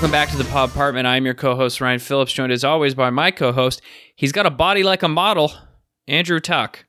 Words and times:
Welcome 0.00 0.12
back 0.12 0.30
to 0.30 0.38
the 0.38 0.44
Pod 0.44 0.70
Apartment. 0.70 1.06
I'm 1.06 1.26
your 1.26 1.34
co-host 1.34 1.78
Ryan 1.78 1.98
Phillips, 1.98 2.32
joined 2.32 2.52
as 2.52 2.64
always 2.64 2.94
by 2.94 3.10
my 3.10 3.30
co-host. 3.30 3.82
He's 4.16 4.32
got 4.32 4.46
a 4.46 4.50
body 4.50 4.82
like 4.82 5.02
a 5.02 5.08
model, 5.08 5.52
Andrew 6.08 6.40
Tuck. 6.40 6.86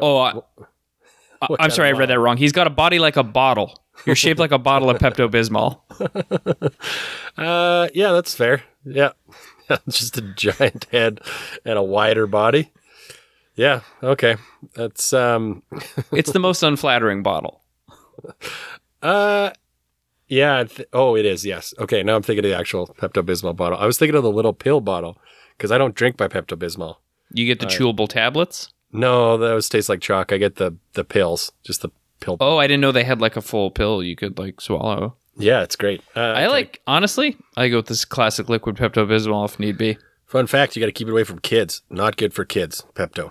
Oh, 0.00 0.18
I, 0.18 0.34
What 1.48 1.60
I'm 1.60 1.70
sorry, 1.70 1.88
I 1.88 1.92
read 1.92 2.08
that 2.10 2.20
wrong. 2.20 2.36
He's 2.36 2.52
got 2.52 2.68
a 2.68 2.70
body 2.70 3.00
like 3.00 3.16
a 3.16 3.24
bottle. 3.24 3.82
You're 4.06 4.14
shaped 4.14 4.38
like 4.38 4.52
a 4.52 4.58
bottle 4.58 4.90
of 4.90 4.98
Pepto 4.98 5.28
Bismol. 5.28 5.80
Uh, 7.36 7.88
yeah, 7.94 8.12
that's 8.12 8.32
fair. 8.32 8.62
Yeah, 8.84 9.10
just 9.88 10.16
a 10.16 10.22
giant 10.22 10.86
head 10.92 11.20
and 11.64 11.76
a 11.76 11.82
wider 11.82 12.28
body. 12.28 12.70
Yeah, 13.56 13.80
okay. 14.04 14.36
That's 14.74 15.12
um, 15.12 15.64
It's 16.12 16.30
the 16.30 16.38
most 16.38 16.62
unflattering 16.62 17.24
bottle. 17.24 17.60
uh, 19.02 19.50
yeah. 20.28 20.64
Th- 20.64 20.88
oh, 20.92 21.16
it 21.16 21.26
is. 21.26 21.44
Yes. 21.44 21.74
Okay. 21.78 22.02
Now 22.02 22.16
I'm 22.16 22.22
thinking 22.22 22.44
of 22.44 22.50
the 22.50 22.56
actual 22.56 22.86
Pepto 22.86 23.22
Bismol 23.22 23.56
bottle. 23.56 23.78
I 23.78 23.86
was 23.86 23.98
thinking 23.98 24.16
of 24.16 24.22
the 24.22 24.30
little 24.30 24.52
pill 24.52 24.80
bottle 24.80 25.18
because 25.56 25.72
I 25.72 25.78
don't 25.78 25.94
drink 25.94 26.18
my 26.18 26.28
Pepto 26.28 26.56
Bismol. 26.56 26.96
You 27.32 27.46
get 27.46 27.60
the 27.60 27.66
chewable 27.66 28.08
tablets. 28.08 28.72
No, 28.92 29.36
those 29.36 29.68
taste 29.68 29.88
like 29.88 30.00
chalk. 30.00 30.32
I 30.32 30.38
get 30.38 30.56
the 30.56 30.76
the 30.94 31.04
pills, 31.04 31.52
just 31.64 31.82
the 31.82 31.90
pill. 32.20 32.36
Oh, 32.40 32.58
I 32.58 32.66
didn't 32.66 32.80
know 32.80 32.92
they 32.92 33.04
had 33.04 33.20
like 33.20 33.36
a 33.36 33.42
full 33.42 33.70
pill 33.70 34.02
you 34.02 34.16
could 34.16 34.38
like 34.38 34.60
swallow. 34.60 35.16
Yeah, 35.36 35.62
it's 35.62 35.76
great. 35.76 36.02
Uh, 36.16 36.20
I 36.20 36.46
like 36.46 36.80
honestly, 36.86 37.36
I 37.56 37.68
go 37.68 37.76
with 37.76 37.86
this 37.86 38.04
classic 38.04 38.48
liquid 38.48 38.76
Pepto 38.76 39.06
Bismol 39.06 39.44
if 39.48 39.60
need 39.60 39.76
be. 39.78 39.98
Fun 40.26 40.46
fact: 40.46 40.74
you 40.74 40.80
got 40.80 40.86
to 40.86 40.92
keep 40.92 41.08
it 41.08 41.12
away 41.12 41.24
from 41.24 41.38
kids. 41.38 41.82
Not 41.90 42.16
good 42.16 42.34
for 42.34 42.44
kids. 42.44 42.84
Pepto. 42.94 43.30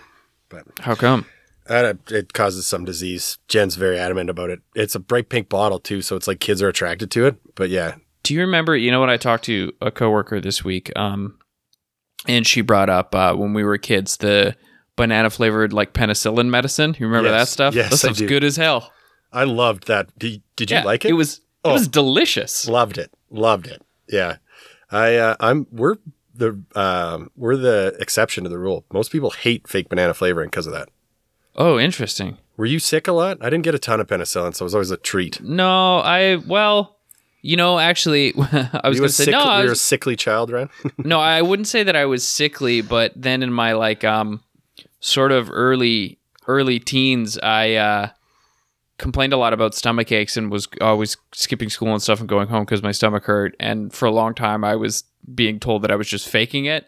But 0.50 0.66
How 0.80 0.96
come? 0.96 1.26
Uh, 1.70 1.94
it 2.10 2.34
causes 2.34 2.66
some 2.68 2.86
disease. 2.86 3.38
Jen's 3.48 3.76
very 3.76 4.00
adamant 4.00 4.30
about 4.30 4.50
it. 4.50 4.62
It's 4.76 4.96
a 4.96 5.00
bright 5.00 5.30
pink 5.30 5.50
bottle 5.50 5.80
too, 5.80 6.02
so 6.02 6.16
it's 6.16 6.28
like 6.28 6.40
kids 6.40 6.62
are 6.62 6.68
attracted 6.70 7.12
to 7.12 7.26
it. 7.26 7.36
But 7.56 7.70
yeah, 7.70 7.96
Do 8.24 8.34
you 8.34 8.42
remember? 8.42 8.76
You 8.76 8.92
know 8.92 9.00
what? 9.00 9.10
I 9.10 9.18
talked 9.18 9.46
to 9.46 9.72
a 9.82 9.92
coworker 9.92 10.40
this 10.42 10.64
week, 10.64 10.92
um, 10.98 11.38
and 12.28 12.46
she 12.48 12.62
brought 12.62 12.90
up 12.90 13.14
uh, 13.16 13.34
when 13.36 13.54
we 13.54 13.64
were 13.64 13.78
kids 13.78 14.18
the 14.18 14.56
banana 14.96 15.30
flavored 15.30 15.74
like 15.74 15.94
penicillin 15.94 16.48
medicine. 16.50 16.96
You 17.00 17.08
remember 17.08 17.30
Yes. 17.30 17.42
that 17.50 17.52
stuff? 17.52 17.76
Yes, 17.76 17.90
that 17.90 17.94
I 17.94 17.98
stuff's 17.98 18.22
good 18.22 18.44
as 18.44 18.56
hell. 18.56 18.92
I 19.32 19.44
loved 19.44 19.88
that. 19.88 20.18
Did, 20.18 20.42
did 20.56 20.72
you 20.72 20.78
Yeah, 20.78 20.84
like 20.84 21.06
it? 21.06 21.10
It 21.12 21.14
was 21.14 21.38
it 21.38 21.42
Oh. 21.66 21.74
was 21.74 21.88
delicious. 21.88 22.68
loved 22.68 22.98
it. 22.98 23.12
Loved 23.30 23.68
it. 23.68 23.82
Yeah, 24.10 24.38
I 24.90 25.16
uh, 25.18 25.36
I'm 25.40 25.68
we're 25.72 25.96
the 26.34 26.62
um, 26.76 27.30
we're 27.36 27.58
the 27.58 27.96
exception 28.00 28.44
to 28.46 28.50
the 28.50 28.58
rule. 28.60 28.86
Most 28.94 29.12
people 29.12 29.32
hate 29.32 29.68
fake 29.68 29.90
banana 29.90 30.14
flavoring 30.14 30.48
because 30.50 30.66
of 30.68 30.74
that. 30.74 30.90
Oh, 31.58 31.80
interesting. 31.80 32.38
Were 32.56 32.66
you 32.66 32.80
sick 32.80 33.08
a 33.08 33.12
lot? 33.12 33.38
I 33.42 33.50
didn't 33.50 33.64
get 33.64 33.76
a 33.76 33.80
ton 33.80 34.00
of 34.00 34.08
penicillin, 34.08 34.56
so 34.56 34.64
it 34.64 34.68
was 34.68 34.76
always 34.76 34.92
a 34.92 34.98
treat. 34.98 35.42
No, 35.42 35.98
I 36.00 36.36
well, 36.36 36.98
you 37.42 37.56
know, 37.56 37.80
actually, 37.80 38.34
I 38.38 38.88
was 38.88 39.00
gonna 39.00 39.10
say 39.10 39.26
sick, 39.26 39.32
no. 39.32 39.42
I 39.42 39.64
you're 39.64 39.74
a 39.74 39.76
sickly 39.76 40.16
child, 40.16 40.52
right? 40.52 40.70
no, 40.98 41.20
I 41.20 41.42
wouldn't 41.42 41.68
say 41.68 41.84
that 41.84 41.96
I 41.96 42.06
was 42.06 42.26
sickly, 42.28 42.82
but 42.82 43.14
then 43.16 43.44
in 43.44 43.52
my 43.52 43.74
like 43.74 44.04
um 44.04 44.44
sort 45.00 45.32
of 45.32 45.50
early 45.52 46.20
early 46.48 46.80
teens, 46.80 47.38
I 47.40 47.74
uh 47.74 48.10
complained 48.98 49.34
a 49.34 49.38
lot 49.38 49.54
about 49.54 49.76
stomach 49.76 50.12
aches 50.12 50.38
and 50.38 50.52
was 50.52 50.68
always 50.82 51.18
skipping 51.32 51.70
school 51.70 51.94
and 51.94 52.02
stuff 52.02 52.20
and 52.20 52.28
going 52.28 52.48
home 52.48 52.66
because 52.66 52.82
my 52.82 52.92
stomach 52.92 53.26
hurt. 53.26 53.56
And 53.60 53.94
for 53.94 54.06
a 54.06 54.12
long 54.12 54.34
time, 54.34 54.64
I 54.64 54.76
was 54.76 55.04
being 55.34 55.60
told 55.60 55.84
that 55.84 55.92
I 55.92 55.96
was 55.96 56.08
just 56.08 56.28
faking 56.28 56.66
it. 56.66 56.88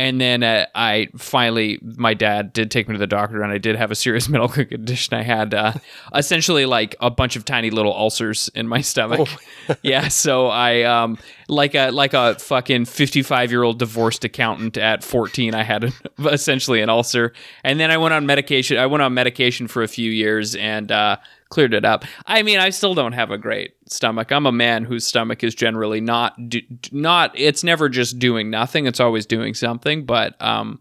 And 0.00 0.18
then 0.18 0.42
uh, 0.42 0.64
I 0.74 1.08
finally, 1.18 1.78
my 1.82 2.14
dad 2.14 2.54
did 2.54 2.70
take 2.70 2.88
me 2.88 2.94
to 2.94 2.98
the 2.98 3.06
doctor, 3.06 3.42
and 3.42 3.52
I 3.52 3.58
did 3.58 3.76
have 3.76 3.90
a 3.90 3.94
serious 3.94 4.28
medical 4.30 4.64
condition. 4.64 5.12
I 5.12 5.20
had 5.20 5.52
uh, 5.52 5.74
essentially 6.14 6.64
like 6.64 6.96
a 7.00 7.10
bunch 7.10 7.36
of 7.36 7.44
tiny 7.44 7.68
little 7.68 7.92
ulcers 7.92 8.48
in 8.54 8.66
my 8.66 8.80
stomach. 8.80 9.28
yeah, 9.82 10.08
so 10.08 10.46
I 10.46 10.84
um 10.84 11.18
like 11.48 11.74
a 11.74 11.90
like 11.90 12.14
a 12.14 12.36
fucking 12.36 12.86
fifty 12.86 13.20
five 13.20 13.50
year 13.50 13.62
old 13.62 13.78
divorced 13.78 14.24
accountant 14.24 14.78
at 14.78 15.04
fourteen. 15.04 15.54
I 15.54 15.64
had 15.64 15.92
essentially 16.18 16.80
an 16.80 16.88
ulcer, 16.88 17.34
and 17.62 17.78
then 17.78 17.90
I 17.90 17.98
went 17.98 18.14
on 18.14 18.24
medication. 18.24 18.78
I 18.78 18.86
went 18.86 19.02
on 19.02 19.12
medication 19.12 19.68
for 19.68 19.82
a 19.82 19.88
few 19.88 20.10
years 20.10 20.54
and 20.54 20.90
uh, 20.90 21.18
cleared 21.50 21.74
it 21.74 21.84
up. 21.84 22.04
I 22.26 22.42
mean, 22.42 22.58
I 22.58 22.70
still 22.70 22.94
don't 22.94 23.12
have 23.12 23.30
a 23.30 23.38
great 23.38 23.74
stomach. 23.86 24.32
I'm 24.32 24.46
a 24.46 24.52
man 24.52 24.84
whose 24.84 25.06
stomach 25.06 25.44
is 25.44 25.54
generally 25.54 26.00
not 26.00 26.48
do, 26.48 26.60
not. 26.90 27.32
It's 27.38 27.62
never 27.62 27.88
just 27.88 28.18
doing 28.18 28.48
nothing. 28.50 28.86
It's 28.86 29.00
always 29.00 29.26
doing 29.26 29.52
something, 29.54 30.04
but 30.06 30.40
um 30.40 30.80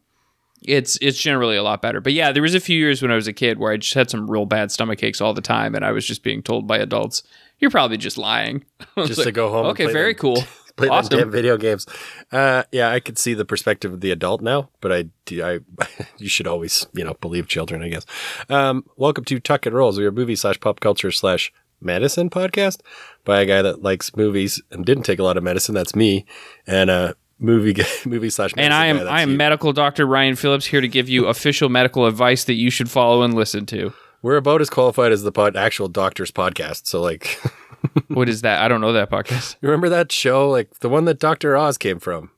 it's 0.62 0.97
it's 1.02 1.19
generally 1.19 1.56
a 1.56 1.63
lot 1.63 1.81
better. 1.81 2.02
But 2.02 2.13
yeah, 2.13 2.31
there 2.31 2.44
was 2.44 2.56
a 2.56 2.59
few 2.59 2.78
years 2.78 3.02
when 3.02 3.12
I 3.12 3.16
was 3.16 3.28
a 3.28 3.34
kid 3.34 3.59
where 3.59 3.72
I 3.72 3.78
just 3.78 3.94
had 3.94 4.09
some 4.09 4.30
real 4.30 4.46
bad 4.46 4.72
stomach 4.72 5.03
aches 5.03 5.22
all 5.22 5.34
the 5.34 5.41
time, 5.41 5.75
and 5.75 5.85
I 5.85 5.91
was 5.91 6.06
just 6.06 6.24
being 6.24 6.44
told 6.44 6.68
by 6.68 6.78
adults, 6.78 7.24
"You're 7.59 7.72
probably 7.72 7.97
just 7.97 8.18
lying." 8.18 8.66
Just 8.97 9.24
to 9.24 9.31
go 9.31 9.50
home 9.50 9.68
Okay, 9.68 9.86
very 9.86 10.13
cool. 10.13 10.44
Play 10.80 10.88
Awesome. 10.88 11.20
damn 11.20 11.32
video 11.32 11.58
games. 11.58 11.86
Uh, 12.32 12.64
yeah, 12.72 12.90
I 12.90 13.02
could 13.02 13.18
see 13.18 13.34
the 13.34 13.44
perspective 13.44 13.92
of 13.92 14.00
the 14.00 14.12
adult 14.12 14.40
now, 14.42 14.70
but 14.80 14.94
I, 14.94 15.06
I, 15.34 15.60
you 16.18 16.30
should 16.30 16.48
always, 16.48 16.88
you 16.94 17.04
know, 17.04 17.16
believe 17.16 17.50
children, 17.50 17.84
I 17.84 17.90
guess. 17.90 18.06
Um, 18.50 18.86
welcome 18.96 19.26
to 19.26 19.42
Tuck 19.42 19.66
and 19.66 19.76
Rolls. 19.76 19.98
We're 19.98 20.10
movie 20.10 20.38
slash 20.38 20.58
pop 20.62 20.80
culture 20.80 21.12
slash 21.12 21.52
medicine 21.82 22.30
podcast 22.30 22.80
by 23.26 23.42
a 23.42 23.46
guy 23.46 23.62
that 23.62 23.84
likes 23.84 24.16
movies 24.16 24.62
and 24.72 24.86
didn't 24.86 25.04
take 25.04 25.20
a 25.20 25.24
lot 25.24 25.36
of 25.36 25.44
medicine. 25.44 25.76
That's 25.76 25.96
me. 25.98 26.26
And 26.66 26.90
uh, 26.90 27.14
movie 27.40 27.76
movie 28.06 28.30
slash 28.30 28.54
And 28.56 28.74
I 28.74 28.86
am 28.86 29.06
I 29.06 29.22
am 29.22 29.36
medical 29.36 29.74
doctor 29.74 30.06
Ryan 30.06 30.38
Phillips 30.38 30.66
here 30.66 30.80
to 30.80 30.88
give 30.88 31.10
you 31.10 31.28
official 31.28 31.68
medical 31.68 32.06
advice 32.06 32.46
that 32.46 32.54
you 32.54 32.70
should 32.70 32.90
follow 32.90 33.22
and 33.22 33.34
listen 33.34 33.66
to. 33.68 33.94
We're 34.22 34.38
about 34.38 34.62
as 34.62 34.70
qualified 34.70 35.12
as 35.12 35.24
the 35.24 35.32
pod, 35.32 35.56
actual 35.56 35.88
doctor's 35.88 36.32
podcast. 36.32 36.88
So 36.88 37.02
like, 37.02 37.40
What 38.08 38.28
is 38.30 38.42
that? 38.42 38.62
I 38.62 38.68
don't 38.68 38.82
know 38.82 38.94
that 38.94 39.10
podcast. 39.10 39.56
you 39.62 39.68
remember 39.70 39.90
that 39.90 40.12
show, 40.12 40.50
like 40.50 40.80
the 40.80 40.90
one 40.90 41.06
that 41.06 41.20
Doctor 41.20 41.56
Oz 41.58 41.78
came 41.78 42.00
from? 42.00 42.32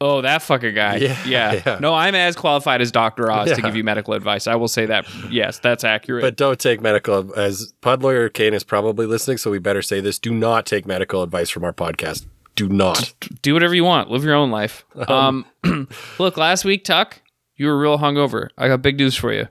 Oh, 0.00 0.20
that 0.20 0.42
fucking 0.42 0.74
guy. 0.74 0.96
Yeah, 0.96 1.18
Yeah. 1.26 1.62
yeah. 1.64 1.78
No, 1.80 1.94
I'm 1.94 2.14
as 2.14 2.36
qualified 2.36 2.82
as 2.82 2.92
Dr. 2.92 3.30
Oz 3.32 3.50
to 3.52 3.62
give 3.62 3.74
you 3.76 3.82
medical 3.82 4.12
advice. 4.12 4.46
I 4.46 4.54
will 4.56 4.68
say 4.68 4.84
that. 4.86 5.06
Yes, 5.30 5.58
that's 5.58 5.84
accurate. 5.84 6.22
But 6.22 6.36
don't 6.36 6.58
take 6.60 6.82
medical 6.82 7.32
as 7.34 7.72
pod 7.80 8.02
lawyer 8.02 8.28
Kane 8.28 8.52
is 8.52 8.62
probably 8.62 9.06
listening, 9.06 9.38
so 9.38 9.50
we 9.50 9.58
better 9.58 9.80
say 9.82 10.00
this: 10.00 10.18
do 10.18 10.34
not 10.34 10.66
take 10.66 10.86
medical 10.86 11.22
advice 11.22 11.48
from 11.48 11.64
our 11.64 11.72
podcast. 11.72 12.26
Do 12.56 12.68
not. 12.68 13.14
do 13.42 13.54
whatever 13.54 13.74
you 13.74 13.84
want. 13.84 14.10
Live 14.10 14.22
your 14.24 14.34
own 14.34 14.50
life. 14.50 14.84
Um, 15.08 15.44
look, 16.18 16.36
last 16.36 16.64
week, 16.64 16.84
Tuck, 16.84 17.20
you 17.56 17.66
were 17.66 17.78
real 17.78 17.98
hungover. 17.98 18.48
I 18.58 18.68
got 18.68 18.82
big 18.82 18.98
news 18.98 19.14
for 19.16 19.32
you. 19.32 19.48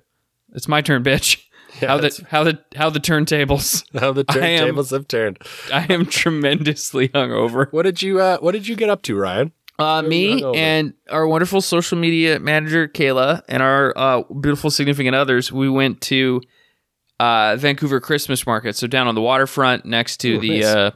It's 0.54 0.68
my 0.68 0.82
turn, 0.82 1.04
bitch. 1.04 1.44
How 1.80 1.98
the 1.98 2.26
how 2.30 2.44
the 2.44 2.60
how 2.76 2.90
the 2.90 3.00
turntables? 3.00 3.84
How 4.00 4.12
the 4.14 4.26
I 4.30 4.38
am- 4.48 4.76
turntables 4.76 4.92
have 4.92 5.08
turned. 5.08 5.38
I 5.74 5.86
am 5.92 6.06
tremendously 6.06 7.10
hungover. 7.10 7.68
What 7.72 7.84
did 7.84 8.02
you 8.02 8.20
uh, 8.22 8.38
What 8.40 8.52
did 8.54 8.68
you 8.68 8.76
get 8.76 8.90
up 8.90 9.02
to, 9.04 9.16
Ryan? 9.16 9.52
Uh, 9.78 10.02
me 10.02 10.42
and 10.56 10.94
our 11.10 11.28
wonderful 11.28 11.60
social 11.60 11.98
media 11.98 12.40
manager 12.40 12.88
Kayla 12.88 13.42
and 13.50 13.62
our 13.62 13.94
uh, 13.98 14.22
beautiful 14.40 14.72
significant 14.72 15.16
others, 15.16 15.52
we 15.52 15.70
went 15.70 16.00
to 16.02 16.42
uh, 17.20 17.58
Vancouver 17.58 18.00
Christmas 18.00 18.46
Market. 18.48 18.78
So 18.78 18.88
down 18.88 19.08
on 19.08 19.16
the 19.16 19.22
waterfront, 19.22 19.84
next 19.86 20.18
to 20.22 20.40
the 20.40 20.50
Nice. 20.62 20.66
uh, 20.66 20.92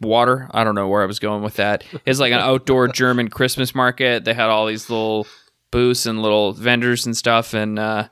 water. 0.00 0.48
I 0.52 0.64
don't 0.64 0.74
know 0.74 0.88
where 0.88 1.02
I 1.02 1.06
was 1.06 1.18
going 1.18 1.42
with 1.42 1.54
that. 1.56 1.84
It's 2.06 2.20
like 2.20 2.32
an 2.32 2.38
outdoor 2.38 2.88
German 2.92 3.28
Christmas 3.28 3.74
market. 3.74 4.24
They 4.24 4.34
had 4.34 4.48
all 4.48 4.66
these 4.66 4.88
little 4.88 5.26
booths 5.70 6.06
and 6.06 6.22
little 6.22 6.52
vendors 6.52 7.04
and 7.06 7.16
stuff, 7.16 7.52
and 7.54 7.78
uh, 7.78 8.08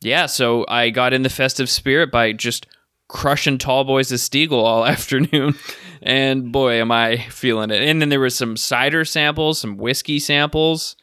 yeah. 0.00 0.26
So 0.26 0.64
I 0.68 0.90
got 0.90 1.12
in 1.12 1.22
the 1.22 1.30
festive 1.30 1.68
spirit 1.68 2.10
by 2.10 2.32
just 2.32 2.66
crushing 3.08 3.58
tall 3.58 3.84
boys 3.84 4.12
of 4.12 4.18
Stiegl 4.18 4.62
all 4.62 4.84
afternoon. 4.86 5.54
And 6.02 6.52
boy, 6.52 6.80
am 6.80 6.92
I 6.92 7.16
feeling 7.30 7.70
it. 7.70 7.82
And 7.82 8.00
then 8.00 8.08
there 8.08 8.20
was 8.20 8.36
some 8.36 8.56
cider 8.56 9.04
samples, 9.04 9.58
some 9.58 9.76
whiskey 9.76 10.18
samples, 10.18 10.96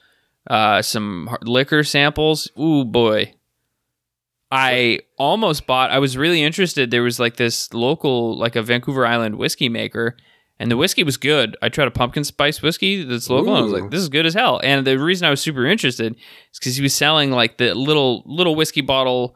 uh, 0.50 0.82
some 0.82 1.36
liquor 1.42 1.84
samples. 1.84 2.50
Ooh, 2.60 2.86
boy. 2.86 3.34
I 4.52 5.00
almost 5.18 5.68
bought, 5.68 5.92
I 5.92 6.00
was 6.00 6.16
really 6.16 6.42
interested. 6.42 6.92
There 6.92 7.04
was 7.04 7.20
like 7.20 7.36
this 7.36 7.74
local, 7.74 8.38
like 8.38 8.56
a 8.56 8.62
Vancouver 8.62 9.06
Island 9.06 9.36
whiskey 9.36 9.68
maker, 9.68 10.16
and 10.60 10.72
the 10.72 10.78
whiskey 10.78 11.04
was 11.04 11.18
good. 11.18 11.58
I 11.62 11.70
tried 11.70 11.88
a 11.88 11.92
pumpkin 11.92 12.24
spice 12.24 12.62
whiskey 12.62 13.04
that's 13.04 13.30
local, 13.30 13.56
and 13.56 13.60
I 13.60 13.62
was 13.62 13.72
like, 13.82 13.92
this 13.92 14.02
is 14.02 14.10
good 14.10 14.26
as 14.26 14.34
hell. 14.34 14.62
And 14.64 14.86
the 14.88 14.98
reason 14.98 15.28
I 15.28 15.30
was 15.30 15.42
super 15.42 15.66
interested 15.66 16.14
is 16.16 16.60
because 16.60 16.76
he 16.76 16.82
was 16.82 16.94
selling 16.94 17.32
like 17.32 17.58
the 17.58 17.74
little, 17.76 18.24
little 18.26 18.56
whiskey 18.56 18.82
bottle 18.82 19.36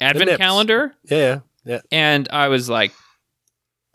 advent 0.00 0.38
calendar 0.38 0.94
Yeah, 1.04 1.18
yeah, 1.18 1.40
yeah. 1.64 1.80
and 1.92 2.28
I 2.30 2.48
was 2.48 2.68
like, 2.68 2.92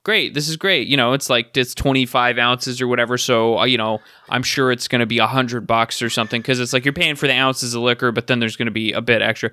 "Great, 0.04 0.34
this 0.34 0.50
is 0.50 0.56
great." 0.58 0.88
You 0.88 0.98
know, 0.98 1.14
it's 1.14 1.30
like 1.30 1.56
it's 1.58 1.76
twenty 1.76 2.06
five 2.06 2.38
ounces 2.38 2.82
or 2.82 2.88
whatever. 2.88 3.18
So 3.18 3.60
uh, 3.60 3.66
you 3.66 3.78
know, 3.78 4.00
I'm 4.30 4.44
sure 4.44 4.72
it's 4.72 4.88
going 4.88 5.02
to 5.02 5.06
be 5.06 5.20
a 5.20 5.28
hundred 5.28 5.68
bucks 5.68 6.02
or 6.02 6.10
something 6.10 6.42
because 6.42 6.60
it's 6.60 6.74
like 6.74 6.86
you're 6.86 6.94
paying 6.94 7.16
for 7.16 7.28
the 7.28 7.34
ounces 7.36 7.76
of 7.76 7.82
liquor, 7.82 8.12
but 8.12 8.28
then 8.28 8.40
there's 8.40 8.56
going 8.56 8.66
to 8.68 8.72
be 8.72 8.94
a 8.94 9.02
bit 9.02 9.22
extra. 9.22 9.52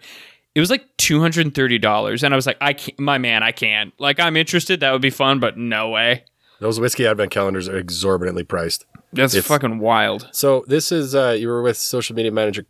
It 0.54 0.60
was 0.60 0.70
like 0.70 0.86
two 0.96 1.20
hundred 1.20 1.46
and 1.46 1.54
thirty 1.54 1.78
dollars, 1.78 2.24
and 2.24 2.32
I 2.32 2.36
was 2.36 2.46
like, 2.46 2.56
"I 2.60 2.72
can't, 2.72 2.98
my 2.98 3.18
man, 3.18 3.42
I 3.42 3.52
can't." 3.52 3.92
Like, 4.00 4.18
I'm 4.18 4.36
interested. 4.36 4.80
That 4.80 4.92
would 4.92 5.02
be 5.02 5.10
fun, 5.10 5.40
but 5.40 5.58
no 5.58 5.90
way. 5.90 6.24
Those 6.60 6.80
whiskey 6.80 7.06
advent 7.06 7.30
calendars 7.30 7.68
are 7.68 7.76
exorbitantly 7.78 8.44
priced. 8.44 8.84
That's 9.12 9.34
It's- 9.34 9.46
fucking 9.46 9.78
wild. 9.78 10.28
So 10.32 10.64
this 10.66 10.90
is 10.92 11.14
uh, 11.14 11.36
you 11.38 11.48
were 11.48 11.62
with 11.62 11.76
social 11.76 12.14
media 12.16 12.32
manager 12.32 12.66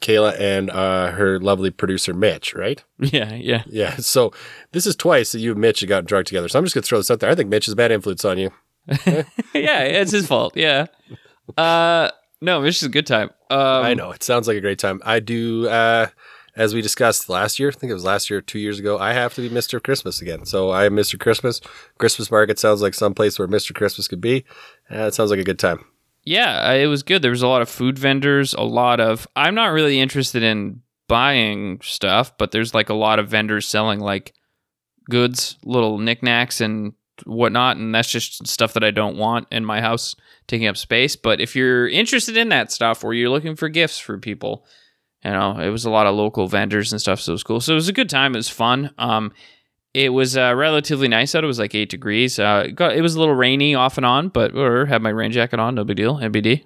Kayla 0.00 0.38
and 0.40 0.68
uh, 0.70 1.12
her 1.12 1.38
lovely 1.38 1.70
producer 1.70 2.12
Mitch, 2.12 2.54
right? 2.54 2.82
Yeah, 2.98 3.34
yeah. 3.34 3.62
Yeah. 3.66 3.96
So 3.96 4.32
this 4.72 4.86
is 4.86 4.96
twice 4.96 5.32
that 5.32 5.38
you 5.40 5.52
and 5.52 5.60
Mitch 5.60 5.80
have 5.80 5.88
gotten 5.88 6.04
drunk 6.06 6.26
together. 6.26 6.48
So 6.48 6.58
I'm 6.58 6.64
just 6.64 6.74
gonna 6.74 6.82
throw 6.82 6.98
this 6.98 7.10
out 7.10 7.20
there. 7.20 7.30
I 7.30 7.34
think 7.34 7.48
Mitch 7.50 7.68
is 7.68 7.72
a 7.72 7.76
bad 7.76 7.90
influence 7.92 8.24
on 8.24 8.38
you. 8.38 8.50
yeah, 9.54 9.82
it's 9.82 10.10
his 10.12 10.26
fault. 10.26 10.56
Yeah. 10.56 10.86
Uh, 11.56 12.10
no, 12.40 12.62
it's 12.64 12.78
just 12.80 12.86
a 12.88 12.92
good 12.92 13.06
time. 13.06 13.30
Um, 13.50 13.58
I 13.84 13.94
know 13.94 14.10
it 14.10 14.22
sounds 14.22 14.48
like 14.48 14.56
a 14.56 14.60
great 14.60 14.78
time. 14.78 15.00
I 15.04 15.20
do. 15.20 15.68
Uh, 15.68 16.08
as 16.54 16.74
we 16.74 16.82
discussed 16.82 17.28
last 17.28 17.58
year, 17.58 17.68
I 17.68 17.72
think 17.72 17.90
it 17.90 17.94
was 17.94 18.04
last 18.04 18.28
year, 18.28 18.40
two 18.40 18.58
years 18.58 18.78
ago. 18.78 18.98
I 18.98 19.12
have 19.12 19.34
to 19.34 19.40
be 19.40 19.48
Mister 19.48 19.80
Christmas 19.80 20.20
again. 20.20 20.44
So 20.44 20.70
I 20.70 20.84
am 20.86 20.94
Mister 20.94 21.16
Christmas. 21.16 21.60
Christmas 21.98 22.30
market 22.30 22.58
sounds 22.58 22.82
like 22.82 22.94
some 22.94 23.14
place 23.14 23.38
where 23.38 23.48
Mister 23.48 23.72
Christmas 23.72 24.08
could 24.08 24.20
be. 24.20 24.44
Uh, 24.90 25.04
it 25.04 25.14
sounds 25.14 25.30
like 25.30 25.40
a 25.40 25.44
good 25.44 25.58
time. 25.58 25.84
Yeah, 26.24 26.70
it 26.72 26.86
was 26.86 27.02
good. 27.02 27.22
There 27.22 27.30
was 27.32 27.42
a 27.42 27.48
lot 27.48 27.62
of 27.62 27.68
food 27.68 27.98
vendors, 27.98 28.54
a 28.54 28.62
lot 28.62 29.00
of. 29.00 29.26
I'm 29.34 29.54
not 29.54 29.72
really 29.72 29.98
interested 29.98 30.42
in 30.42 30.82
buying 31.08 31.80
stuff, 31.82 32.36
but 32.38 32.52
there's 32.52 32.74
like 32.74 32.88
a 32.88 32.94
lot 32.94 33.18
of 33.18 33.28
vendors 33.28 33.66
selling 33.66 33.98
like 33.98 34.32
goods, 35.10 35.58
little 35.64 35.98
knickknacks 35.98 36.60
and 36.60 36.92
whatnot, 37.26 37.76
and 37.76 37.94
that's 37.94 38.10
just 38.10 38.46
stuff 38.46 38.74
that 38.74 38.84
I 38.84 38.90
don't 38.90 39.16
want 39.16 39.48
in 39.50 39.64
my 39.64 39.80
house 39.80 40.14
taking 40.46 40.68
up 40.68 40.76
space. 40.76 41.16
But 41.16 41.40
if 41.40 41.56
you're 41.56 41.88
interested 41.88 42.36
in 42.36 42.50
that 42.50 42.70
stuff 42.70 43.02
or 43.02 43.14
you're 43.14 43.28
looking 43.28 43.56
for 43.56 43.68
gifts 43.68 43.98
for 43.98 44.16
people, 44.18 44.64
you 45.24 45.30
know, 45.30 45.58
it 45.58 45.68
was 45.68 45.84
a 45.84 45.90
lot 45.90 46.06
of 46.06 46.14
local 46.14 46.48
vendors 46.48 46.92
and 46.92 47.00
stuff, 47.00 47.20
so 47.20 47.32
it 47.32 47.34
was 47.34 47.42
cool. 47.42 47.60
So 47.60 47.72
it 47.72 47.76
was 47.76 47.88
a 47.88 47.92
good 47.92 48.10
time. 48.10 48.34
It 48.34 48.38
was 48.38 48.48
fun. 48.48 48.90
Um, 48.98 49.32
it 49.94 50.08
was 50.08 50.36
uh, 50.36 50.54
relatively 50.56 51.06
nice 51.06 51.34
out. 51.34 51.44
It 51.44 51.46
was 51.46 51.58
like 51.58 51.74
eight 51.74 51.90
degrees. 51.90 52.38
Uh, 52.38 52.64
it, 52.66 52.72
got, 52.72 52.96
it 52.96 53.02
was 53.02 53.14
a 53.14 53.20
little 53.20 53.34
rainy 53.34 53.74
off 53.74 53.96
and 53.98 54.06
on, 54.06 54.28
but 54.28 54.54
or 54.56 54.86
had 54.86 55.02
my 55.02 55.10
rain 55.10 55.32
jacket 55.32 55.60
on, 55.60 55.74
no 55.74 55.84
big 55.84 55.96
deal. 55.96 56.16
NBD. 56.16 56.64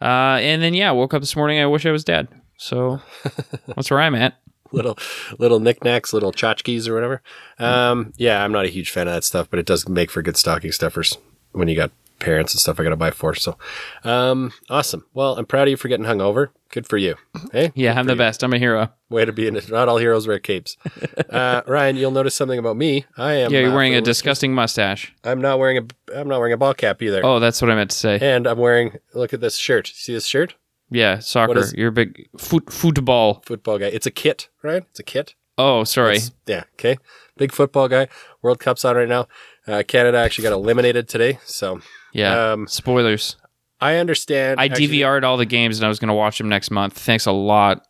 Uh, 0.00 0.38
and 0.40 0.62
then 0.62 0.74
yeah, 0.74 0.90
woke 0.90 1.14
up 1.14 1.22
this 1.22 1.36
morning. 1.36 1.60
I 1.60 1.66
wish 1.66 1.86
I 1.86 1.90
was 1.90 2.04
dead. 2.04 2.28
So 2.56 3.00
that's 3.66 3.90
where 3.90 4.00
I'm 4.00 4.14
at. 4.14 4.34
little 4.72 4.98
little 5.38 5.60
knickknacks, 5.60 6.12
little 6.12 6.32
tchotchkes 6.32 6.88
or 6.88 6.94
whatever. 6.94 7.22
Um, 7.58 8.12
yeah, 8.16 8.42
I'm 8.42 8.52
not 8.52 8.64
a 8.64 8.68
huge 8.68 8.90
fan 8.90 9.06
of 9.06 9.14
that 9.14 9.24
stuff, 9.24 9.48
but 9.50 9.58
it 9.58 9.66
does 9.66 9.88
make 9.88 10.10
for 10.10 10.22
good 10.22 10.36
stocking 10.36 10.72
stuffers 10.72 11.18
when 11.52 11.68
you 11.68 11.76
got 11.76 11.92
parents 12.18 12.52
and 12.54 12.60
stuff 12.60 12.78
I 12.80 12.82
got 12.84 12.90
to 12.90 12.96
buy 12.96 13.10
for. 13.10 13.34
So, 13.34 13.56
um, 14.04 14.52
awesome. 14.70 15.04
Well, 15.14 15.36
I'm 15.38 15.46
proud 15.46 15.62
of 15.64 15.70
you 15.70 15.76
for 15.76 15.88
getting 15.88 16.06
hungover. 16.06 16.48
Good 16.70 16.86
for 16.88 16.96
you. 16.98 17.14
Hey, 17.52 17.72
Yeah, 17.74 17.92
Good 17.92 17.98
I'm 18.00 18.06
the 18.06 18.12
you. 18.14 18.18
best. 18.18 18.42
I'm 18.42 18.52
a 18.52 18.58
hero. 18.58 18.90
Way 19.08 19.24
to 19.24 19.32
be 19.32 19.46
in 19.46 19.56
it. 19.56 19.70
Not 19.70 19.88
all 19.88 19.98
heroes 19.98 20.26
wear 20.26 20.38
capes. 20.38 20.76
Uh, 21.30 21.60
Ryan, 21.66 21.96
you'll 21.96 22.10
notice 22.12 22.34
something 22.34 22.58
about 22.58 22.76
me. 22.76 23.04
I 23.18 23.34
am. 23.34 23.52
Yeah, 23.52 23.60
you're 23.60 23.74
wearing 23.74 23.94
a 23.94 24.00
disgusting 24.00 24.54
mustache. 24.54 25.12
I'm 25.24 25.40
not 25.40 25.58
wearing 25.58 25.78
a. 25.78 26.18
I'm 26.18 26.28
not 26.28 26.38
wearing 26.38 26.52
a 26.54 26.56
ball 26.56 26.72
cap 26.72 27.02
either. 27.02 27.20
Oh, 27.24 27.40
that's 27.40 27.60
what 27.60 27.70
I 27.70 27.74
meant 27.74 27.90
to 27.90 27.96
say. 27.96 28.18
And 28.22 28.46
I'm 28.46 28.58
wearing. 28.58 28.96
Look 29.12 29.34
at 29.34 29.40
this 29.40 29.56
shirt. 29.56 29.88
See 29.88 30.12
this 30.14 30.24
shirt? 30.26 30.54
Yeah, 30.90 31.18
soccer. 31.18 31.58
is- 31.58 31.74
You're 31.74 31.88
a 31.88 31.92
big 31.92 32.28
foot 32.38 32.72
football. 32.72 33.42
Football 33.44 33.78
guy. 33.78 33.86
It's 33.86 34.06
a 34.06 34.10
kit, 34.10 34.48
right? 34.62 34.84
It's 34.90 35.00
a 35.00 35.02
kit. 35.02 35.34
Oh, 35.58 35.84
sorry. 35.84 36.16
It's- 36.16 36.30
yeah. 36.46 36.64
Okay. 36.74 36.96
Big 37.36 37.52
football 37.52 37.88
guy. 37.88 38.08
World 38.40 38.60
Cup's 38.60 38.84
on 38.84 38.96
right 38.96 39.08
now. 39.08 39.26
Uh, 39.66 39.82
Canada 39.86 40.16
actually 40.18 40.44
got 40.44 40.52
eliminated 40.52 41.08
today, 41.08 41.38
so 41.44 41.80
Yeah. 42.12 42.52
um, 42.52 42.66
Spoilers. 42.66 43.36
I 43.80 43.96
understand. 43.96 44.58
I 44.60 44.66
actually- 44.66 44.88
DVR'd 44.88 45.24
all 45.24 45.36
the 45.36 45.44
games 45.46 45.78
and 45.78 45.84
I 45.84 45.88
was 45.88 45.98
going 45.98 46.08
to 46.08 46.14
watch 46.14 46.38
them 46.38 46.48
next 46.48 46.70
month. 46.70 46.98
Thanks 46.98 47.26
a 47.26 47.32
lot. 47.32 47.86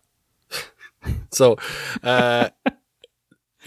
So, 1.31 1.57
uh, 2.03 2.49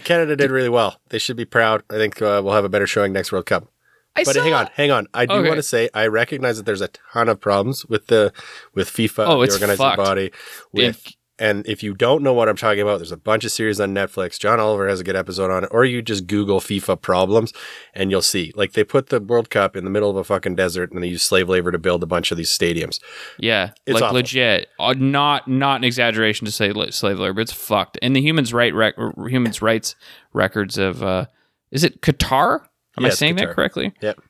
Canada 0.04 0.36
did 0.36 0.50
really 0.50 0.68
well. 0.68 1.00
They 1.08 1.18
should 1.18 1.36
be 1.36 1.44
proud. 1.46 1.82
I 1.88 1.94
think 1.94 2.20
uh, 2.20 2.42
we'll 2.44 2.52
have 2.52 2.64
a 2.64 2.68
better 2.68 2.86
showing 2.86 3.12
next 3.14 3.32
World 3.32 3.46
Cup. 3.46 3.68
I 4.16 4.24
But 4.24 4.36
hang 4.36 4.52
on, 4.52 4.66
hang 4.74 4.90
on. 4.90 5.06
I 5.14 5.24
do 5.24 5.34
Okay. 5.34 5.48
want 5.48 5.56
to 5.58 5.62
say 5.62 5.88
I 5.94 6.06
recognize 6.08 6.56
that 6.58 6.66
there's 6.66 6.80
a 6.82 6.88
ton 6.88 7.28
of 7.28 7.40
problems 7.40 7.86
with 7.86 8.08
the 8.08 8.32
with 8.74 8.88
FIFA, 8.90 9.24
Oh, 9.26 9.46
the 9.46 9.52
organizing 9.52 9.76
fucked. 9.76 9.96
body. 9.96 10.32
With 10.72 11.06
and 11.40 11.66
if 11.66 11.82
you 11.82 11.94
don't 11.94 12.22
know 12.22 12.32
what 12.32 12.48
I'm 12.48 12.56
talking 12.56 12.80
about, 12.82 12.98
there's 12.98 13.10
a 13.10 13.16
bunch 13.16 13.44
of 13.44 13.50
series 13.50 13.80
on 13.80 13.92
Netflix. 13.94 14.38
John 14.38 14.60
Oliver 14.60 14.86
has 14.88 15.00
a 15.00 15.04
good 15.04 15.16
episode 15.16 15.50
on 15.50 15.64
it, 15.64 15.70
or 15.72 15.84
you 15.84 16.02
just 16.02 16.26
Google 16.26 16.60
FIFA 16.60 17.00
problems 17.00 17.52
and 17.94 18.10
you'll 18.10 18.22
see. 18.22 18.52
Like 18.54 18.74
they 18.74 18.84
put 18.84 19.08
the 19.08 19.20
World 19.20 19.50
Cup 19.50 19.74
in 19.76 19.84
the 19.84 19.90
middle 19.90 20.10
of 20.10 20.16
a 20.16 20.22
fucking 20.24 20.54
desert 20.54 20.92
and 20.92 21.02
they 21.02 21.08
use 21.08 21.22
slave 21.22 21.48
labor 21.48 21.72
to 21.72 21.78
build 21.78 22.02
a 22.02 22.06
bunch 22.06 22.30
of 22.30 22.36
these 22.36 22.50
stadiums. 22.50 23.00
Yeah, 23.38 23.70
It's 23.86 23.94
like 23.94 24.02
awful. 24.04 24.16
legit. 24.16 24.68
Uh, 24.78 24.94
not 24.96 25.48
not 25.48 25.76
an 25.80 25.84
exaggeration 25.84 26.44
to 26.44 26.52
say 26.52 26.72
slave 26.90 27.18
labor. 27.18 27.40
It's 27.40 27.52
fucked. 27.52 27.98
And 28.02 28.14
the 28.14 28.20
humans 28.20 28.52
right 28.52 28.74
rec- 28.74 28.94
humans 29.26 29.62
rights 29.62 29.96
records 30.32 30.78
of 30.78 31.02
uh, 31.02 31.26
is 31.70 31.82
it 31.84 32.02
Qatar? 32.02 32.60
Am 32.98 33.04
Yeah, 33.04 33.08
I 33.08 33.10
saying 33.10 33.36
Qatar. 33.36 33.38
that 33.48 33.54
correctly? 33.54 33.92
Yep. 34.02 34.20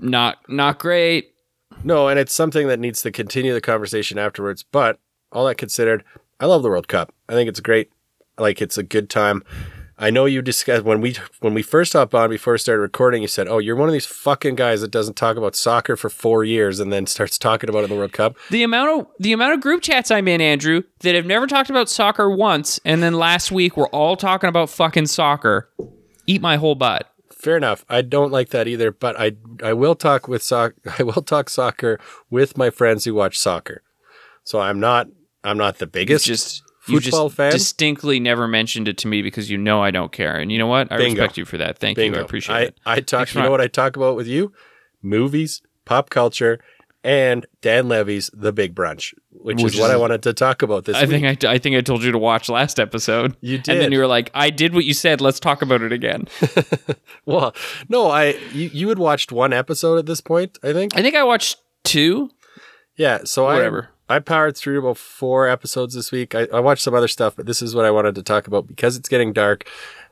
Not 0.00 0.38
not 0.48 0.78
great. 0.78 1.32
No, 1.84 2.08
and 2.08 2.18
it's 2.18 2.32
something 2.32 2.68
that 2.68 2.78
needs 2.80 3.02
to 3.02 3.10
continue 3.10 3.52
the 3.52 3.60
conversation 3.60 4.18
afterwards. 4.18 4.62
But 4.62 4.98
all 5.32 5.46
that 5.46 5.56
considered, 5.56 6.04
I 6.38 6.46
love 6.46 6.62
the 6.62 6.68
World 6.68 6.88
Cup. 6.88 7.14
I 7.28 7.32
think 7.32 7.48
it's 7.48 7.60
great. 7.60 7.90
Like 8.38 8.60
it's 8.60 8.76
a 8.76 8.82
good 8.82 9.08
time. 9.08 9.42
I 9.98 10.10
know 10.10 10.26
you 10.26 10.42
discussed 10.42 10.84
when 10.84 11.00
we 11.00 11.16
when 11.40 11.54
we 11.54 11.62
first 11.62 11.94
hopped 11.94 12.14
on 12.14 12.28
before 12.28 12.52
we 12.52 12.58
started 12.58 12.82
recording. 12.82 13.22
You 13.22 13.28
said, 13.28 13.48
"Oh, 13.48 13.56
you're 13.58 13.76
one 13.76 13.88
of 13.88 13.94
these 13.94 14.04
fucking 14.04 14.54
guys 14.54 14.82
that 14.82 14.90
doesn't 14.90 15.14
talk 15.16 15.38
about 15.38 15.56
soccer 15.56 15.96
for 15.96 16.10
four 16.10 16.44
years 16.44 16.80
and 16.80 16.92
then 16.92 17.06
starts 17.06 17.38
talking 17.38 17.70
about 17.70 17.80
it 17.80 17.84
in 17.84 17.90
the 17.90 17.96
World 17.96 18.12
Cup." 18.12 18.36
The 18.50 18.62
amount 18.62 19.00
of 19.00 19.06
the 19.18 19.32
amount 19.32 19.54
of 19.54 19.62
group 19.62 19.80
chats 19.80 20.10
I'm 20.10 20.28
in, 20.28 20.42
Andrew, 20.42 20.82
that 21.00 21.14
have 21.14 21.24
never 21.24 21.46
talked 21.46 21.70
about 21.70 21.88
soccer 21.88 22.28
once, 22.28 22.78
and 22.84 23.02
then 23.02 23.14
last 23.14 23.50
week 23.50 23.78
we're 23.78 23.88
all 23.88 24.16
talking 24.16 24.48
about 24.48 24.68
fucking 24.68 25.06
soccer. 25.06 25.70
Eat 26.26 26.42
my 26.42 26.56
whole 26.56 26.74
butt. 26.74 27.10
Fair 27.32 27.56
enough. 27.56 27.86
I 27.88 28.02
don't 28.02 28.32
like 28.32 28.50
that 28.50 28.68
either, 28.68 28.92
but 28.92 29.18
I 29.18 29.32
I 29.62 29.72
will 29.72 29.94
talk 29.94 30.28
with 30.28 30.42
soc- 30.42 30.74
I 30.98 31.04
will 31.04 31.22
talk 31.22 31.48
soccer 31.48 31.98
with 32.28 32.58
my 32.58 32.68
friends 32.68 33.06
who 33.06 33.14
watch 33.14 33.38
soccer. 33.38 33.82
So 34.44 34.60
I'm 34.60 34.78
not 34.78 35.08
I'm 35.46 35.58
not 35.58 35.78
the 35.78 35.86
biggest 35.86 36.24
just 36.24 36.62
you 36.88 37.00
football 37.00 37.28
just 37.28 37.36
fan. 37.36 37.52
distinctly 37.52 38.20
never 38.20 38.46
mentioned 38.46 38.88
it 38.88 38.98
to 38.98 39.08
me 39.08 39.22
because 39.22 39.50
you 39.50 39.58
know 39.58 39.82
I 39.82 39.90
don't 39.90 40.12
care. 40.12 40.36
And 40.36 40.52
you 40.52 40.58
know 40.58 40.66
what? 40.66 40.90
I 40.92 40.98
Bingo. 40.98 41.20
respect 41.20 41.38
you 41.38 41.44
for 41.44 41.56
that. 41.58 41.78
Thank 41.78 41.96
Bingo. 41.96 42.18
you. 42.18 42.22
I 42.22 42.24
appreciate 42.24 42.54
I, 42.54 42.60
it. 42.62 42.80
I 42.86 43.00
talk. 43.00 43.18
Thanks 43.18 43.34
You 43.34 43.42
know 43.42 43.50
what 43.50 43.60
I 43.60 43.66
talk 43.68 43.96
about 43.96 44.16
with 44.16 44.26
you? 44.26 44.52
Movies, 45.02 45.62
pop 45.84 46.10
culture, 46.10 46.58
and 47.04 47.46
Dan 47.60 47.88
Levy's 47.88 48.30
The 48.34 48.52
Big 48.52 48.74
Brunch, 48.74 49.14
which, 49.30 49.62
Which 49.62 49.74
is 49.74 49.80
what 49.80 49.92
I 49.92 49.96
wanted 49.96 50.24
to 50.24 50.32
talk 50.32 50.62
about 50.62 50.84
this 50.84 50.96
I 50.96 51.02
week. 51.02 51.10
think 51.10 51.44
I, 51.44 51.52
I 51.52 51.58
think 51.58 51.76
I 51.76 51.80
told 51.80 52.02
you 52.02 52.10
to 52.10 52.18
watch 52.18 52.48
last 52.48 52.80
episode. 52.80 53.36
You 53.40 53.58
did, 53.58 53.68
And 53.68 53.80
then 53.80 53.92
you 53.92 54.00
were 54.00 54.08
like, 54.08 54.30
I 54.34 54.50
did 54.50 54.74
what 54.74 54.84
you 54.84 54.94
said. 54.94 55.20
Let's 55.20 55.38
talk 55.38 55.62
about 55.62 55.82
it 55.82 55.92
again. 55.92 56.26
well, 57.24 57.54
no, 57.88 58.10
I 58.10 58.36
you, 58.52 58.70
you 58.72 58.88
had 58.88 58.98
watched 58.98 59.30
one 59.30 59.52
episode 59.52 59.98
at 59.98 60.06
this 60.06 60.20
point, 60.20 60.58
I 60.64 60.72
think. 60.72 60.96
I 60.96 61.02
think 61.02 61.14
I 61.14 61.22
watched 61.22 61.58
two. 61.84 62.30
Yeah, 62.96 63.20
so 63.24 63.46
I 63.46 63.54
Whatever. 63.54 63.90
I 64.08 64.18
powered 64.20 64.56
through 64.56 64.78
about 64.78 64.98
four 64.98 65.48
episodes 65.48 65.94
this 65.94 66.12
week. 66.12 66.34
I, 66.34 66.46
I 66.52 66.60
watched 66.60 66.82
some 66.82 66.94
other 66.94 67.08
stuff, 67.08 67.34
but 67.36 67.46
this 67.46 67.60
is 67.62 67.74
what 67.74 67.84
I 67.84 67.90
wanted 67.90 68.14
to 68.16 68.22
talk 68.22 68.46
about 68.46 68.66
because 68.66 68.96
it's 68.96 69.08
getting 69.08 69.32
dark. 69.32 69.68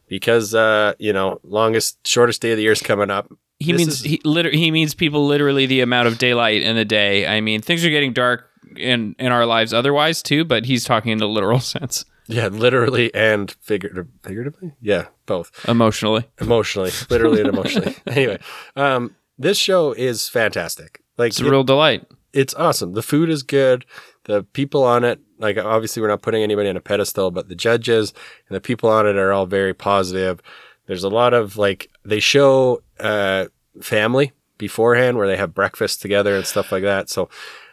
Because 0.08 0.54
uh, 0.54 0.94
you 0.98 1.12
know, 1.12 1.40
longest, 1.44 2.06
shortest 2.06 2.42
day 2.42 2.50
of 2.52 2.56
the 2.58 2.62
year 2.64 2.72
is 2.72 2.82
coming 2.82 3.10
up. 3.10 3.32
He 3.58 3.72
This 3.72 3.78
means 3.78 3.88
is- 3.94 4.02
he 4.02 4.20
liter- 4.24 4.50
he 4.50 4.70
means 4.70 4.94
people 4.94 5.26
literally 5.26 5.64
the 5.66 5.80
amount 5.80 6.08
of 6.08 6.18
daylight 6.18 6.62
in 6.62 6.76
the 6.76 6.84
day. 6.84 7.26
I 7.26 7.40
mean, 7.40 7.62
things 7.62 7.84
are 7.84 7.90
getting 7.90 8.12
dark 8.12 8.50
in 8.76 9.14
in 9.18 9.32
our 9.32 9.46
lives 9.46 9.72
otherwise 9.72 10.22
too, 10.22 10.44
but 10.44 10.66
he's 10.66 10.84
talking 10.84 11.12
in 11.12 11.18
the 11.18 11.28
literal 11.28 11.60
sense, 11.74 12.04
Yeah, 12.26 12.48
literally 12.48 13.14
and 13.14 13.50
figurative, 13.62 14.08
figuratively. 14.22 14.72
Yeah, 14.82 15.06
both. 15.26 15.50
emotionally. 15.68 16.24
emotionally, 16.40 16.90
literally 17.08 17.40
and 17.40 17.48
emotionally. 17.54 17.94
anyway, 18.06 18.40
um, 18.76 19.14
this 19.38 19.56
show 19.56 19.92
is 19.92 20.28
fantastic. 20.28 21.00
Like 21.16 21.28
It's 21.30 21.40
a 21.40 21.46
it- 21.46 21.50
real 21.50 21.64
delight. 21.64 22.04
It's 22.34 22.54
awesome. 22.54 22.92
The 22.92 23.02
food 23.02 23.30
is 23.30 23.42
good. 23.42 23.86
The 24.24 24.42
people 24.42 24.82
on 24.82 25.04
it, 25.04 25.20
like 25.38 25.56
obviously 25.56 26.02
we're 26.02 26.08
not 26.08 26.22
putting 26.22 26.42
anybody 26.42 26.68
on 26.68 26.76
a 26.76 26.80
pedestal, 26.80 27.30
but 27.30 27.48
the 27.48 27.54
judges 27.54 28.12
and 28.48 28.56
the 28.56 28.60
people 28.60 28.90
on 28.90 29.06
it 29.06 29.16
are 29.16 29.32
all 29.32 29.46
very 29.46 29.72
positive. 29.72 30.40
There's 30.86 31.04
a 31.04 31.08
lot 31.08 31.32
of 31.32 31.56
like 31.56 31.90
they 32.04 32.20
show 32.20 32.82
uh, 33.00 33.46
family 33.80 34.32
beforehand 34.58 35.16
where 35.16 35.28
they 35.28 35.36
have 35.36 35.54
breakfast 35.54 36.02
together 36.02 36.36
and 36.36 36.44
stuff 36.44 36.72
like 36.72 36.82
that. 36.82 37.08
So 37.08 37.28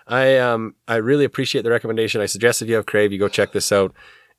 I 0.07 0.37
um 0.37 0.75
I 0.87 0.95
really 0.95 1.25
appreciate 1.25 1.63
the 1.63 1.71
recommendation. 1.71 2.21
I 2.21 2.25
suggest 2.25 2.61
if 2.61 2.69
you 2.69 2.75
have 2.75 2.85
Crave, 2.85 3.11
you 3.11 3.19
go 3.19 3.27
check 3.27 3.51
this 3.51 3.71
out. 3.71 3.93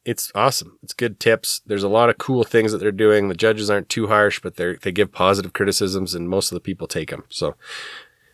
It's 0.04 0.32
awesome. 0.34 0.78
It's 0.82 0.92
good 0.92 1.20
tips. 1.20 1.60
There's 1.66 1.84
a 1.84 1.88
lot 1.88 2.10
of 2.10 2.18
cool 2.18 2.42
things 2.42 2.72
that 2.72 2.78
they're 2.78 2.90
doing. 2.90 3.28
The 3.28 3.34
judges 3.34 3.70
aren't 3.70 3.88
too 3.88 4.08
harsh, 4.08 4.40
but 4.40 4.56
they 4.56 4.74
they 4.74 4.92
give 4.92 5.12
positive 5.12 5.52
criticisms, 5.52 6.14
and 6.14 6.28
most 6.28 6.50
of 6.50 6.56
the 6.56 6.60
people 6.60 6.86
take 6.86 7.10
them. 7.10 7.24
So 7.28 7.54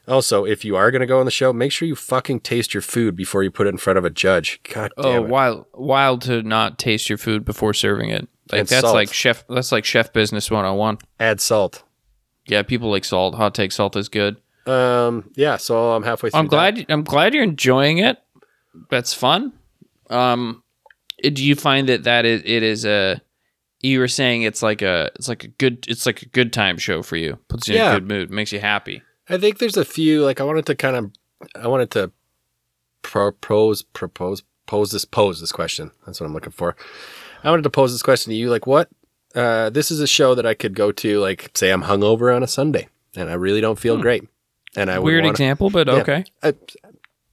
also, 0.09 0.45
if 0.45 0.65
you 0.65 0.75
are 0.77 0.91
going 0.91 1.01
to 1.01 1.07
go 1.07 1.19
on 1.21 1.25
the 1.25 1.31
show, 1.31 1.53
make 1.53 1.71
sure 1.73 1.87
you 1.87 1.95
fucking 1.95 2.41
taste 2.41 2.75
your 2.75 2.81
food 2.81 3.15
before 3.15 3.43
you 3.43 3.51
put 3.51 3.67
it 3.67 3.71
in 3.71 3.77
front 3.79 3.99
of 3.99 4.05
a 4.05 4.11
judge. 4.11 4.61
God 4.73 4.91
Oh, 4.97 5.03
damn 5.03 5.25
it. 5.25 5.29
wild 5.29 5.67
wild 5.75 6.23
to 6.23 6.43
not 6.43 6.79
taste 6.79 7.09
your 7.09 7.19
food 7.19 7.45
before 7.45 7.75
serving 7.75 8.11
it. 8.11 8.29
Like 8.51 8.61
And 8.61 8.69
that's 8.69 8.81
salt. 8.83 8.95
like 8.95 9.13
chef 9.13 9.45
that's 9.49 9.71
like 9.73 9.85
chef 9.85 10.13
business 10.13 10.51
101. 10.51 10.99
Add 11.21 11.41
salt. 11.41 11.83
Yeah, 12.47 12.63
people 12.63 12.91
like 12.91 13.05
salt. 13.05 13.35
Hot 13.35 13.55
take 13.55 13.73
salt 13.73 13.95
is 13.97 14.09
good. 14.09 14.37
Um, 14.67 15.31
yeah, 15.35 15.57
so 15.59 15.93
I'm 15.93 16.03
halfway 16.03 16.31
through. 16.31 16.41
I'm 16.41 16.47
glad 16.47 16.87
I'm 16.91 17.05
glad 17.05 17.35
you're 17.35 17.43
enjoying 17.43 17.99
it. 17.99 18.19
That's 18.91 19.13
fun. 19.15 19.53
Um 20.11 20.63
do 21.23 21.45
you 21.45 21.55
find 21.57 21.89
that 21.89 22.05
that 22.05 22.25
is 22.25 22.43
it 22.45 22.63
is 22.63 22.85
a 22.85 23.21
you 23.81 23.99
were 23.99 24.09
saying 24.09 24.43
it's 24.43 24.63
like 24.63 24.83
a 24.83 25.11
it's 25.17 25.29
like 25.29 25.45
a 25.45 25.49
good 25.49 25.85
it's 25.89 26.07
like 26.07 26.23
a 26.23 26.27
good 26.27 26.53
time 26.53 26.79
show 26.79 27.03
for 27.03 27.17
you. 27.17 27.39
Puts 27.49 27.69
you 27.69 27.75
in 27.75 27.81
Yeah. 27.81 27.91
a 27.93 27.95
good 28.01 28.09
mood, 28.09 28.31
makes 28.31 28.53
you 28.53 28.61
happy. 28.61 29.03
I 29.31 29.39
think 29.39 29.59
there's 29.59 29.77
a 29.77 29.85
few, 29.85 30.25
like, 30.25 30.41
I 30.41 30.45
wanted 30.45 30.67
to 30.67 30.75
kind 30.75 30.97
of, 30.97 31.13
I 31.55 31.69
wanted 31.69 31.91
to 31.93 32.11
propose, 33.03 33.83
propose, 33.83 34.43
pose 34.67 34.91
this, 34.91 35.05
pose 35.05 35.41
this 35.41 35.53
question. 35.53 35.91
That's 36.07 36.21
what 36.21 36.27
I'm 36.27 36.35
looking 36.35 36.53
for. 36.53 36.77
I 37.45 37.51
wanted 37.51 37.63
to 37.63 37.71
pose 37.71 37.93
this 37.93 38.03
question 38.03 38.31
to 38.31 38.37
you. 38.37 38.51
Like, 38.51 38.67
what, 38.67 38.89
uh, 39.35 39.71
this 39.71 39.91
is 39.91 40.01
a 40.01 40.07
show 40.07 40.35
that 40.35 40.47
I 40.47 40.55
could 40.55 40.75
go 40.75 40.91
to, 40.93 41.19
like, 41.21 41.51
say 41.55 41.71
I'm 41.71 41.83
hungover 41.85 42.35
on 42.35 42.43
a 42.43 42.47
Sunday 42.49 42.89
and 43.17 43.31
I 43.31 43.35
really 43.35 43.61
don't 43.61 43.79
feel 43.79 43.97
Hmm. 43.97 44.03
great. 44.03 44.29
and 44.77 44.91
I 44.91 44.99
would 44.99 45.07
Weird 45.07 45.23
wanna- 45.25 45.31
example, 45.33 45.71
but 45.71 45.87
Yeah. 45.89 45.95
okay. 45.95 46.25
uh, 46.43 46.53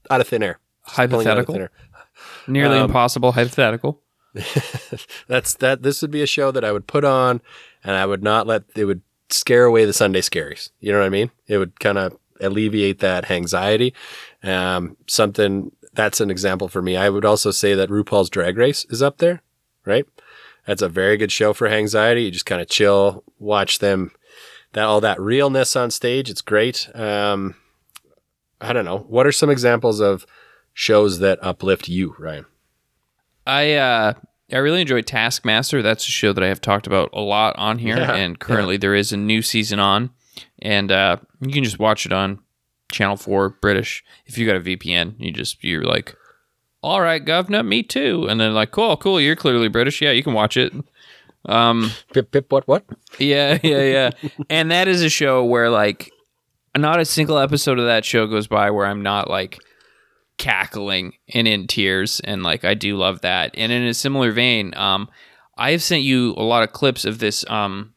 out 0.10 0.22
of 0.22 0.28
thin 0.28 0.42
air. 0.42 0.58
Hypothetical. 0.84 1.54
thin 1.54 1.64
air. 1.64 1.72
Nearly 2.48 2.78
Um, 2.78 2.86
impossible 2.86 3.34
hypothetical. 3.34 4.02
That's 5.28 5.54
that. 5.56 5.84
This 5.84 6.02
would 6.02 6.12
be 6.12 6.22
a 6.22 6.28
show 6.28 6.52
that 6.52 6.64
I 6.64 6.72
would 6.72 6.88
put 6.88 7.04
on, 7.04 7.42
and 7.84 7.96
I 7.96 8.06
would 8.06 8.24
not 8.24 8.48
let 8.48 8.64
it 8.76 8.86
would 8.86 9.02
scare 9.30 9.66
away 9.66 9.86
the 9.86 9.94
Sunday 9.94 10.22
scaries. 10.22 10.70
You 10.80 10.92
know 10.92 11.00
what 11.00 11.06
I 11.06 11.10
mean? 11.10 11.32
It 11.48 11.58
would 11.58 11.80
kind 11.80 11.98
of 11.98 12.18
alleviate 12.42 13.00
that 13.00 13.32
anxiety. 13.32 13.94
Um, 14.44 14.98
something 15.08 15.72
that's 15.94 16.20
an 16.22 16.30
example 16.30 16.68
for 16.68 16.82
me. 16.82 16.98
I 16.98 17.10
would 17.10 17.26
also 17.26 17.52
say 17.52 17.74
that 17.74 17.90
RuPaul's 17.90 18.30
Drag 18.30 18.58
Race 18.58 18.86
is 18.90 19.02
up 19.02 19.18
there, 19.18 19.42
right? 19.86 20.06
That's 20.68 20.82
a 20.82 20.90
very 20.90 21.18
good 21.18 21.32
show 21.32 21.54
for 21.54 21.68
anxiety. 21.68 22.24
You 22.24 22.32
just 22.32 22.46
kind 22.46 22.62
of 22.62 22.68
chill, 22.68 23.24
watch 23.40 23.80
them, 23.80 24.12
that 24.74 24.84
all 24.84 25.00
that 25.02 25.20
realness 25.20 25.76
on 25.76 25.92
stage. 25.92 26.30
It's 26.30 26.42
great. 26.42 26.90
Um, 26.94 27.56
I 28.60 28.74
don't 28.74 28.86
know. 28.86 29.00
What 29.00 29.28
are 29.28 29.32
some 29.32 29.50
examples 29.50 30.00
of 30.00 30.26
shows 30.74 31.20
that 31.20 31.40
uplift 31.42 31.88
you, 31.88 32.16
Ryan? 32.20 32.46
I 33.48 33.74
uh 33.74 34.14
I 34.52 34.58
really 34.58 34.82
enjoy 34.82 35.02
Taskmaster. 35.02 35.82
That's 35.82 36.08
a 36.08 36.12
show 36.12 36.32
that 36.34 36.44
I 36.44 36.48
have 36.48 36.62
talked 36.62 36.86
about 36.88 37.10
a 37.14 37.22
lot 37.22 37.56
on 37.58 37.80
here, 37.80 37.98
Yeah, 37.98 38.14
and 38.14 38.40
currently 38.40 38.78
there 38.78 38.94
is 38.94 39.12
a 39.12 39.18
new 39.18 39.42
season 39.42 39.80
on, 39.80 40.12
and 40.62 40.92
uh, 40.92 41.18
you 41.42 41.52
can 41.52 41.64
just 41.64 41.80
watch 41.80 42.06
it 42.06 42.14
on 42.14 42.40
Channel 42.92 43.18
Four 43.18 43.50
British. 43.50 44.04
If 44.26 44.38
you 44.38 44.46
got 44.46 44.56
a 44.56 44.60
VPN, 44.60 45.16
you 45.18 45.32
just 45.32 45.64
you're 45.64 45.84
like, 45.84 46.16
all 46.84 47.02
right, 47.02 47.24
governor, 47.24 47.64
me 47.64 47.82
too, 47.82 48.28
and 48.30 48.40
then 48.40 48.54
like, 48.54 48.70
cool, 48.72 48.96
cool, 48.98 49.20
you're 49.20 49.36
clearly 49.36 49.68
British. 49.68 50.02
Yeah, 50.02 50.12
you 50.12 50.22
can 50.22 50.34
watch 50.34 50.58
it. 50.58 50.74
Um, 51.48 51.92
Pip, 52.14 52.32
pip, 52.32 52.52
what, 52.52 52.68
what? 52.68 52.86
yeah, 53.20 53.58
yeah, 53.64 53.82
yeah. 53.84 54.30
and 54.50 54.72
that 54.72 54.88
is 54.88 55.02
a 55.02 55.10
show 55.10 55.44
where 55.44 55.70
like 55.70 56.12
not 56.78 57.00
a 57.00 57.06
single 57.06 57.38
episode 57.40 57.80
of 57.80 57.86
that 57.86 58.06
show 58.06 58.28
goes 58.28 58.48
by 58.48 58.70
where 58.72 58.86
I'm 58.86 59.02
not 59.02 59.30
like 59.30 59.60
cackling 60.38 61.14
and 61.34 61.48
in 61.48 61.68
tears 61.68 62.20
and 62.24 62.44
like 62.44 62.66
I 62.66 62.74
do 62.74 62.98
love 62.98 63.22
that. 63.22 63.52
And 63.56 63.72
in 63.72 63.84
a 63.84 63.94
similar 63.94 64.32
vein, 64.32 64.74
um 64.76 65.10
I 65.58 65.72
have 65.72 65.82
sent 65.84 66.04
you 66.04 66.32
a 66.38 66.44
lot 66.44 66.64
of 66.64 66.74
clips 66.74 67.06
of 67.06 67.20
this 67.20 67.46
um 67.50 67.94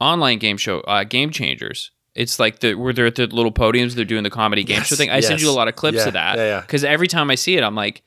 online 0.00 0.38
game 0.38 0.56
show, 0.56 0.80
uh 0.80 1.04
Game 1.04 1.30
Changers. 1.30 1.90
It's 2.14 2.38
like 2.38 2.60
the 2.60 2.74
where 2.74 2.92
they're 2.92 3.06
at 3.06 3.16
the 3.16 3.26
little 3.26 3.52
podiums, 3.52 3.92
they're 3.94 4.04
doing 4.04 4.22
the 4.22 4.30
comedy 4.30 4.64
game 4.64 4.78
Yes, 4.78 4.88
show 4.88 4.96
thing. 4.96 5.10
I 5.10 5.20
send 5.20 5.40
you 5.40 5.50
a 5.50 5.52
lot 5.52 5.68
of 5.68 5.76
clips 5.76 5.98
Yeah, 5.98 6.06
of 6.08 6.12
that 6.14 6.38
yeah, 6.38 6.44
yeah. 6.46 6.60
because 6.62 6.82
every 6.84 7.08
time 7.08 7.30
I 7.30 7.34
see 7.34 7.56
it, 7.56 7.62
I'm 7.62 7.74
like, 7.74 8.02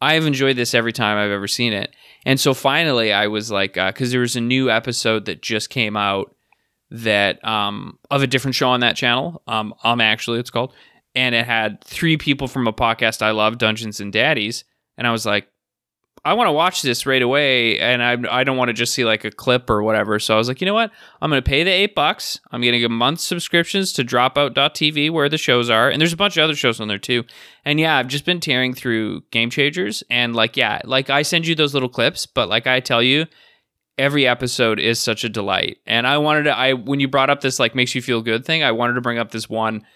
I've 0.00 0.24
enjoyed 0.24 0.56
this 0.56 0.74
every 0.74 0.92
time 0.92 1.18
I've 1.18 1.30
ever 1.30 1.46
seen 1.48 1.72
it. 1.74 1.94
And 2.24 2.40
so 2.40 2.54
finally, 2.54 3.12
I 3.12 3.26
was 3.26 3.50
like, 3.50 3.76
uh, 3.76 3.90
because 3.90 4.10
there 4.12 4.20
was 4.20 4.36
a 4.36 4.40
new 4.40 4.70
episode 4.70 5.26
that 5.26 5.42
just 5.42 5.68
came 5.70 5.96
out 5.96 6.34
that 6.90 7.42
um 7.46 7.98
of 8.10 8.22
a 8.22 8.26
different 8.26 8.54
show 8.54 8.70
on 8.70 8.80
that 8.80 8.96
channel. 8.96 9.42
Um, 9.46 9.74
um, 9.84 10.00
actually, 10.00 10.40
it's 10.40 10.50
called, 10.50 10.72
and 11.14 11.34
it 11.34 11.46
had 11.46 11.82
three 11.84 12.16
people 12.16 12.48
from 12.48 12.66
a 12.66 12.72
podcast 12.72 13.22
I 13.22 13.30
love, 13.30 13.58
Dungeons 13.58 14.00
and 14.00 14.12
Daddies, 14.12 14.64
and 14.96 15.06
I 15.06 15.12
was 15.12 15.26
like. 15.26 15.48
I 16.22 16.34
want 16.34 16.48
to 16.48 16.52
watch 16.52 16.82
this 16.82 17.06
right 17.06 17.22
away, 17.22 17.78
and 17.78 18.02
I 18.02 18.40
I 18.40 18.44
don't 18.44 18.58
want 18.58 18.68
to 18.68 18.74
just 18.74 18.92
see 18.92 19.06
like 19.06 19.24
a 19.24 19.30
clip 19.30 19.70
or 19.70 19.82
whatever. 19.82 20.18
So 20.18 20.34
I 20.34 20.36
was 20.36 20.48
like, 20.48 20.60
you 20.60 20.66
know 20.66 20.74
what? 20.74 20.90
I'm 21.22 21.30
to 21.30 21.40
pay 21.40 21.64
the 21.64 21.70
eight 21.70 21.94
bucks. 21.94 22.38
I'm 22.52 22.60
to 22.60 22.78
give 22.78 22.90
month 22.90 23.20
subscriptions 23.20 23.94
to 23.94 24.04
Dropout.tv 24.04 25.10
where 25.12 25.30
the 25.30 25.38
shows 25.38 25.70
are, 25.70 25.88
and 25.88 25.98
there's 25.98 26.12
a 26.12 26.18
bunch 26.18 26.36
of 26.36 26.44
other 26.44 26.54
shows 26.54 26.78
on 26.78 26.88
there 26.88 26.98
too. 26.98 27.24
And 27.64 27.80
yeah, 27.80 27.96
I've 27.96 28.08
just 28.08 28.26
been 28.26 28.38
tearing 28.38 28.74
through 28.74 29.22
Game 29.30 29.48
Changers, 29.48 30.04
and 30.10 30.36
like 30.36 30.58
yeah, 30.58 30.82
like 30.84 31.08
I 31.08 31.22
send 31.22 31.46
you 31.46 31.54
those 31.54 31.72
little 31.72 31.88
clips, 31.88 32.26
but 32.26 32.50
like 32.50 32.66
I 32.66 32.80
tell 32.80 33.02
you, 33.02 33.24
every 34.00 34.26
episode 34.26 34.80
is 34.80 34.98
such 34.98 35.24
a 35.24 35.28
delight. 35.28 35.78
And 35.86 36.06
I 36.06 36.18
wanted 36.18 36.44
to, 36.44 36.56
I 36.56 36.72
when 36.72 37.00
you 37.00 37.08
brought 37.08 37.30
up 37.30 37.42
this 37.42 37.58
like 37.58 37.74
makes 37.74 37.94
you 37.94 38.02
feel 38.02 38.22
good 38.22 38.44
thing, 38.44 38.62
I 38.62 38.72
wanted 38.72 38.94
to 38.94 39.00
bring 39.00 39.18
up 39.18 39.30
this 39.30 39.48
one 39.48 39.86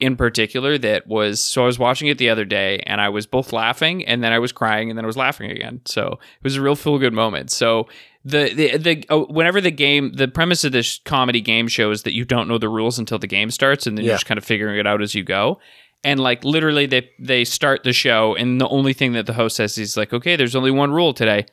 in 0.00 0.16
particular 0.16 0.78
that 0.78 1.06
was 1.06 1.40
so 1.40 1.62
I 1.64 1.66
was 1.66 1.78
watching 1.78 2.06
it 2.08 2.18
the 2.18 2.30
other 2.30 2.44
day 2.44 2.78
and 2.86 3.00
I 3.00 3.08
was 3.08 3.26
both 3.26 3.52
laughing 3.52 4.04
and 4.06 4.22
then 4.22 4.32
I 4.32 4.38
was 4.38 4.52
crying 4.52 4.90
and 4.90 4.96
then 4.96 5.04
I 5.04 5.06
was 5.06 5.16
laughing 5.16 5.50
again. 5.50 5.80
So 5.86 6.12
it 6.12 6.44
was 6.44 6.56
a 6.56 6.62
real 6.62 6.76
feel 6.76 6.98
good 6.98 7.12
moment. 7.12 7.50
So 7.50 7.88
the 8.24 8.52
the 8.54 8.76
the 8.78 9.04
uh, 9.08 9.18
whenever 9.24 9.60
the 9.60 9.70
game 9.72 10.12
the 10.12 10.28
premise 10.28 10.62
of 10.64 10.70
this 10.72 11.00
comedy 11.04 11.40
game 11.40 11.66
show 11.66 11.90
is 11.90 12.02
that 12.04 12.14
you 12.14 12.24
don't 12.24 12.46
know 12.48 12.58
the 12.58 12.68
rules 12.68 12.98
until 12.98 13.18
the 13.18 13.26
game 13.26 13.50
starts 13.50 13.86
and 13.86 13.96
then 13.98 14.04
Yeah. 14.04 14.10
you're 14.10 14.16
just 14.18 14.26
kind 14.26 14.38
of 14.38 14.44
figuring 14.44 14.78
it 14.78 14.86
out 14.86 15.02
as 15.02 15.14
you 15.14 15.24
go. 15.24 15.58
And 16.04 16.20
like 16.20 16.44
literally 16.44 16.86
they 16.86 17.10
they 17.18 17.44
start 17.44 17.82
the 17.82 17.92
show 17.92 18.36
and 18.36 18.60
the 18.60 18.68
only 18.68 18.92
thing 18.92 19.14
that 19.14 19.26
the 19.26 19.32
host 19.32 19.56
says 19.56 19.76
is 19.78 19.96
like, 19.96 20.12
"Okay, 20.12 20.36
there's 20.36 20.54
only 20.54 20.70
one 20.70 20.92
rule 20.92 21.12
today. 21.12 21.46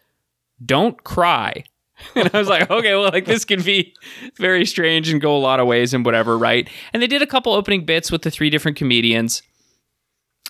Don't 0.63 1.03
cry." 1.03 1.63
and 2.15 2.29
I 2.33 2.37
was 2.37 2.47
like, 2.47 2.69
okay, 2.69 2.93
well, 2.93 3.11
like 3.11 3.25
this 3.25 3.45
can 3.45 3.61
be 3.61 3.93
very 4.37 4.65
strange 4.65 5.09
and 5.09 5.21
go 5.21 5.35
a 5.35 5.39
lot 5.39 5.59
of 5.59 5.67
ways 5.67 5.93
and 5.93 6.05
whatever, 6.05 6.37
right? 6.37 6.69
And 6.93 7.01
they 7.01 7.07
did 7.07 7.21
a 7.21 7.27
couple 7.27 7.53
opening 7.53 7.85
bits 7.85 8.11
with 8.11 8.21
the 8.21 8.31
three 8.31 8.49
different 8.49 8.77
comedians. 8.77 9.41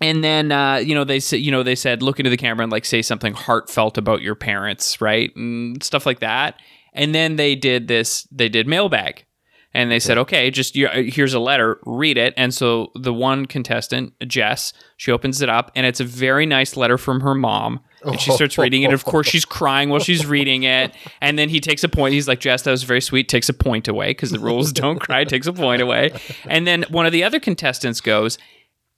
And 0.02 0.24
then, 0.24 0.52
uh, 0.52 0.78
you 0.78 0.94
know, 0.94 1.04
they 1.06 1.20
said, 1.20 1.38
you 1.38 1.52
know, 1.52 1.64
they 1.64 1.75
said, 1.75 2.02
look 2.04 2.20
into 2.20 2.30
the 2.30 2.38
camera 2.38 2.64
and 2.64 2.72
like 2.72 2.84
say 2.84 3.02
something 3.02 3.34
heartfelt 3.34 3.98
about 3.98 4.22
your 4.22 4.36
parents, 4.36 5.00
right, 5.00 5.34
and 5.36 5.82
stuff 5.82 6.06
like 6.06 6.20
that. 6.20 6.60
And 6.94 7.16
then 7.16 7.38
they 7.38 7.56
did 7.56 7.88
this. 7.88 8.28
They 8.32 8.50
did 8.50 8.68
mailbag, 8.68 9.25
and 9.74 9.92
they 9.92 10.00
said, 10.00 10.18
okay, 10.18 10.50
just 10.50 10.75
you- 10.75 10.88
here's 10.88 11.34
a 11.34 11.40
letter, 11.40 11.80
read 11.86 12.18
it. 12.18 12.34
And 12.38 12.54
so 12.54 12.92
the 12.96 13.14
one 13.14 13.46
contestant, 13.46 14.14
Jess, 14.25 14.74
she 14.98 15.12
opens 15.12 15.42
it 15.42 15.50
up, 15.50 15.72
and 15.75 15.86
it's 15.86 16.00
a 16.00 16.06
very 16.06 16.46
nice 16.46 16.78
letter 16.78 16.98
from 16.98 17.22
her 17.22 17.36
mom. 17.36 17.82
And 18.06 18.20
she 18.20 18.32
starts 18.32 18.58
reading 18.58 18.84
it. 18.84 18.86
And 18.86 18.94
of 18.94 19.06
course, 19.06 19.28
she's 19.28 19.46
crying 19.46 19.90
while 19.90 20.00
she's 20.00 20.26
reading 20.26 20.64
it. 20.64 20.94
And 21.22 21.38
then 21.38 21.50
he 21.50 21.60
takes 21.60 21.84
a 21.84 21.90
point. 21.90 22.14
He's 22.14 22.28
like, 22.28 22.40
Jess, 22.40 22.64
that 22.64 22.72
was 22.72 22.84
very 22.84 23.02
sweet. 23.02 23.30
Takes 23.30 23.50
a 23.50 23.54
point 23.54 23.88
away 23.88 24.12
because 24.12 24.32
the 24.32 24.40
rules 24.40 24.72
don't 24.72 25.00
cry. 25.00 25.24
Takes 25.24 25.48
a 25.48 25.54
point 25.54 25.82
away. 25.82 26.12
And 26.46 26.66
then 26.66 26.86
one 26.90 27.06
of 27.06 27.12
the 27.12 27.24
other 27.24 27.40
contestants 27.40 28.02
goes, 28.02 28.38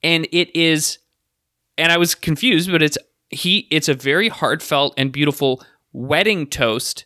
and 0.04 0.28
it 0.32 0.56
is, 0.56 1.00
and 1.78 1.92
I 1.92 1.98
was 1.98 2.16
confused, 2.16 2.72
but 2.72 2.82
it's 2.82 2.98
he. 3.30 3.68
It's 3.72 3.90
a 3.90 3.94
very 3.94 4.30
heartfelt 4.30 4.94
and 4.98 5.12
beautiful 5.12 5.64
wedding 5.94 6.48
toast 6.48 7.06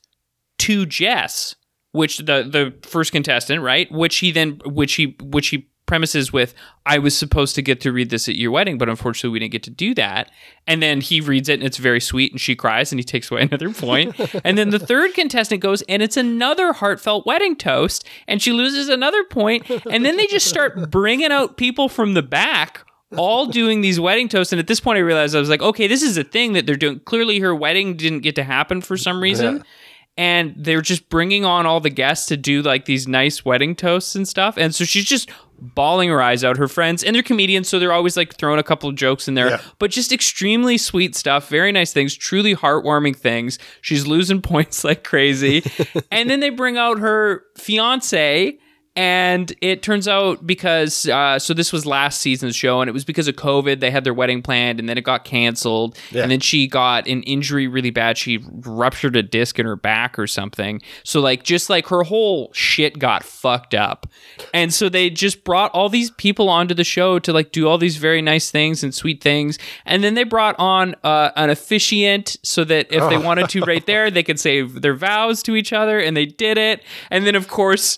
to 0.59 0.85
Jess, 0.85 1.55
which 1.91 2.19
the 2.19 2.43
the 2.43 2.73
first 2.87 3.11
contestant, 3.11 3.61
right? 3.61 3.91
Which 3.91 4.17
he 4.17 4.31
then, 4.31 4.59
which 4.65 4.95
he, 4.95 5.15
which 5.21 5.49
he 5.49 5.70
premises 5.91 6.31
with, 6.31 6.53
I 6.85 6.99
was 6.99 7.17
supposed 7.17 7.53
to 7.55 7.61
get 7.61 7.81
to 7.81 7.91
read 7.91 8.11
this 8.11 8.29
at 8.29 8.35
your 8.35 8.49
wedding, 8.49 8.77
but 8.77 8.87
unfortunately 8.87 9.33
we 9.33 9.39
didn't 9.39 9.51
get 9.51 9.63
to 9.63 9.69
do 9.69 9.93
that. 9.95 10.31
And 10.65 10.81
then 10.81 11.01
he 11.01 11.19
reads 11.19 11.49
it 11.49 11.55
and 11.55 11.63
it's 11.63 11.75
very 11.75 11.99
sweet 11.99 12.31
and 12.31 12.39
she 12.39 12.55
cries 12.55 12.93
and 12.93 12.99
he 12.99 13.03
takes 13.03 13.29
away 13.29 13.41
another 13.51 13.73
point. 13.73 14.15
and 14.45 14.57
then 14.57 14.69
the 14.69 14.79
third 14.79 15.13
contestant 15.13 15.61
goes 15.61 15.81
and 15.89 16.01
it's 16.01 16.15
another 16.15 16.71
heartfelt 16.71 17.25
wedding 17.25 17.57
toast 17.57 18.07
and 18.25 18.41
she 18.41 18.53
loses 18.53 18.87
another 18.87 19.25
point. 19.25 19.69
And 19.69 20.05
then 20.05 20.15
they 20.15 20.27
just 20.27 20.47
start 20.47 20.89
bringing 20.89 21.29
out 21.29 21.57
people 21.57 21.89
from 21.89 22.13
the 22.13 22.23
back 22.23 22.85
all 23.17 23.47
doing 23.47 23.81
these 23.81 23.99
wedding 23.99 24.29
toasts. 24.29 24.53
And 24.53 24.61
at 24.61 24.67
this 24.67 24.79
point, 24.79 24.95
I 24.95 25.01
realized 25.01 25.35
I 25.35 25.39
was 25.39 25.49
like, 25.49 25.61
okay, 25.61 25.87
this 25.87 26.03
is 26.03 26.17
a 26.17 26.23
thing 26.23 26.53
that 26.53 26.65
they're 26.65 26.77
doing. 26.77 27.01
Clearly, 27.01 27.39
her 27.39 27.53
wedding 27.53 27.97
didn't 27.97 28.21
get 28.21 28.35
to 28.35 28.45
happen 28.45 28.79
for 28.79 28.95
some 28.95 29.21
reason. 29.21 29.65
And 30.17 30.53
they're 30.57 30.81
just 30.81 31.09
bringing 31.09 31.45
on 31.45 31.65
all 31.65 31.79
the 31.79 31.89
guests 31.89 32.27
to 32.27 32.37
do 32.37 32.61
like 32.61 32.85
these 32.85 33.07
nice 33.07 33.45
wedding 33.45 33.75
toasts 33.75 34.15
and 34.15 34.27
stuff. 34.27 34.57
And 34.57 34.75
so 34.75 34.83
she's 34.83 35.05
just 35.05 35.29
bawling 35.61 36.09
her 36.09 36.21
eyes 36.21 36.43
out. 36.43 36.57
Her 36.57 36.67
friends, 36.67 37.03
and 37.03 37.15
they're 37.15 37.21
comedians, 37.23 37.69
so 37.69 37.77
they're 37.79 37.93
always 37.93 38.17
like 38.17 38.35
throwing 38.35 38.59
a 38.59 38.63
couple 38.63 38.89
of 38.89 38.95
jokes 38.95 39.27
in 39.27 39.35
there, 39.35 39.49
Yeah. 39.51 39.61
but 39.79 39.91
just 39.91 40.11
extremely 40.11 40.77
sweet 40.77 41.15
stuff, 41.15 41.47
very 41.49 41.71
nice 41.71 41.93
things, 41.93 42.15
truly 42.15 42.55
heartwarming 42.55 43.15
things. 43.15 43.59
She's 43.81 44.07
losing 44.07 44.41
points 44.51 44.83
like 44.83 45.03
crazy. 45.03 45.63
and 46.11 46.29
then 46.29 46.39
they 46.39 46.49
bring 46.49 46.77
out 46.77 46.99
her 46.99 47.43
fiance 47.57 48.57
and 48.95 49.53
it 49.61 49.81
turns 49.81 50.07
out 50.07 50.45
because 50.45 51.07
uh, 51.07 51.39
so 51.39 51.53
this 51.53 51.71
was 51.71 51.85
last 51.85 52.19
season's 52.19 52.55
show 52.55 52.81
and 52.81 52.89
it 52.89 52.93
was 52.93 53.05
because 53.05 53.27
of 53.27 53.35
covid 53.35 53.79
they 53.79 53.89
had 53.89 54.03
their 54.03 54.13
wedding 54.13 54.41
planned 54.41 54.79
and 54.79 54.89
then 54.89 54.97
it 54.97 55.03
got 55.03 55.23
canceled. 55.23 55.97
Yeah. 56.11 56.23
and 56.23 56.31
then 56.31 56.39
she 56.39 56.67
got 56.67 57.07
an 57.07 57.23
injury 57.23 57.67
really 57.67 57.89
bad. 57.89 58.17
She 58.17 58.39
ruptured 58.65 59.15
a 59.15 59.23
disc 59.23 59.57
in 59.59 59.65
her 59.65 59.75
back 59.75 60.19
or 60.19 60.27
something. 60.27 60.81
So 61.03 61.21
like 61.21 61.43
just 61.43 61.69
like 61.69 61.87
her 61.87 62.03
whole 62.03 62.51
shit 62.53 62.99
got 62.99 63.23
fucked 63.23 63.73
up. 63.73 64.07
And 64.53 64.73
so 64.73 64.89
they 64.89 65.09
just 65.09 65.43
brought 65.43 65.71
all 65.71 65.89
these 65.89 66.11
people 66.11 66.49
onto 66.49 66.73
the 66.73 66.83
show 66.83 67.19
to 67.19 67.31
like 67.31 67.51
do 67.51 67.67
all 67.67 67.77
these 67.77 67.97
very 67.97 68.21
nice 68.21 68.51
things 68.51 68.83
and 68.83 68.93
sweet 68.93 69.21
things. 69.21 69.57
And 69.85 70.03
then 70.03 70.15
they 70.15 70.23
brought 70.23 70.55
on 70.59 70.95
uh, 71.03 71.31
an 71.35 71.49
officiant 71.49 72.37
so 72.43 72.63
that 72.65 72.91
if 72.91 73.07
they 73.09 73.17
wanted 73.17 73.49
to 73.49 73.61
right 73.61 73.85
there 73.85 74.11
they 74.11 74.23
could 74.23 74.39
say 74.39 74.61
their 74.61 74.95
vows 74.95 75.41
to 75.43 75.55
each 75.55 75.71
other 75.71 75.99
and 75.99 76.15
they 76.17 76.25
did 76.25 76.57
it. 76.57 76.83
And 77.09 77.25
then 77.25 77.35
of 77.35 77.47
course 77.47 77.97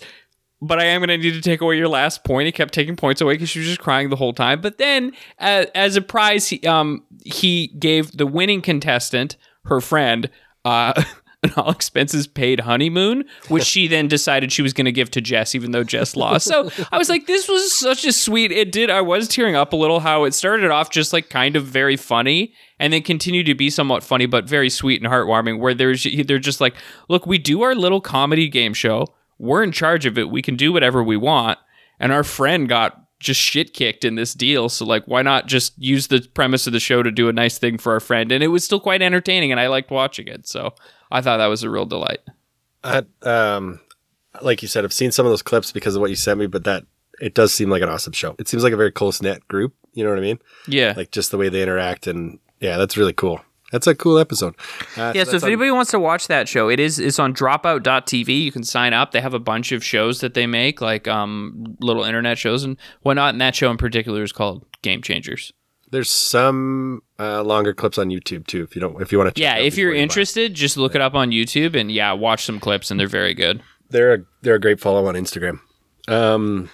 but 0.63 0.79
I 0.79 0.85
am 0.85 1.01
going 1.01 1.09
to 1.09 1.17
need 1.17 1.33
to 1.33 1.41
take 1.41 1.61
away 1.61 1.77
your 1.77 1.89
last 1.89 2.23
point. 2.23 2.45
He 2.45 2.51
kept 2.51 2.73
taking 2.73 2.95
points 2.95 3.19
away 3.19 3.33
because 3.33 3.49
she 3.49 3.59
was 3.59 3.67
just 3.67 3.81
crying 3.81 4.09
the 4.09 4.15
whole 4.15 4.33
time. 4.33 4.61
But 4.61 4.77
then, 4.77 5.11
uh, 5.39 5.65
as 5.75 5.95
a 5.97 6.01
prize, 6.01 6.47
he, 6.47 6.61
um, 6.65 7.03
he 7.25 7.67
gave 7.79 8.15
the 8.15 8.25
winning 8.25 8.61
contestant, 8.61 9.35
her 9.65 9.81
friend, 9.81 10.29
uh, 10.63 11.03
an 11.43 11.51
all 11.57 11.69
expenses 11.69 12.25
paid 12.25 12.61
honeymoon, 12.61 13.25
which 13.49 13.65
she 13.65 13.89
then 13.89 14.07
decided 14.07 14.53
she 14.53 14.61
was 14.61 14.71
going 14.71 14.85
to 14.85 14.93
give 14.93 15.11
to 15.11 15.19
Jess, 15.19 15.53
even 15.53 15.71
though 15.71 15.83
Jess 15.83 16.15
lost. 16.15 16.47
So 16.47 16.69
I 16.93 16.97
was 16.97 17.09
like, 17.09 17.27
this 17.27 17.49
was 17.49 17.77
such 17.77 18.05
a 18.05 18.13
sweet. 18.13 18.53
It 18.53 18.71
did. 18.71 18.89
I 18.89 19.01
was 19.01 19.27
tearing 19.27 19.57
up 19.57 19.73
a 19.73 19.75
little. 19.75 19.99
How 19.99 20.23
it 20.23 20.33
started 20.33 20.71
off 20.71 20.89
just 20.89 21.11
like 21.11 21.29
kind 21.29 21.57
of 21.57 21.65
very 21.65 21.97
funny, 21.97 22.53
and 22.79 22.93
then 22.93 23.01
continued 23.01 23.47
to 23.47 23.55
be 23.55 23.69
somewhat 23.69 24.03
funny, 24.03 24.25
but 24.25 24.47
very 24.47 24.69
sweet 24.69 25.01
and 25.01 25.11
heartwarming. 25.11 25.59
Where 25.59 25.73
there's 25.73 26.07
they're 26.25 26.39
just 26.39 26.61
like, 26.61 26.75
look, 27.09 27.25
we 27.25 27.37
do 27.37 27.63
our 27.63 27.75
little 27.75 27.99
comedy 27.99 28.47
game 28.47 28.73
show 28.73 29.13
we're 29.37 29.63
in 29.63 29.71
charge 29.71 30.05
of 30.05 30.17
it. 30.17 30.29
We 30.29 30.41
can 30.41 30.55
do 30.55 30.71
whatever 30.71 31.03
we 31.03 31.17
want. 31.17 31.59
And 31.99 32.11
our 32.11 32.23
friend 32.23 32.67
got 32.67 32.99
just 33.19 33.39
shit 33.39 33.73
kicked 33.73 34.03
in 34.03 34.15
this 34.15 34.33
deal. 34.33 34.69
So 34.69 34.85
like, 34.85 35.05
why 35.05 35.21
not 35.21 35.47
just 35.47 35.73
use 35.77 36.07
the 36.07 36.27
premise 36.33 36.67
of 36.67 36.73
the 36.73 36.79
show 36.79 37.01
to 37.01 37.11
do 37.11 37.29
a 37.29 37.33
nice 37.33 37.57
thing 37.57 37.77
for 37.77 37.93
our 37.93 37.99
friend? 37.99 38.31
And 38.31 38.43
it 38.43 38.49
was 38.49 38.63
still 38.63 38.79
quite 38.79 39.01
entertaining, 39.01 39.51
and 39.51 39.59
I 39.59 39.67
liked 39.67 39.89
watching 39.89 40.27
it. 40.27 40.47
So 40.47 40.73
I 41.11 41.21
thought 41.21 41.37
that 41.37 41.47
was 41.47 41.63
a 41.63 41.69
real 41.69 41.85
delight. 41.85 42.19
I, 42.83 43.03
um, 43.21 43.79
like 44.41 44.61
you 44.61 44.67
said, 44.67 44.83
I've 44.83 44.93
seen 44.93 45.11
some 45.11 45.25
of 45.25 45.31
those 45.31 45.41
clips 45.41 45.71
because 45.71 45.95
of 45.95 46.01
what 46.01 46.09
you 46.09 46.15
sent 46.17 46.39
me, 46.39 46.47
but 46.47 46.65
that 46.65 46.85
it 47.21 47.33
does 47.33 47.53
seem 47.53 47.69
like 47.69 47.81
an 47.81 47.89
awesome 47.89 48.13
show. 48.13 48.35
It 48.39 48.47
seems 48.47 48.63
like 48.63 48.73
a 48.73 48.77
very 48.77 48.91
close 48.91 49.21
knit 49.21 49.47
group. 49.47 49.73
You 49.93 50.03
know 50.03 50.09
what 50.09 50.19
I 50.19 50.23
mean? 50.23 50.39
Yeah. 50.67 50.93
Like 50.97 51.11
just 51.11 51.31
the 51.31 51.37
way 51.37 51.49
they 51.49 51.63
interact, 51.63 52.07
and 52.07 52.39
yeah, 52.59 52.77
that's 52.77 52.97
really 52.97 53.13
cool. 53.13 53.41
That's 53.73 53.87
a 53.87 53.95
cool 53.95 54.17
episode. 54.19 54.55
Uh, 54.95 55.11
yeah, 55.15 55.23
so 55.23 55.31
that's 55.31 55.33
if 55.33 55.43
on- 55.43 55.49
anybody 55.49 55.71
wants 55.71 55.91
to 55.91 55.99
watch 55.99 56.27
that 56.27 56.47
show, 56.47 56.69
it 56.69 56.79
is 56.79 56.99
it's 56.99 57.17
on 57.19 57.33
dropout.tv. 57.33 58.43
You 58.43 58.51
can 58.51 58.63
sign 58.63 58.93
up. 58.93 59.11
They 59.11 59.19
have 59.19 59.33
a 59.33 59.39
bunch 59.39 59.71
of 59.71 59.83
shows 59.83 60.21
that 60.21 60.35
they 60.35 60.45
make, 60.47 60.79
like 60.79 61.07
um 61.07 61.75
little 61.81 62.03
internet 62.03 62.37
shows 62.37 62.63
and 62.63 62.77
whatnot. 63.01 63.33
And 63.33 63.41
that 63.41 63.55
show 63.55 63.69
in 63.71 63.77
particular 63.77 64.21
is 64.23 64.31
called 64.31 64.63
Game 64.83 65.01
Changers. 65.01 65.51
there's 65.91 66.09
some 66.09 67.01
uh, 67.19 67.41
longer 67.43 67.73
clips 67.73 67.97
on 67.97 68.09
YouTube 68.09 68.45
too. 68.47 68.63
If 68.63 68.75
you 68.75 68.79
don't, 68.79 69.01
if 69.01 69.11
you 69.11 69.17
want 69.17 69.33
to, 69.35 69.41
Yeah, 69.41 69.57
if 69.57 69.77
you're 69.77 69.93
interested, 69.93 70.53
just 70.53 70.77
look 70.77 70.93
it 70.95 71.01
up 71.01 71.13
on 71.15 71.31
YouTube 71.31 71.75
and 71.79 71.91
yeah, 71.91 72.11
watch 72.13 72.45
some 72.45 72.59
clips 72.59 72.89
and 72.91 72.99
they're 72.99 73.07
very 73.07 73.33
good. 73.33 73.61
they're 73.89 74.13
a 74.13 74.17
they're 74.43 74.55
a 74.55 74.59
great 74.59 74.79
follow 74.79 75.05
on 75.07 75.15
Instagram. 75.15 75.59
Um, 76.07 76.69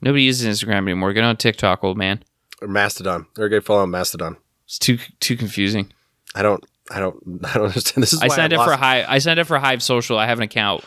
Nobody 0.00 0.24
uses 0.24 0.46
Instagram 0.60 0.78
anymore. 0.82 1.12
Get 1.12 1.24
on 1.24 1.36
TikTok, 1.36 1.82
old 1.84 1.96
man. 1.96 2.22
or 2.60 2.68
Mastodon. 2.68 3.26
They're 3.36 3.46
a 3.46 3.48
great 3.48 3.64
follow 3.64 3.82
on 3.82 3.90
Mastodon. 3.90 4.36
It's 4.66 4.78
too 4.78 4.98
too 5.20 5.36
confusing. 5.36 5.92
I 6.34 6.42
don't, 6.42 6.64
I 6.90 7.00
don't, 7.00 7.16
I 7.44 7.54
don't 7.54 7.66
understand. 7.66 8.02
This 8.02 8.12
is 8.12 8.22
I 8.22 8.28
signed 8.28 8.52
I 8.52 8.56
up 8.56 8.66
for 8.66 8.76
Hive. 8.76 9.06
I 9.08 9.18
signed 9.18 9.40
up 9.40 9.46
for 9.46 9.58
Hive 9.58 9.82
Social. 9.82 10.18
I 10.18 10.26
have 10.26 10.38
an 10.38 10.44
account. 10.44 10.84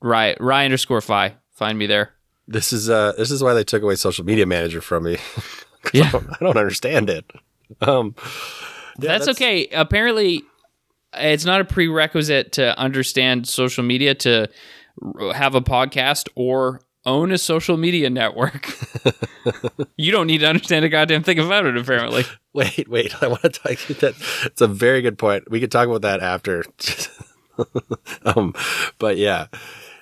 Rye 0.00 0.36
Rye 0.38 0.64
underscore 0.64 1.00
Phi. 1.00 1.34
Find 1.52 1.78
me 1.78 1.86
there. 1.86 2.12
This 2.46 2.72
is 2.72 2.90
uh, 2.90 3.12
this 3.16 3.30
is 3.30 3.42
why 3.42 3.54
they 3.54 3.64
took 3.64 3.82
away 3.82 3.94
social 3.94 4.24
media 4.24 4.46
manager 4.46 4.80
from 4.80 5.04
me. 5.04 5.18
Yeah. 5.92 6.06
I 6.06 6.10
don't, 6.12 6.30
I 6.30 6.36
don't 6.40 6.56
understand 6.56 7.10
it. 7.10 7.30
Um, 7.82 8.14
yeah, 8.98 9.18
that's, 9.18 9.28
okay. 9.28 9.66
Apparently, 9.66 10.42
it's 11.12 11.44
not 11.44 11.60
a 11.60 11.64
prerequisite 11.66 12.52
to 12.52 12.78
understand 12.78 13.46
social 13.46 13.84
media 13.84 14.14
to 14.14 14.48
r- 15.02 15.34
have 15.34 15.54
a 15.54 15.60
podcast 15.60 16.28
or 16.34 16.80
own 17.06 17.32
a 17.32 17.38
social 17.38 17.76
media 17.76 18.08
network. 18.10 18.70
you 19.96 20.10
don't 20.12 20.26
need 20.26 20.38
to 20.38 20.48
understand 20.48 20.84
a 20.84 20.88
goddamn 20.88 21.22
thing 21.22 21.38
about 21.38 21.66
it. 21.66 21.76
Apparently, 21.76 22.24
Wait, 22.52 22.88
wait. 22.88 23.14
I 23.22 23.28
want 23.28 23.42
to 23.42 23.48
talk 23.50 23.76
to 23.76 23.92
you 23.92 24.00
that. 24.00 24.14
It's 24.44 24.60
a 24.60 24.66
very 24.68 25.02
good 25.02 25.18
point. 25.18 25.50
We 25.50 25.60
could 25.60 25.70
talk 25.72 25.88
about 25.88 26.02
that 26.02 26.20
after. 26.20 26.64
um, 28.24 28.54
but 28.98 29.16
yeah, 29.16 29.46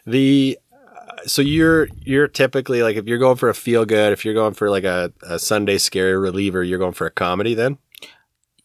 the 0.07 0.59
uh, 0.73 1.27
so 1.27 1.43
you're 1.43 1.89
you're 2.03 2.29
typically 2.29 2.83
like 2.83 2.97
if 2.97 3.07
you're 3.07 3.19
going 3.19 3.37
for 3.37 3.49
a 3.49 3.55
feel 3.55 3.85
good, 3.85 4.13
if 4.13 4.25
you're 4.25 4.35
going 4.35 4.55
for 4.55 4.71
like 4.71 4.85
a, 4.85 5.13
a 5.23 5.39
Sunday 5.39 5.79
scary 5.79 6.17
reliever, 6.17 6.63
you're 6.63 6.79
going 6.79 6.93
for 6.93 7.07
a 7.07 7.11
comedy 7.11 7.55
then. 7.55 7.79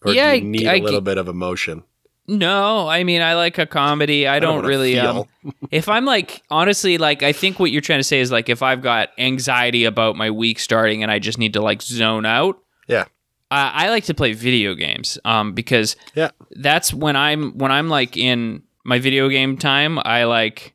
Or 0.03 0.13
Yeah, 0.13 0.25
do 0.25 0.29
I- 0.31 0.33
you 0.35 0.43
need 0.43 0.67
I 0.67 0.75
a 0.75 0.81
little 0.81 1.01
ge- 1.01 1.05
bit 1.05 1.17
of 1.17 1.27
emotion? 1.27 1.83
No. 2.27 2.87
I 2.87 3.03
mean, 3.03 3.21
I 3.21 3.35
like 3.35 3.57
a 3.57 3.65
comedy. 3.65 4.27
I, 4.27 4.39
don't, 4.39 4.57
wanna 4.57 4.67
really. 4.67 4.99
Um, 4.99 5.25
if 5.71 5.87
I'm 5.89 6.05
like 6.05 6.43
honestly, 6.49 6.97
like 6.97 7.23
I 7.23 7.33
think 7.33 7.59
what 7.59 7.71
you're 7.71 7.81
trying 7.81 7.99
to 7.99 8.03
say 8.03 8.19
is 8.19 8.31
like 8.31 8.49
if 8.49 8.61
I've 8.61 8.81
got 8.81 9.09
anxiety 9.17 9.85
about 9.85 10.15
my 10.15 10.31
week 10.31 10.59
starting 10.59 11.03
and 11.03 11.11
I 11.11 11.19
just 11.19 11.37
need 11.37 11.53
to 11.53 11.61
like 11.61 11.81
zone 11.81 12.25
out. 12.25 12.59
Yeah. 12.87 13.05
Uh, 13.49 13.71
I 13.73 13.89
like 13.89 14.03
to 14.05 14.13
play 14.13 14.33
video 14.33 14.73
games 14.75 15.17
um, 15.23 15.53
because 15.53 15.95
Yeah. 16.15 16.31
that's 16.51 16.93
when 16.93 17.15
I'm 17.15 17.57
when 17.57 17.71
I'm 17.71 17.87
like 17.87 18.17
in 18.17 18.63
my 18.83 18.99
video 18.99 19.29
game 19.29 19.57
time. 19.57 19.99
I 20.03 20.25
like 20.25 20.73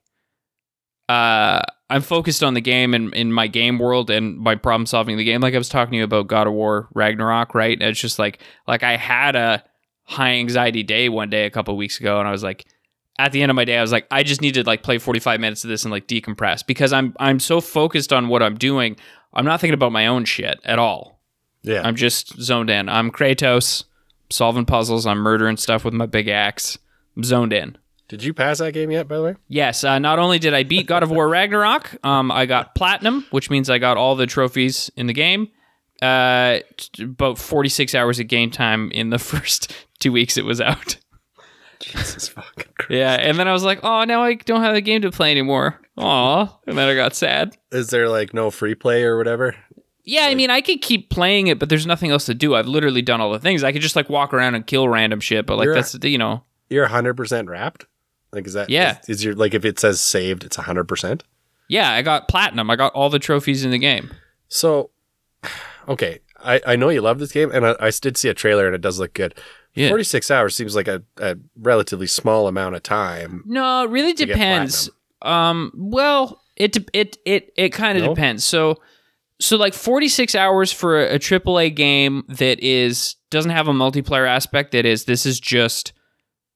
uh, 1.09 1.61
I'm 1.91 2.01
focused 2.01 2.43
on 2.43 2.55
the 2.55 2.61
game 2.63 2.95
and 2.95 3.13
in 3.13 3.31
my 3.33 3.47
game 3.47 3.79
world 3.79 4.09
and 4.09 4.39
my 4.39 4.55
problem 4.55 4.87
solving 4.87 5.19
the 5.19 5.25
game. 5.25 5.43
Like 5.43 5.55
I 5.55 5.59
was 5.59 5.69
talking 5.69 5.93
to 5.93 5.97
you 5.99 6.05
about 6.05 6.29
God 6.29 6.47
of 6.47 6.55
War 6.55 6.89
Ragnarok, 6.95 7.55
right? 7.55 7.79
And 7.79 7.91
it's 7.91 8.01
just 8.01 8.19
like 8.19 8.41
like 8.67 8.83
I 8.83 8.97
had 8.97 9.37
a 9.37 9.63
high 10.05 10.33
anxiety 10.33 10.83
day 10.83 11.09
one 11.09 11.31
day 11.31 11.47
a 11.47 11.51
couple 11.51 11.77
weeks 11.77 12.01
ago, 12.01 12.19
and 12.19 12.29
I 12.29 12.33
was 12.33 12.43
like, 12.43 12.67
at 13.19 13.33
the 13.33 13.43
end 13.43 13.51
of 13.51 13.57
my 13.57 13.65
day, 13.65 13.79
I 13.79 13.83
was 13.83 13.93
like, 13.93 14.07
I 14.11 14.23
just 14.23 14.41
need 14.41 14.55
to 14.55 14.65
like 14.65 14.83
play 14.83 14.99
45 14.99 15.39
minutes 15.41 15.65
of 15.65 15.71
this 15.71 15.85
and 15.85 15.93
like 15.93 16.07
decompress 16.09 16.67
because 16.67 16.93
I'm 16.93 17.15
I'm 17.19 17.39
so 17.39 17.61
focused 17.61 18.13
on 18.13 18.29
what 18.29 18.43
I'm 18.43 18.57
doing. 18.57 18.97
I'm 19.35 19.45
not 19.45 19.61
thinking 19.61 19.75
about 19.75 19.93
my 19.93 20.07
own 20.07 20.25
shit 20.25 20.61
at 20.65 20.79
all. 20.79 21.21
Yeah. 21.63 21.83
I'm 21.87 21.97
just 21.97 22.41
zoned 22.41 22.71
in. 22.71 22.89
I'm 22.89 23.11
Kratos, 23.11 23.85
solving 24.31 24.65
puzzles. 24.65 25.07
I'm 25.07 25.19
murdering 25.19 25.57
stuff 25.57 25.85
with 25.85 25.95
my 25.95 26.07
big 26.07 26.29
axe. 26.29 26.79
I'm 27.17 27.25
zoned 27.25 27.53
in. 27.53 27.79
Did 28.09 28.25
you 28.25 28.35
pass 28.35 28.59
that 28.59 28.73
game 28.73 28.91
yet? 28.91 29.09
By 29.09 29.17
the 29.17 29.23
way. 29.23 29.37
Yes, 29.49 29.85
uh, 29.85 29.99
not 29.99 30.19
only 30.19 30.39
did 30.39 30.53
I 30.53 30.65
beat 30.65 30.87
God 30.87 31.03
of 31.03 31.11
War 31.11 31.29
Ragnarok, 31.29 31.97
um, 32.05 32.31
I 32.31 32.45
got 32.45 32.75
platinum, 32.75 33.25
which 33.31 33.49
means 33.49 33.71
I 33.71 33.79
got 33.79 33.97
all 33.97 34.17
the 34.17 34.27
trophies 34.27 34.91
in 34.97 35.07
the 35.07 35.15
game. 35.15 35.49
Uh, 36.03 36.59
about 36.99 37.39
46 37.39 37.95
hours 37.95 38.19
of 38.19 38.27
game 38.27 38.51
time 38.51 38.91
in 38.91 39.11
the 39.11 39.19
first 39.21 39.73
two 40.03 40.13
weeks 40.13 40.37
it 40.37 40.45
was 40.45 40.61
out. 40.61 40.97
Jesus 41.81 42.29
fucking 42.29 42.73
Christ. 42.79 42.91
Yeah, 42.91 43.15
and 43.15 43.39
then 43.39 43.49
I 43.49 43.53
was 43.53 43.65
like, 43.65 43.81
oh, 43.83 44.05
now 44.05 44.23
I 44.23 44.35
don't 44.35 44.63
have 44.63 44.75
the 44.75 44.81
game 44.81 45.03
to 45.03 45.11
play 45.11 45.31
anymore. 45.31 45.81
Aw, 45.97 46.59
and 46.67 46.79
then 46.79 46.89
I 46.89 46.95
got 46.95 47.15
sad. 47.15 47.57
Is 47.71 47.89
there 47.91 48.09
like 48.09 48.33
no 48.33 48.51
free 48.51 48.75
play 48.75 49.03
or 49.03 49.17
whatever? 49.17 49.55
Yeah, 50.05 50.23
I 50.27 50.35
mean, 50.35 50.51
I 50.51 50.61
could 50.61 50.81
keep 50.83 51.11
playing 51.11 51.47
it, 51.47 51.59
but 51.59 51.69
there's 51.69 51.87
nothing 51.87 52.11
else 52.11 52.25
to 52.27 52.35
do. 52.35 52.55
I've 52.55 52.67
literally 52.67 53.03
done 53.03 53.21
all 53.21 53.31
the 53.31 53.39
things. 53.39 53.63
I 53.63 53.73
could 53.73 53.83
just 53.83 53.95
like 53.95 54.09
walk 54.09 54.35
around 54.35 54.55
and 54.55 54.67
kill 54.67 54.89
random 54.89 55.21
shit, 55.21 55.47
but 55.47 55.57
like 55.57 55.67
You're 55.67 55.75
that's 55.75 55.97
you 56.03 56.19
know, 56.19 56.43
You're 56.69 56.87
hundred 56.87 57.17
percent 57.17 57.49
wrapped. 57.49 57.87
Like 58.33 58.47
is 58.47 58.55
that? 58.55 58.71
Yeah. 58.71 58.99
Is, 59.03 59.19
is 59.19 59.25
your 59.25 59.35
like 59.35 59.55
if 59.55 59.65
it 59.65 59.79
says 59.79 60.01
saved, 60.01 60.45
it's 60.45 60.57
hundred 60.57 60.85
percent. 60.85 61.23
yeah, 61.69 61.93
I 61.93 62.03
got 62.03 62.29
platinum. 62.29 62.71
I 62.71 62.77
got 62.77 62.93
all 62.95 63.11
the 63.11 63.19
trophies 63.19 63.65
in 63.65 63.71
the 63.71 63.79
game. 63.79 64.11
So, 64.49 64.91
okay, 65.89 66.21
I, 66.45 66.61
I 66.67 66.77
know 66.77 66.89
you 66.89 67.01
love 67.01 67.19
this 67.19 67.33
game, 67.33 67.51
and 67.53 67.67
I, 67.67 67.77
I 67.79 67.91
did 67.91 68.17
see 68.17 68.29
a 68.29 68.35
trailer, 68.35 68.67
and 68.67 68.75
it 68.75 68.81
does 68.81 68.99
look 68.99 69.15
good. 69.15 69.35
Yeah. 69.75 69.89
46 69.89 70.31
hours 70.31 70.55
seems 70.55 70.77
like 70.77 70.89
a, 70.89 71.03
a 71.19 71.37
relatively 71.57 72.07
small 72.07 72.47
amount 72.49 72.75
of 72.75 72.83
time. 72.83 73.43
No, 73.47 73.85
it 73.85 73.91
really 73.91 74.13
depends. 74.13 74.91
Um, 75.23 75.73
well, 75.75 76.43
it 76.57 76.73
de- 76.73 76.87
it 76.93 77.17
it 77.25 77.53
it 77.57 77.71
kind 77.71 77.97
of 77.97 78.05
No? 78.05 78.15
depends. 78.15 78.45
So, 78.45 78.81
so 79.41 79.57
like 79.57 79.73
forty 79.73 80.09
six 80.09 80.35
hours 80.35 80.71
for 80.73 81.01
a, 81.01 81.15
a 81.15 81.19
AAA 81.19 81.75
game 81.75 82.25
that 82.29 82.61
is 82.61 83.17
doesn't 83.31 83.51
have 83.53 83.67
a 83.69 83.73
multiplayer 83.73 84.29
aspect. 84.29 84.73
That 84.73 84.85
is, 84.85 85.05
this 85.07 85.25
is 85.25 85.41
just 85.41 85.93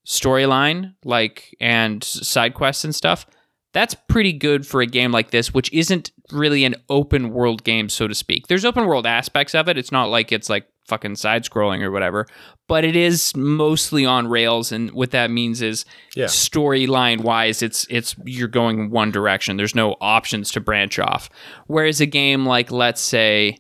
storyline, 0.07 0.95
like 1.05 1.57
and 1.61 2.03
side 2.05 2.55
quests 2.55 2.85
and 2.85 2.95
stuff. 2.95 3.27
That's 3.73 3.95
pretty 4.09 4.33
good 4.33 4.67
for 4.67 4.81
a 4.81 4.87
game 4.87 5.13
like 5.13 5.31
this, 5.31 5.53
which 5.53 5.73
isn't 5.73 6.11
really 6.33 6.65
an 6.65 6.77
open 6.89 7.31
world 7.31 7.63
game, 7.65 7.89
so 7.89 8.09
to 8.09 8.15
speak. 8.15 8.47
There's 8.47 8.65
open 8.65 8.87
world 8.87 9.07
aspects 9.07 9.55
of 9.55 9.69
it. 9.69 9.77
It's 9.77 9.93
not 9.93 10.07
like 10.11 10.33
it's 10.33 10.49
like 10.49 10.67
fucking 10.89 11.17
side 11.17 11.45
scrolling 11.45 11.83
or 11.83 11.91
whatever, 11.91 12.27
but 12.69 12.85
it 12.85 12.95
is 12.97 13.35
mostly 13.37 14.05
on 14.07 14.29
rails. 14.29 14.71
And 14.73 14.91
what 14.93 15.11
that 15.11 15.31
means 15.31 15.63
is 15.63 15.85
Yeah. 16.15 16.27
storyline 16.27 17.21
wise, 17.23 17.63
it's 17.63 17.87
it's 17.91 18.15
you're 18.25 18.49
going 18.49 18.91
one 18.91 19.11
direction. 19.11 19.57
There's 19.57 19.75
no 19.75 19.97
options 20.01 20.51
to 20.53 20.61
branch 20.61 20.99
off. 20.99 21.29
Whereas 21.67 22.01
a 22.01 22.07
game 22.07 22.47
like 22.47 22.71
let's 22.71 23.01
say 23.01 23.59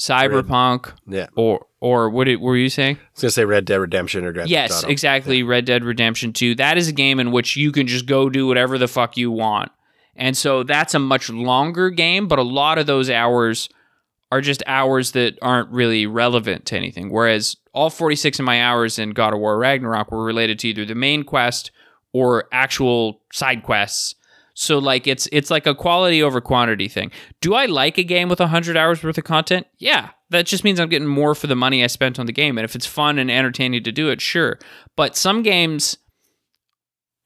Cyberpunk 0.00 0.92
Yeah. 1.08 1.26
or 1.36 1.66
or 1.80 2.10
what, 2.10 2.26
what 2.28 2.40
were 2.40 2.56
you 2.56 2.68
saying? 2.68 2.96
I 2.96 3.00
was 3.14 3.22
going 3.22 3.28
to 3.28 3.32
say 3.32 3.44
Red 3.44 3.64
Dead 3.64 3.76
Redemption 3.76 4.24
or 4.24 4.32
Grand 4.32 4.50
Yes, 4.50 4.82
Auto. 4.82 4.90
exactly. 4.90 5.42
Red 5.42 5.64
Dead 5.66 5.84
Redemption 5.84 6.32
2. 6.32 6.54
That 6.56 6.76
is 6.78 6.88
a 6.88 6.92
game 6.92 7.20
in 7.20 7.30
which 7.32 7.56
you 7.56 7.70
can 7.70 7.86
just 7.86 8.06
go 8.06 8.28
do 8.28 8.46
whatever 8.46 8.76
the 8.76 8.88
fuck 8.88 9.16
you 9.16 9.30
want. 9.30 9.70
And 10.16 10.36
so 10.36 10.62
that's 10.62 10.94
a 10.94 10.98
much 10.98 11.28
longer 11.30 11.90
game, 11.90 12.26
but 12.28 12.38
a 12.38 12.42
lot 12.42 12.78
of 12.78 12.86
those 12.86 13.08
hours 13.10 13.68
are 14.32 14.40
just 14.40 14.62
hours 14.66 15.12
that 15.12 15.38
aren't 15.40 15.70
really 15.70 16.06
relevant 16.06 16.66
to 16.66 16.76
anything. 16.76 17.10
Whereas 17.10 17.56
all 17.72 17.90
46 17.90 18.38
of 18.38 18.44
my 18.44 18.62
hours 18.62 18.98
in 18.98 19.10
God 19.10 19.32
of 19.32 19.38
War 19.38 19.58
Ragnarok 19.58 20.10
were 20.10 20.24
related 20.24 20.58
to 20.60 20.68
either 20.68 20.84
the 20.84 20.94
main 20.94 21.22
quest 21.22 21.70
or 22.12 22.48
actual 22.52 23.22
side 23.32 23.62
quests. 23.62 24.14
So 24.54 24.78
like 24.78 25.06
it's 25.06 25.28
it's 25.32 25.50
like 25.50 25.66
a 25.66 25.74
quality 25.74 26.22
over 26.22 26.40
quantity 26.40 26.88
thing. 26.88 27.12
Do 27.42 27.54
I 27.54 27.66
like 27.66 27.98
a 27.98 28.02
game 28.02 28.30
with 28.30 28.40
100 28.40 28.76
hours 28.76 29.04
worth 29.04 29.18
of 29.18 29.24
content? 29.24 29.66
Yeah. 29.78 30.10
That 30.30 30.46
just 30.46 30.64
means 30.64 30.80
I'm 30.80 30.88
getting 30.88 31.06
more 31.06 31.34
for 31.34 31.46
the 31.46 31.54
money 31.54 31.84
I 31.84 31.88
spent 31.88 32.18
on 32.18 32.24
the 32.24 32.32
game 32.32 32.56
and 32.56 32.64
if 32.64 32.74
it's 32.74 32.86
fun 32.86 33.18
and 33.18 33.30
entertaining 33.30 33.84
to 33.84 33.92
do 33.92 34.08
it, 34.08 34.22
sure. 34.22 34.58
But 34.96 35.14
some 35.14 35.42
games 35.42 35.98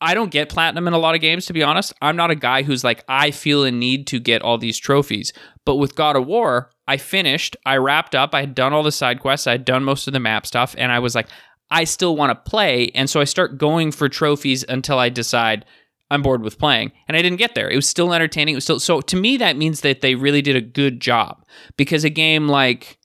I 0.00 0.14
don't 0.14 0.32
get 0.32 0.48
platinum 0.48 0.88
in 0.88 0.92
a 0.92 0.98
lot 0.98 1.14
of 1.14 1.20
games 1.20 1.46
to 1.46 1.52
be 1.52 1.62
honest. 1.62 1.92
I'm 2.02 2.16
not 2.16 2.32
a 2.32 2.34
guy 2.34 2.64
who's 2.64 2.82
like 2.82 3.04
I 3.06 3.30
feel 3.30 3.64
a 3.64 3.70
need 3.70 4.08
to 4.08 4.18
get 4.18 4.42
all 4.42 4.58
these 4.58 4.78
trophies. 4.78 5.32
But 5.64 5.76
with 5.76 5.94
God 5.94 6.16
of 6.16 6.26
War, 6.26 6.70
I 6.90 6.96
finished, 6.96 7.56
I 7.64 7.76
wrapped 7.76 8.16
up, 8.16 8.34
I 8.34 8.40
had 8.40 8.52
done 8.52 8.72
all 8.72 8.82
the 8.82 8.90
side 8.90 9.20
quests, 9.20 9.46
I 9.46 9.52
had 9.52 9.64
done 9.64 9.84
most 9.84 10.08
of 10.08 10.12
the 10.12 10.18
map 10.18 10.44
stuff 10.44 10.74
and 10.76 10.90
I 10.90 10.98
was 10.98 11.14
like 11.14 11.28
I 11.70 11.84
still 11.84 12.16
want 12.16 12.30
to 12.30 12.50
play 12.50 12.90
and 12.96 13.08
so 13.08 13.20
I 13.20 13.24
start 13.24 13.58
going 13.58 13.92
for 13.92 14.08
trophies 14.08 14.64
until 14.68 14.98
I 14.98 15.08
decide 15.08 15.64
I'm 16.10 16.20
bored 16.22 16.42
with 16.42 16.58
playing. 16.58 16.90
And 17.06 17.16
I 17.16 17.22
didn't 17.22 17.38
get 17.38 17.54
there. 17.54 17.70
It 17.70 17.76
was 17.76 17.88
still 17.88 18.12
entertaining. 18.12 18.54
It 18.54 18.56
was 18.56 18.64
still 18.64 18.80
so 18.80 19.00
to 19.02 19.16
me 19.16 19.36
that 19.36 19.56
means 19.56 19.82
that 19.82 20.00
they 20.00 20.16
really 20.16 20.42
did 20.42 20.56
a 20.56 20.60
good 20.60 20.98
job. 20.98 21.46
Because 21.76 22.02
a 22.02 22.10
game 22.10 22.48
like 22.48 22.98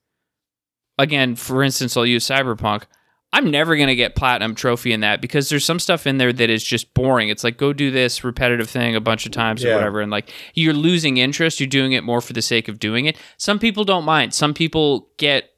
again, 0.97 1.35
for 1.35 1.61
instance, 1.61 1.95
I'll 1.95 2.07
use 2.07 2.27
Cyberpunk. 2.27 2.85
I'm 3.33 3.51
never 3.51 3.75
going 3.75 3.89
to 3.89 3.95
get 3.95 4.15
platinum 4.15 4.55
trophy 4.55 4.93
in 4.93 5.01
that 5.01 5.19
because 5.21 5.49
there's 5.49 5.65
some 5.65 5.79
stuff 5.79 6.07
in 6.07 6.19
there 6.19 6.31
that 6.31 6.49
is 6.49 6.63
just 6.63 6.93
boring. 6.93 7.27
It's 7.27 7.43
like 7.43 7.57
go 7.57 7.73
do 7.73 7.91
this 7.91 8.23
repetitive 8.23 8.69
thing 8.69 8.95
a 8.95 9.01
bunch 9.01 9.25
of 9.25 9.33
times 9.33 9.61
Yeah. 9.61 9.71
or 9.71 9.75
whatever 9.75 9.99
and 9.99 10.09
like 10.09 10.31
you're 10.53 10.73
losing 10.73 11.17
interest, 11.17 11.59
you're 11.59 11.67
doing 11.67 11.91
it 11.91 12.03
more 12.05 12.21
for 12.21 12.31
the 12.31 12.41
sake 12.41 12.69
of 12.69 12.79
doing 12.79 13.05
it. 13.05 13.17
Some 13.37 13.59
people 13.59 13.83
don't 13.83 14.05
mind. 14.05 14.33
Some 14.33 14.53
people 14.53 15.09
get 15.17 15.49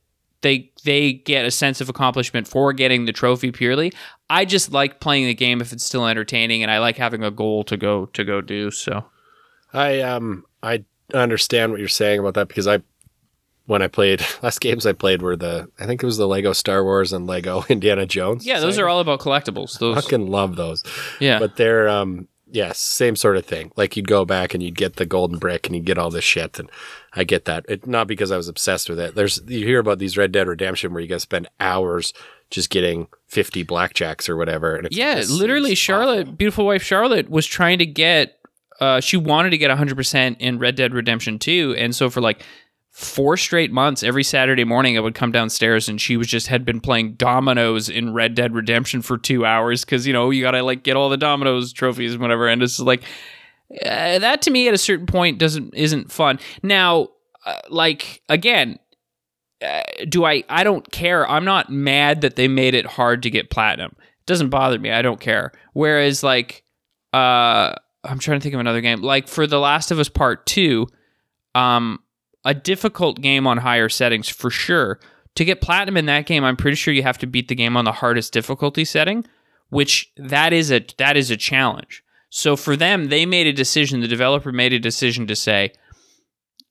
they 0.41 0.71
they 0.85 1.13
get 1.13 1.45
a 1.45 1.51
sense 1.51 1.79
of 1.81 1.89
accomplishment 1.89 2.47
for 2.47 2.73
getting 2.73 3.05
the 3.05 3.13
trophy 3.13 3.51
purely. 3.51 3.91
I 4.29 4.45
just 4.45 4.71
like 4.71 4.99
playing 4.99 5.25
the 5.27 5.33
game 5.35 5.61
if 5.61 5.71
it's 5.71 5.83
still 5.83 6.07
entertaining 6.07 6.63
and 6.63 6.71
I 6.71 6.79
like 6.79 6.97
having 6.97 7.23
a 7.23 7.31
goal 7.31 7.63
to 7.65 7.77
go 7.77 8.07
to 8.07 8.23
go 8.23 8.41
do. 8.41 8.71
So 8.71 9.05
I 9.73 10.01
um 10.01 10.45
I 10.63 10.83
understand 11.13 11.71
what 11.71 11.79
you're 11.79 11.89
saying 11.89 12.19
about 12.19 12.33
that 12.35 12.47
because 12.47 12.67
I 12.67 12.79
when 13.67 13.81
I 13.83 13.87
played 13.87 14.21
last 14.41 14.59
games 14.59 14.85
I 14.85 14.93
played 14.93 15.21
were 15.21 15.35
the 15.35 15.69
I 15.79 15.85
think 15.85 16.01
it 16.01 16.05
was 16.05 16.17
the 16.17 16.27
Lego 16.27 16.51
Star 16.53 16.83
Wars 16.83 17.13
and 17.13 17.27
Lego 17.27 17.63
Indiana 17.69 18.05
Jones. 18.05 18.45
yeah, 18.45 18.59
those 18.59 18.79
are 18.79 18.87
all 18.89 18.99
about 18.99 19.19
collectibles. 19.19 19.77
Those 19.79 19.95
fucking 20.03 20.27
love 20.27 20.55
those. 20.55 20.83
yeah. 21.19 21.37
But 21.39 21.55
they're 21.57 21.87
um 21.87 22.27
yes, 22.49 22.79
same 22.79 23.15
sort 23.15 23.37
of 23.37 23.45
thing. 23.45 23.71
Like 23.75 23.95
you'd 23.97 24.07
go 24.07 24.25
back 24.25 24.53
and 24.53 24.63
you'd 24.63 24.77
get 24.77 24.95
the 24.95 25.05
golden 25.05 25.37
brick 25.37 25.67
and 25.67 25.75
you'd 25.75 25.85
get 25.85 25.97
all 25.97 26.09
this 26.09 26.23
shit 26.23 26.57
and 26.59 26.69
I 27.13 27.23
get 27.23 27.45
that. 27.45 27.65
It 27.69 27.85
not 27.85 28.07
because 28.07 28.31
I 28.31 28.37
was 28.37 28.47
obsessed 28.47 28.89
with 28.89 28.99
it. 28.99 29.15
There's 29.15 29.41
you 29.47 29.65
hear 29.65 29.79
about 29.79 29.99
these 29.99 30.17
Red 30.17 30.31
Dead 30.31 30.47
Redemption 30.47 30.93
where 30.93 31.01
you 31.01 31.07
guys 31.09 31.21
spend 31.23 31.47
hours 31.59 32.13
just 32.49 32.69
getting 32.69 33.07
50 33.27 33.65
blackjacks 33.65 34.29
or 34.29 34.37
whatever 34.37 34.77
and 34.77 34.87
it's 34.87 34.95
Yeah, 34.95 35.21
literally, 35.29 35.75
Charlotte, 35.75 36.21
awful. 36.21 36.33
beautiful 36.33 36.65
wife 36.65 36.81
Charlotte, 36.83 37.29
was 37.29 37.45
trying 37.45 37.79
to 37.79 37.85
get. 37.85 38.35
Uh, 38.79 39.01
she 39.01 39.17
wanted 39.17 39.49
to 39.49 39.57
get 39.57 39.69
100% 39.71 40.37
in 40.39 40.59
Red 40.59 40.75
Dead 40.75 40.93
Redemption 40.93 41.39
2, 41.39 41.73
and 41.79 41.95
so 41.95 42.09
for 42.11 42.21
like 42.21 42.43
four 42.97 43.37
straight 43.37 43.71
months, 43.71 44.01
every 44.01 44.23
Saturday 44.23 44.63
morning, 44.63 44.97
I 44.97 45.01
would 45.01 45.13
come 45.13 45.31
downstairs, 45.31 45.87
and 45.87 46.01
she 46.01 46.17
was 46.17 46.25
just 46.25 46.47
had 46.47 46.65
been 46.65 46.81
playing 46.81 47.13
dominoes 47.13 47.89
in 47.89 48.11
Red 48.11 48.33
Dead 48.33 48.55
Redemption 48.55 49.03
for 49.03 49.19
two 49.19 49.45
hours 49.45 49.85
because 49.85 50.07
you 50.07 50.13
know 50.13 50.31
you 50.31 50.41
gotta 50.41 50.63
like 50.63 50.81
get 50.81 50.95
all 50.95 51.07
the 51.07 51.15
dominoes 51.15 51.71
trophies 51.73 52.13
and 52.13 52.21
whatever, 52.23 52.47
and 52.47 52.63
it's 52.63 52.79
like 52.79 53.03
uh, 53.85 54.17
that 54.17 54.41
to 54.41 54.49
me 54.49 54.67
at 54.67 54.73
a 54.73 54.79
certain 54.79 55.05
point 55.05 55.37
doesn't 55.37 55.75
isn't 55.75 56.11
fun. 56.11 56.39
Now, 56.63 57.09
uh, 57.45 57.59
like 57.69 58.23
again, 58.29 58.79
uh, 59.63 59.83
do 60.09 60.25
I? 60.25 60.43
I 60.49 60.63
don't 60.63 60.91
care. 60.91 61.29
I'm 61.29 61.45
not 61.45 61.69
mad 61.69 62.21
that 62.21 62.35
they 62.35 62.47
made 62.47 62.73
it 62.73 62.87
hard 62.87 63.21
to 63.23 63.29
get 63.29 63.51
platinum. 63.51 63.95
It 63.99 64.25
doesn't 64.25 64.49
bother 64.49 64.79
me. 64.79 64.89
I 64.89 65.03
don't 65.03 65.19
care. 65.19 65.51
Whereas 65.73 66.23
like, 66.23 66.63
uh, 67.13 67.75
I'm 68.03 68.17
trying 68.17 68.39
to 68.39 68.43
think 68.43 68.55
of 68.55 68.59
another 68.59 68.81
game. 68.81 69.03
Like 69.03 69.27
for 69.27 69.45
The 69.45 69.59
Last 69.59 69.91
of 69.91 69.99
Us 69.99 70.09
Part 70.09 70.47
Two, 70.47 70.87
um, 71.53 71.99
a 72.47 72.53
difficult 72.53 73.21
game 73.21 73.45
on 73.45 73.57
higher 73.57 73.89
settings 73.89 74.29
for 74.29 74.49
sure. 74.49 74.99
To 75.35 75.45
get 75.45 75.61
platinum 75.61 75.97
in 75.97 76.07
that 76.07 76.25
game, 76.25 76.43
I'm 76.43 76.57
pretty 76.57 76.75
sure 76.75 76.93
you 76.93 77.03
have 77.03 77.19
to 77.19 77.27
beat 77.27 77.47
the 77.47 77.55
game 77.55 77.77
on 77.77 77.85
the 77.85 77.91
hardest 77.91 78.33
difficulty 78.33 78.85
setting, 78.85 79.25
which 79.69 80.11
that 80.17 80.53
is 80.53 80.71
a 80.71 80.83
that 80.97 81.15
is 81.15 81.29
a 81.29 81.37
challenge. 81.37 82.03
So 82.29 82.55
for 82.55 82.75
them, 82.75 83.09
they 83.09 83.25
made 83.25 83.45
a 83.45 83.53
decision. 83.53 83.99
The 83.99 84.07
developer 84.07 84.51
made 84.51 84.73
a 84.73 84.79
decision 84.79 85.27
to 85.27 85.35
say, 85.35 85.73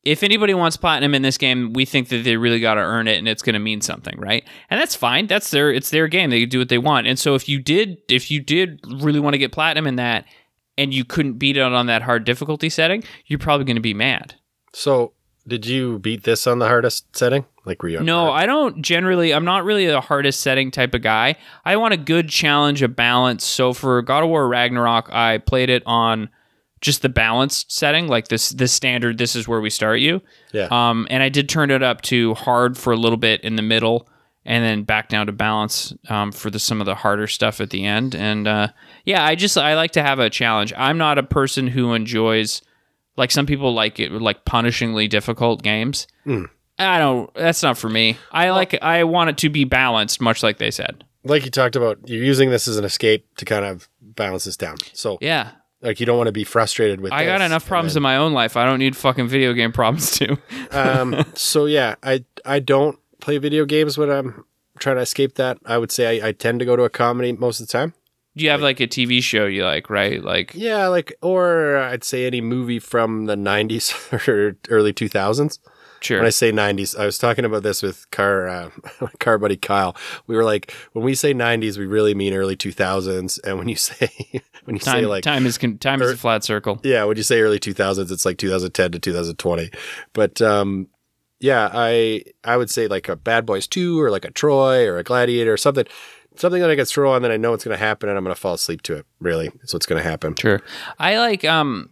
if 0.02 0.22
anybody 0.22 0.54
wants 0.54 0.76
platinum 0.76 1.14
in 1.14 1.22
this 1.22 1.38
game, 1.38 1.72
we 1.74 1.84
think 1.84 2.08
that 2.08 2.24
they 2.24 2.36
really 2.36 2.60
got 2.60 2.74
to 2.74 2.80
earn 2.80 3.06
it, 3.06 3.18
and 3.18 3.28
it's 3.28 3.42
going 3.42 3.54
to 3.54 3.60
mean 3.60 3.80
something, 3.80 4.18
right? 4.18 4.44
And 4.70 4.80
that's 4.80 4.96
fine. 4.96 5.26
That's 5.26 5.50
their 5.50 5.70
it's 5.70 5.90
their 5.90 6.08
game. 6.08 6.30
They 6.30 6.46
do 6.46 6.58
what 6.58 6.70
they 6.70 6.78
want. 6.78 7.06
And 7.06 7.18
so 7.18 7.34
if 7.34 7.48
you 7.48 7.60
did 7.60 7.98
if 8.08 8.30
you 8.30 8.40
did 8.40 8.80
really 8.86 9.20
want 9.20 9.34
to 9.34 9.38
get 9.38 9.52
platinum 9.52 9.86
in 9.86 9.96
that, 9.96 10.24
and 10.78 10.92
you 10.92 11.04
couldn't 11.04 11.34
beat 11.34 11.56
it 11.56 11.62
on 11.62 11.86
that 11.86 12.02
hard 12.02 12.24
difficulty 12.24 12.70
setting, 12.70 13.04
you're 13.26 13.38
probably 13.38 13.64
going 13.64 13.76
to 13.76 13.82
be 13.82 13.94
mad. 13.94 14.34
So, 14.72 15.12
did 15.46 15.66
you 15.66 15.98
beat 15.98 16.24
this 16.24 16.46
on 16.46 16.58
the 16.58 16.66
hardest 16.66 17.16
setting? 17.16 17.44
Like 17.64 17.82
were 17.82 17.88
you 17.88 18.00
No? 18.00 18.30
I 18.30 18.46
don't 18.46 18.82
generally. 18.82 19.32
I'm 19.32 19.44
not 19.44 19.64
really 19.64 19.86
a 19.86 20.00
hardest 20.00 20.40
setting 20.40 20.70
type 20.70 20.94
of 20.94 21.02
guy. 21.02 21.36
I 21.64 21.76
want 21.76 21.94
a 21.94 21.96
good 21.96 22.28
challenge, 22.28 22.82
a 22.82 22.88
balance. 22.88 23.44
So 23.44 23.72
for 23.72 24.02
God 24.02 24.22
of 24.22 24.28
War 24.28 24.48
Ragnarok, 24.48 25.12
I 25.12 25.38
played 25.38 25.70
it 25.70 25.82
on 25.86 26.28
just 26.80 27.02
the 27.02 27.08
balanced 27.08 27.72
setting, 27.72 28.06
like 28.06 28.28
this 28.28 28.50
this 28.50 28.72
standard. 28.72 29.18
This 29.18 29.34
is 29.34 29.48
where 29.48 29.60
we 29.60 29.70
start 29.70 30.00
you. 30.00 30.20
Yeah. 30.52 30.68
Um, 30.70 31.06
and 31.10 31.22
I 31.22 31.28
did 31.28 31.48
turn 31.48 31.70
it 31.70 31.82
up 31.82 32.02
to 32.02 32.34
hard 32.34 32.76
for 32.76 32.92
a 32.92 32.96
little 32.96 33.16
bit 33.16 33.40
in 33.42 33.56
the 33.56 33.62
middle, 33.62 34.08
and 34.44 34.64
then 34.64 34.82
back 34.84 35.08
down 35.08 35.26
to 35.26 35.32
balance 35.32 35.94
um, 36.08 36.32
for 36.32 36.50
the 36.50 36.58
some 36.58 36.80
of 36.80 36.86
the 36.86 36.94
harder 36.94 37.26
stuff 37.26 37.60
at 37.60 37.70
the 37.70 37.84
end. 37.84 38.14
And 38.14 38.46
uh, 38.46 38.68
yeah, 39.04 39.24
I 39.24 39.34
just 39.34 39.56
I 39.56 39.74
like 39.74 39.92
to 39.92 40.02
have 40.02 40.18
a 40.18 40.30
challenge. 40.30 40.72
I'm 40.76 40.98
not 40.98 41.18
a 41.18 41.22
person 41.22 41.68
who 41.68 41.94
enjoys 41.94 42.62
like 43.16 43.30
some 43.30 43.46
people 43.46 43.72
like 43.74 43.98
it 44.00 44.12
like 44.12 44.44
punishingly 44.44 45.08
difficult 45.08 45.62
games. 45.62 46.06
I 46.78 46.98
don't. 46.98 47.32
That's 47.34 47.62
not 47.62 47.78
for 47.78 47.88
me. 47.88 48.18
I 48.32 48.50
like. 48.50 48.80
I 48.82 49.04
want 49.04 49.30
it 49.30 49.38
to 49.38 49.48
be 49.48 49.64
balanced, 49.64 50.20
much 50.20 50.42
like 50.42 50.58
they 50.58 50.70
said. 50.70 51.04
like 51.24 51.44
you 51.44 51.50
talked 51.50 51.74
about, 51.76 51.98
you're 52.08 52.22
using 52.24 52.50
this 52.50 52.68
as 52.68 52.76
an 52.76 52.84
escape 52.84 53.26
to 53.36 53.44
kind 53.44 53.64
of 53.64 53.88
balance 54.00 54.44
this 54.44 54.56
down. 54.56 54.76
So, 54.92 55.18
Yeah, 55.20 55.52
like 55.80 55.98
you 56.00 56.06
don't 56.06 56.16
want 56.18 56.28
to 56.28 56.32
be 56.32 56.44
frustrated 56.44 57.00
with 57.00 57.12
I 57.12 57.24
got 57.24 57.40
enough 57.40 57.66
problems 57.66 57.94
then- 57.94 58.00
in 58.00 58.02
my 58.02 58.16
own 58.16 58.32
life. 58.32 58.56
I 58.56 58.64
don't 58.66 58.78
need 58.78 58.96
fucking 58.96 59.26
video 59.28 59.52
game 59.54 59.72
problems 59.72 60.10
too. 60.18 60.36
um, 60.70 61.24
so 61.34 61.64
yeah, 61.66 61.94
I 62.02 62.24
I 62.44 62.58
don't 62.60 62.98
play 63.20 63.38
video 63.38 63.64
games 63.64 63.96
when 63.96 64.10
I'm 64.10 64.44
trying 64.78 64.96
to 64.96 65.02
escape 65.02 65.36
that. 65.36 65.58
I 65.64 65.78
would 65.78 65.90
say 65.90 66.20
I, 66.20 66.28
I 66.28 66.32
tend 66.32 66.58
to 66.60 66.66
go 66.66 66.76
to 66.76 66.82
a 66.84 66.90
comedy 66.90 67.32
most 67.32 67.60
of 67.60 67.66
the 67.66 67.72
time. 67.72 67.94
You 68.36 68.50
have 68.50 68.60
like 68.60 68.80
a 68.80 68.86
TV 68.86 69.22
show 69.22 69.46
you 69.46 69.64
like, 69.64 69.90
right? 69.90 70.22
Like, 70.22 70.52
Yeah, 70.54 70.86
like 70.88 71.14
or 71.22 71.76
I'd 71.78 72.04
say 72.04 72.26
any 72.26 72.40
movie 72.40 72.78
from 72.78 73.26
the 73.26 73.34
'90s 73.36 73.92
or 74.28 74.56
early 74.68 74.92
2000s. 74.92 75.58
sure. 76.00 76.18
When 76.18 76.26
I 76.26 76.30
say 76.30 76.52
'90s, 76.52 76.96
I 76.98 77.04
was 77.06 77.18
talking 77.18 77.44
about 77.44 77.62
this 77.62 77.82
with 77.82 78.08
car 78.10 78.46
uh, 78.48 78.70
car 79.18 79.38
buddy 79.38 79.56
Kyle. 79.56 79.96
We 80.26 80.36
were 80.36 80.44
like, 80.44 80.72
when 80.92 81.04
we 81.04 81.14
say 81.14 81.34
'90s, 81.34 81.78
we 81.78 81.86
really 81.86 82.14
mean 82.14 82.34
early 82.34 82.56
2000s, 82.56 83.40
and 83.44 83.58
when 83.58 83.68
you 83.68 83.76
say 83.90 84.10
when 84.64 84.76
you 84.76 84.80
time, 84.80 85.00
say 85.00 85.06
like 85.06 85.24
time 85.24 85.46
is 85.46 85.58
con- 85.58 85.78
time 85.78 86.02
is 86.02 86.12
a 86.12 86.16
flat 86.16 86.44
circle. 86.44 86.78
Yeah, 86.82 87.04
when 87.04 87.16
you 87.16 87.22
say 87.22 87.40
early 87.40 87.58
2000s, 87.58 88.10
it's 88.12 88.24
like 88.26 88.38
2010 88.38 88.92
to 88.92 88.98
2020. 88.98 89.70
But 90.12 90.42
um, 90.42 90.88
yeah, 91.40 91.70
I 91.72 92.24
I 92.44 92.56
would 92.56 92.70
say 92.70 92.86
like 92.88 93.08
a 93.08 93.16
Bad 93.16 93.46
Boys 93.46 93.66
2 93.66 94.00
or 94.00 94.10
like 94.10 94.24
a 94.24 94.30
Troy 94.30 94.86
or 94.86 94.98
a 94.98 95.04
Gladiator 95.04 95.52
or 95.52 95.56
something, 95.56 95.86
something 96.40 96.60
that 96.60 96.70
I 96.70 96.76
can 96.76 96.84
throw 96.84 97.12
on 97.12 97.22
that 97.22 97.30
I 97.30 97.36
know 97.36 97.52
it's 97.54 97.64
going 97.64 97.76
to 97.76 97.84
happen 97.84 98.08
and 98.08 98.16
I'm 98.18 98.24
going 98.24 98.34
to 98.34 98.40
fall 98.40 98.54
asleep 98.54 98.82
to 98.82 98.94
it. 98.96 99.06
Really, 99.20 99.50
is 99.62 99.72
what's 99.72 99.86
going 99.86 100.02
to 100.02 100.08
happen. 100.08 100.34
Sure. 100.36 100.60
I 100.98 101.18
like 101.18 101.44
um 101.44 101.90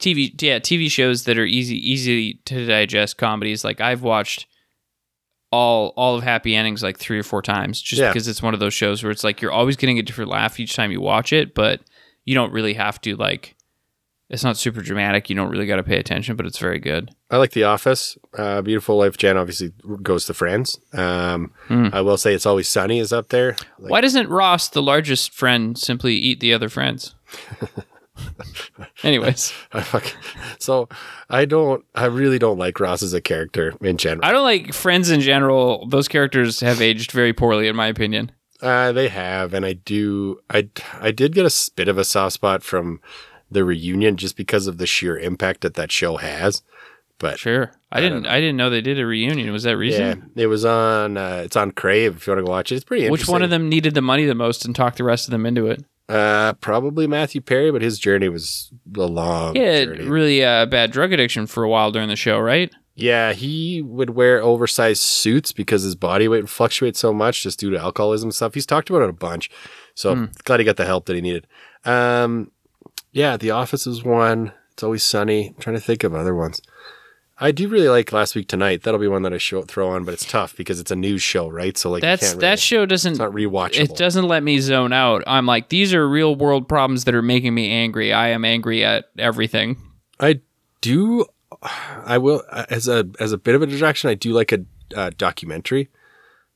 TV 0.00 0.40
yeah, 0.42 0.58
TV 0.58 0.90
shows 0.90 1.24
that 1.24 1.38
are 1.38 1.44
easy 1.44 1.76
easy 1.76 2.34
to 2.46 2.66
digest 2.66 3.16
comedies. 3.18 3.64
Like 3.64 3.80
I've 3.80 4.02
watched 4.02 4.46
all 5.50 5.92
all 5.96 6.16
of 6.16 6.24
Happy 6.24 6.54
Endings 6.54 6.82
like 6.82 6.98
3 6.98 7.18
or 7.18 7.22
4 7.22 7.42
times 7.42 7.80
just 7.80 8.00
Yeah. 8.00 8.10
because 8.10 8.26
it's 8.26 8.42
one 8.42 8.54
of 8.54 8.60
those 8.60 8.74
shows 8.74 9.02
where 9.02 9.12
it's 9.12 9.22
like 9.24 9.40
you're 9.40 9.52
always 9.52 9.76
getting 9.76 9.98
a 9.98 10.02
different 10.02 10.30
laugh 10.30 10.58
each 10.58 10.74
time 10.74 10.90
you 10.90 11.00
watch 11.00 11.32
it, 11.32 11.54
but 11.54 11.80
you 12.24 12.34
don't 12.34 12.52
really 12.52 12.74
have 12.74 13.00
to 13.02 13.14
like 13.16 13.54
it's 14.34 14.44
not 14.44 14.58
super 14.58 14.82
dramatic. 14.82 15.30
You 15.30 15.36
don't 15.36 15.48
really 15.48 15.66
got 15.66 15.76
to 15.76 15.82
pay 15.82 15.96
attention, 15.98 16.36
but 16.36 16.44
it's 16.44 16.58
very 16.58 16.78
good. 16.78 17.10
I 17.30 17.38
like 17.38 17.52
The 17.52 17.64
Office. 17.64 18.18
Uh, 18.36 18.60
Beautiful 18.60 18.98
Life. 18.98 19.16
Jen 19.16 19.36
obviously 19.38 19.72
goes 20.02 20.26
to 20.26 20.34
Friends. 20.34 20.78
Um, 20.92 21.52
Hmm. 21.68 21.88
I 21.92 22.02
will 22.02 22.18
say 22.18 22.34
it's 22.34 22.44
always 22.44 22.68
sunny 22.68 22.98
is 22.98 23.12
up 23.12 23.30
there. 23.30 23.56
Like, 23.78 23.90
Why 23.90 24.00
doesn't 24.02 24.28
Ross, 24.28 24.68
the 24.68 24.82
largest 24.82 25.32
friend, 25.32 25.78
simply 25.78 26.14
eat 26.16 26.40
the 26.40 26.52
other 26.52 26.68
friends? 26.68 27.14
Anyways, 29.02 29.52
so 30.58 30.88
I 31.28 31.44
don't. 31.44 31.84
I 31.94 32.04
really 32.06 32.38
don't 32.38 32.58
like 32.58 32.78
Ross 32.78 33.02
as 33.02 33.12
a 33.12 33.20
character 33.20 33.74
in 33.80 33.96
general. 33.96 34.24
I 34.24 34.32
don't 34.32 34.44
like 34.44 34.72
friends 34.72 35.10
in 35.10 35.20
general. 35.20 35.86
Those 35.88 36.06
characters 36.08 36.60
have 36.60 36.80
aged 36.80 37.10
very 37.12 37.32
poorly, 37.32 37.66
in 37.66 37.74
my 37.76 37.86
opinion. 37.88 38.30
Uh, 38.62 38.92
they 38.92 39.08
have, 39.08 39.52
and 39.52 39.66
I 39.66 39.72
do. 39.74 40.38
I 40.48 40.68
I 41.00 41.10
did 41.10 41.34
get 41.34 41.44
a 41.44 41.70
bit 41.74 41.88
of 41.88 41.98
a 41.98 42.04
soft 42.04 42.34
spot 42.34 42.62
from 42.62 43.00
the 43.50 43.64
reunion 43.64 44.16
just 44.16 44.36
because 44.36 44.66
of 44.66 44.78
the 44.78 44.86
sheer 44.86 45.18
impact 45.18 45.60
that 45.62 45.74
that 45.74 45.92
show 45.92 46.16
has. 46.16 46.62
But 47.18 47.38
Sure. 47.38 47.70
I, 47.92 47.98
I 47.98 48.00
didn't. 48.00 48.26
I 48.26 48.40
didn't 48.40 48.56
know 48.56 48.70
they 48.70 48.80
did 48.80 48.98
a 48.98 49.06
reunion. 49.06 49.52
Was 49.52 49.62
that 49.62 49.76
reason? 49.76 50.30
yeah, 50.34 50.42
it 50.42 50.46
was 50.48 50.64
on. 50.64 51.16
Uh, 51.16 51.42
it's 51.44 51.54
on 51.54 51.70
Crave 51.70 52.16
if 52.16 52.26
you 52.26 52.32
want 52.32 52.40
to 52.40 52.44
go 52.46 52.50
watch 52.50 52.72
it. 52.72 52.76
It's 52.76 52.84
pretty. 52.84 53.08
Which 53.08 53.28
one 53.28 53.42
of 53.42 53.50
them 53.50 53.68
needed 53.68 53.94
the 53.94 54.02
money 54.02 54.24
the 54.26 54.34
most 54.34 54.64
and 54.64 54.74
talked 54.74 54.96
the 54.98 55.04
rest 55.04 55.28
of 55.28 55.32
them 55.32 55.46
into 55.46 55.66
it? 55.68 55.84
Uh, 56.08 56.54
probably 56.54 57.06
Matthew 57.06 57.40
Perry, 57.40 57.70
but 57.70 57.82
his 57.82 57.98
journey 58.00 58.28
was 58.28 58.70
a 58.96 59.06
long 59.06 59.54
He 59.54 59.60
had 59.62 59.88
journey. 59.88 60.04
really 60.08 60.44
uh, 60.44 60.66
bad 60.66 60.90
drug 60.90 61.12
addiction 61.12 61.46
for 61.46 61.62
a 61.62 61.68
while 61.68 61.92
during 61.92 62.08
the 62.08 62.16
show, 62.16 62.38
right? 62.40 62.70
Yeah, 62.96 63.32
he 63.32 63.80
would 63.80 64.10
wear 64.10 64.42
oversized 64.42 65.00
suits 65.02 65.52
because 65.52 65.82
his 65.82 65.94
body 65.94 66.28
weight 66.28 66.48
fluctuates 66.48 66.98
so 66.98 67.12
much 67.14 67.42
just 67.44 67.58
due 67.60 67.70
to 67.70 67.78
alcoholism 67.78 68.28
and 68.28 68.34
stuff. 68.34 68.54
He's 68.54 68.66
talked 68.66 68.90
about 68.90 69.02
it 69.02 69.08
a 69.08 69.12
bunch. 69.14 69.50
So 69.94 70.14
Hmm. 70.14 70.24
glad 70.44 70.60
he 70.60 70.64
got 70.66 70.76
the 70.76 70.84
help 70.84 71.06
that 71.06 71.14
he 71.14 71.22
needed. 71.22 71.46
Um, 71.84 72.50
yeah, 73.14 73.36
The 73.36 73.52
Office 73.52 73.86
is 73.86 74.02
one. 74.02 74.52
It's 74.72 74.82
always 74.82 75.04
sunny. 75.04 75.48
I'm 75.48 75.54
trying 75.54 75.76
to 75.76 75.80
think 75.80 76.04
of 76.04 76.14
other 76.14 76.34
ones. 76.34 76.60
I 77.38 77.52
do 77.52 77.68
really 77.68 77.88
like 77.88 78.12
Last 78.12 78.34
Week 78.34 78.46
Tonight. 78.46 78.82
That'll 78.82 79.00
be 79.00 79.08
one 79.08 79.22
that 79.22 79.32
I 79.32 79.38
show, 79.38 79.62
throw 79.62 79.88
on, 79.90 80.04
but 80.04 80.14
it's 80.14 80.24
tough 80.24 80.56
because 80.56 80.78
it's 80.78 80.90
a 80.90 80.96
news 80.96 81.22
show, 81.22 81.48
right? 81.48 81.76
So 81.76 81.90
like 81.90 82.02
That's 82.02 82.30
can't 82.30 82.40
that 82.40 82.58
show 82.58 82.86
doesn't. 82.86 83.12
it's 83.12 83.18
not 83.18 83.32
rewatchable. 83.32 83.80
It 83.80 83.96
doesn't 83.96 84.26
let 84.26 84.42
me 84.42 84.58
zone 84.58 84.92
out. 84.92 85.24
I'm 85.26 85.46
like, 85.46 85.68
these 85.68 85.94
are 85.94 86.08
real 86.08 86.34
world 86.34 86.68
problems 86.68 87.04
that 87.04 87.14
are 87.14 87.22
making 87.22 87.54
me 87.54 87.70
angry. 87.70 88.12
I 88.12 88.28
am 88.28 88.44
angry 88.44 88.84
at 88.84 89.06
everything. 89.18 89.76
I 90.20 90.40
do. 90.80 91.26
I 92.04 92.18
will 92.18 92.42
as 92.50 92.88
a 92.88 93.08
as 93.18 93.32
a 93.32 93.38
bit 93.38 93.54
of 93.54 93.62
a 93.62 93.66
distraction. 93.66 94.10
I 94.10 94.14
do 94.14 94.32
like 94.32 94.52
a 94.52 94.64
uh, 94.94 95.10
documentary. 95.16 95.88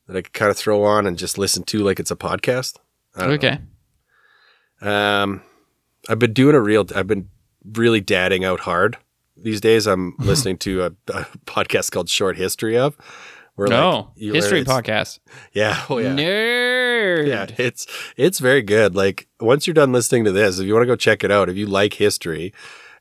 that 0.07 0.17
I 0.17 0.23
could 0.23 0.33
kind 0.33 0.51
of 0.51 0.57
throw 0.57 0.85
on 0.85 1.07
and 1.07 1.19
just 1.19 1.39
listen 1.39 1.63
to 1.65 1.81
like 1.81 2.01
it's 2.01 2.11
a 2.11 2.17
podcast. 2.17 2.79
Okay. 3.17 3.59
know. 4.81 5.23
Um, 5.23 5.43
I've 6.09 6.19
been 6.19 6.33
doing 6.33 6.55
a 6.55 6.61
real. 6.61 6.87
I've 6.95 7.07
been 7.07 7.29
really 7.73 8.01
dadding 8.01 8.45
out 8.45 8.61
hard 8.61 8.97
these 9.37 9.61
days. 9.61 9.87
I'm 9.87 10.15
listening 10.19 10.59
to 10.59 10.83
a, 10.83 10.87
a 11.13 11.27
podcast 11.47 11.91
called 11.93 12.09
Short 12.09 12.37
History 12.37 12.77
of. 12.77 12.97
Where 13.55 13.67
No, 13.67 14.13
you 14.15 14.31
Oh, 14.31 14.35
history 14.35 14.65
podcast. 14.65 15.19
Yeah. 15.53 15.85
Oh 15.91 15.99
yeah. 15.99 16.15
Nerd. 16.15 17.27
Yeah, 17.27 17.47
it's 17.59 17.89
it's 18.17 18.39
very 18.39 18.63
good. 18.63 18.95
Like 18.95 19.27
once 19.41 19.67
you're 19.67 19.75
done 19.75 19.93
listening 19.93 20.25
to 20.25 20.33
this, 20.33 20.61
if 20.61 20.67
you 20.67 20.75
want 20.75 20.85
to 20.85 20.87
go 20.87 20.95
check 20.95 21.25
it 21.25 21.33
out, 21.33 21.49
if 21.49 21.57
you 21.57 21.67
like 21.67 21.95
history, 21.95 22.53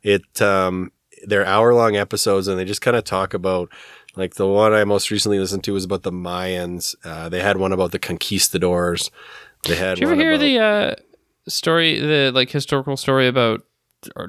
it 0.02 0.42
um 0.42 0.92
they're 1.26 1.46
hour 1.46 1.76
long 1.76 1.96
episodes 1.96 2.48
and 2.48 2.58
they 2.60 2.66
just 2.66 2.82
kind 2.82 2.98
of 2.98 3.04
talk 3.04 3.36
about 3.36 3.70
like 4.16 4.34
the 4.34 4.48
one 4.48 4.74
I 4.74 4.84
most 4.84 5.12
recently 5.12 5.38
listened 5.38 5.64
to 5.66 5.74
was 5.74 5.86
about 5.86 6.02
the 6.02 6.12
Mayans. 6.12 6.96
Uh, 7.06 7.30
they 7.30 7.42
had 7.42 7.58
one 7.58 7.72
about 7.72 7.92
the 7.92 8.00
conquistadors. 8.00 9.12
They 9.66 9.76
had 9.76 9.96
Did 9.96 10.02
you 10.02 10.08
ever 10.08 10.16
hear 10.16 10.34
about, 10.34 10.42
the 10.42 10.60
uh, 10.60 10.96
story, 11.48 12.00
the 12.00 12.32
like 12.34 12.50
historical 12.50 12.98
story 12.98 13.28
about 13.28 13.62
uh, 14.16 14.28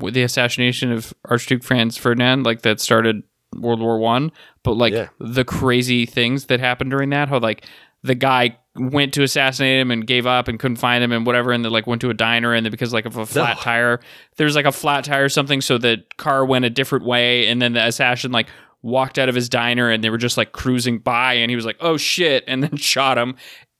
or, 0.00 0.10
the 0.10 0.22
assassination 0.22 0.92
of 0.92 1.14
Archduke 1.26 1.62
Franz 1.64 1.96
Ferdinand, 1.96 2.44
like 2.44 2.62
that 2.62 2.80
started 2.80 3.22
World 3.56 3.80
War 3.80 3.98
One? 3.98 4.30
But 4.62 4.74
like 4.74 4.92
Yeah. 4.92 5.08
the 5.18 5.44
crazy 5.44 6.06
things 6.06 6.46
that 6.46 6.60
happened 6.60 6.90
during 6.90 7.10
that, 7.10 7.28
how 7.28 7.38
like 7.38 7.64
the 8.02 8.14
guy 8.14 8.56
went 8.76 9.14
to 9.14 9.22
assassinate 9.22 9.80
him 9.80 9.90
and 9.90 10.06
gave 10.06 10.26
up 10.26 10.48
and 10.48 10.58
couldn't 10.60 10.76
find 10.76 11.02
him 11.02 11.10
and 11.10 11.24
whatever, 11.24 11.50
and 11.52 11.64
then 11.64 11.72
like 11.72 11.86
went 11.86 12.00
to 12.02 12.10
a 12.10 12.14
diner 12.14 12.52
and 12.52 12.66
then 12.66 12.70
because 12.70 12.92
like 12.92 13.06
of 13.06 13.16
a 13.16 13.24
flat 13.26 13.56
No. 13.56 13.62
tire, 13.62 14.00
there's 14.36 14.54
like 14.54 14.66
a 14.66 14.72
flat 14.72 15.04
tire 15.04 15.24
or 15.24 15.28
something, 15.30 15.60
so 15.62 15.78
the 15.78 16.04
car 16.18 16.44
went 16.44 16.64
a 16.66 16.70
different 16.70 17.04
way, 17.06 17.46
and 17.48 17.60
then 17.62 17.72
the 17.72 17.84
assassin 17.86 18.32
like 18.32 18.48
walked 18.82 19.18
out 19.18 19.28
of 19.28 19.34
his 19.34 19.48
diner 19.48 19.90
and 19.90 20.04
they 20.04 20.10
were 20.10 20.18
just 20.18 20.36
like 20.36 20.52
cruising 20.52 20.98
by, 20.98 21.32
and 21.34 21.50
he 21.50 21.56
was 21.56 21.64
like, 21.64 21.78
"Oh 21.80 21.96
shit," 21.96 22.44
and 22.46 22.62
then 22.62 22.76
shot 22.76 23.16
him 23.16 23.34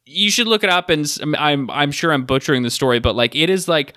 you 0.06 0.30
should 0.30 0.46
look 0.46 0.62
it 0.64 0.70
up 0.70 0.88
and 0.88 1.06
I'm 1.36 1.68
I'm 1.70 1.90
sure 1.90 2.12
I'm 2.12 2.24
butchering 2.24 2.62
the 2.62 2.70
story 2.70 3.00
but 3.00 3.14
like 3.16 3.34
it 3.34 3.50
is 3.50 3.66
like 3.68 3.96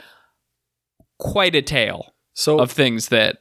quite 1.19 1.55
a 1.55 1.61
tale 1.61 2.13
so 2.33 2.59
of 2.59 2.71
things 2.71 3.09
that 3.09 3.37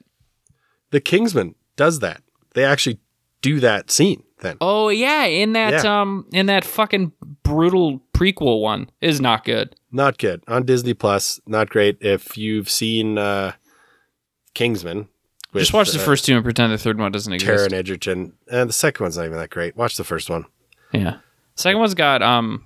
the 0.90 1.00
Kingsman 1.00 1.54
does 1.76 2.00
that. 2.00 2.22
They 2.54 2.64
actually 2.64 2.98
do 3.40 3.60
that 3.60 3.90
scene 3.90 4.22
then. 4.40 4.56
oh 4.60 4.88
yeah 4.88 5.24
in 5.24 5.52
that 5.54 5.84
Yeah. 5.84 6.00
um 6.02 6.26
in 6.32 6.46
that 6.46 6.64
fucking 6.64 7.12
brutal 7.42 8.00
prequel 8.12 8.60
one 8.60 8.90
is 9.00 9.20
not 9.20 9.44
good 9.44 9.74
Not 9.92 10.18
good 10.18 10.42
on 10.48 10.64
Disney 10.66 10.92
Plus. 10.94 11.40
Not 11.46 11.70
great. 11.70 11.96
If 12.00 12.36
you've 12.36 12.68
seen 12.68 13.16
uh, 13.16 13.52
Kingsman, 14.54 15.08
with, 15.52 15.62
just 15.62 15.72
watch 15.72 15.90
the 15.92 16.00
uh, 16.00 16.04
first 16.04 16.24
two 16.26 16.34
and 16.34 16.44
pretend 16.44 16.72
the 16.72 16.78
third 16.78 16.98
one 16.98 17.12
doesn't 17.12 17.32
exist 17.32 17.70
Taron 17.70 17.72
Egerton, 17.72 18.32
and 18.50 18.68
the 18.68 18.72
second 18.74 19.04
one's 19.04 19.16
not 19.16 19.26
even 19.26 19.38
that 19.38 19.50
great. 19.50 19.76
Watch 19.76 19.96
the 19.96 20.04
first 20.04 20.28
one. 20.28 20.44
yeah 20.92 21.18
second 21.58 21.78
one's 21.80 21.94
got 21.94 22.22
um 22.22 22.64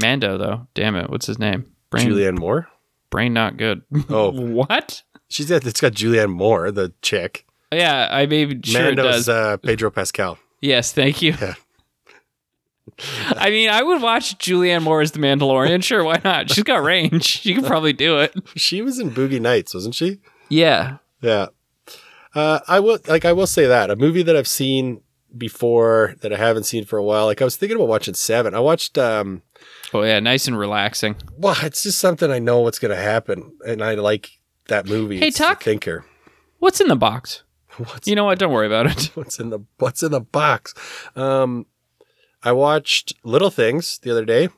Mando 0.00 0.38
though 0.38 0.66
damn 0.74 0.94
it 0.96 1.10
what's 1.10 1.26
his 1.26 1.38
name 1.38 1.66
brain 1.90 2.08
Julianne 2.08 2.38
Moore. 2.38 2.68
brain 3.10 3.32
not 3.32 3.56
good 3.56 3.82
Oh. 4.08 4.30
what 4.32 5.02
She's 5.28 5.48
got 5.48 5.64
it's 5.66 5.80
got 5.80 5.92
Julianne 5.92 6.30
Moore, 6.30 6.70
the 6.70 6.92
chick. 7.02 7.46
yeah 7.72 8.08
I 8.10 8.26
maybe 8.26 8.60
sure 8.64 8.82
it 8.82 8.96
Mando's 8.96 9.28
uh, 9.28 9.56
Pedro 9.58 9.90
Pascal. 9.90 10.38
yes 10.60 10.92
thank 10.92 11.22
you 11.22 11.34
Yeah. 11.40 11.54
I 13.30 13.50
mean, 13.50 13.70
I 13.70 13.82
would 13.82 14.02
watch 14.02 14.36
Julianne 14.38 14.82
Moore 14.82 15.00
as 15.00 15.12
the 15.12 15.20
Mandalorian. 15.20 15.82
Sure, 15.82 16.02
why 16.02 16.20
not? 16.24 16.50
She's 16.50 16.64
got 16.64 16.82
range. 16.82 17.24
She 17.24 17.54
could 17.54 17.64
probably 17.64 17.92
do 17.92 18.18
it. 18.18 18.34
She 18.56 18.82
was 18.82 18.98
in 18.98 19.10
Boogie 19.10 19.40
Nights, 19.40 19.72
wasn't 19.74 19.94
she? 19.94 20.18
Yeah. 20.48 20.96
Yeah. 21.22 21.46
Uh, 22.34 22.60
I 22.66 22.80
will 22.80 22.98
like 23.06 23.24
I 23.24 23.32
will 23.32 23.46
say 23.46 23.66
that 23.66 23.90
a 23.90 23.96
movie 23.96 24.22
that 24.24 24.36
I've 24.36 24.48
seen 24.48 25.00
before 25.36 26.14
that 26.20 26.32
I 26.32 26.36
haven't 26.36 26.64
seen 26.64 26.84
for 26.84 26.98
a 26.98 27.02
while. 27.04 27.26
Like 27.26 27.40
I 27.40 27.44
was 27.44 27.56
thinking 27.56 27.76
about 27.76 27.88
watching 27.88 28.14
Seven. 28.14 28.54
I 28.54 28.60
watched. 28.60 28.98
um 28.98 29.42
Oh 29.92 30.02
yeah, 30.02 30.20
nice 30.20 30.46
and 30.46 30.58
relaxing. 30.58 31.16
Well, 31.36 31.56
it's 31.62 31.82
just 31.82 31.98
something 31.98 32.30
I 32.30 32.38
know 32.38 32.60
what's 32.60 32.78
going 32.78 32.94
to 32.94 33.00
happen, 33.02 33.52
and 33.66 33.82
I 33.82 33.94
like 33.94 34.30
that 34.68 34.86
movie. 34.86 35.18
Hey, 35.18 35.28
it's 35.28 35.38
Tuck. 35.38 35.62
Thinker. 35.62 36.04
What's 36.58 36.80
in 36.80 36.88
the 36.88 36.96
box? 36.96 37.42
What's 37.76 38.06
You 38.06 38.14
know 38.14 38.24
what? 38.24 38.38
Don't 38.38 38.52
worry 38.52 38.66
about 38.66 38.86
it. 38.86 39.10
what's 39.14 39.38
in 39.40 39.50
the 39.50 39.60
what's 39.78 40.02
in 40.02 40.12
the 40.12 40.20
box? 40.20 40.74
Um, 41.16 41.66
I 42.42 42.52
watched 42.52 43.14
Little 43.24 43.50
Things 43.50 43.98
the 43.98 44.10
other 44.10 44.24
day, 44.24 44.48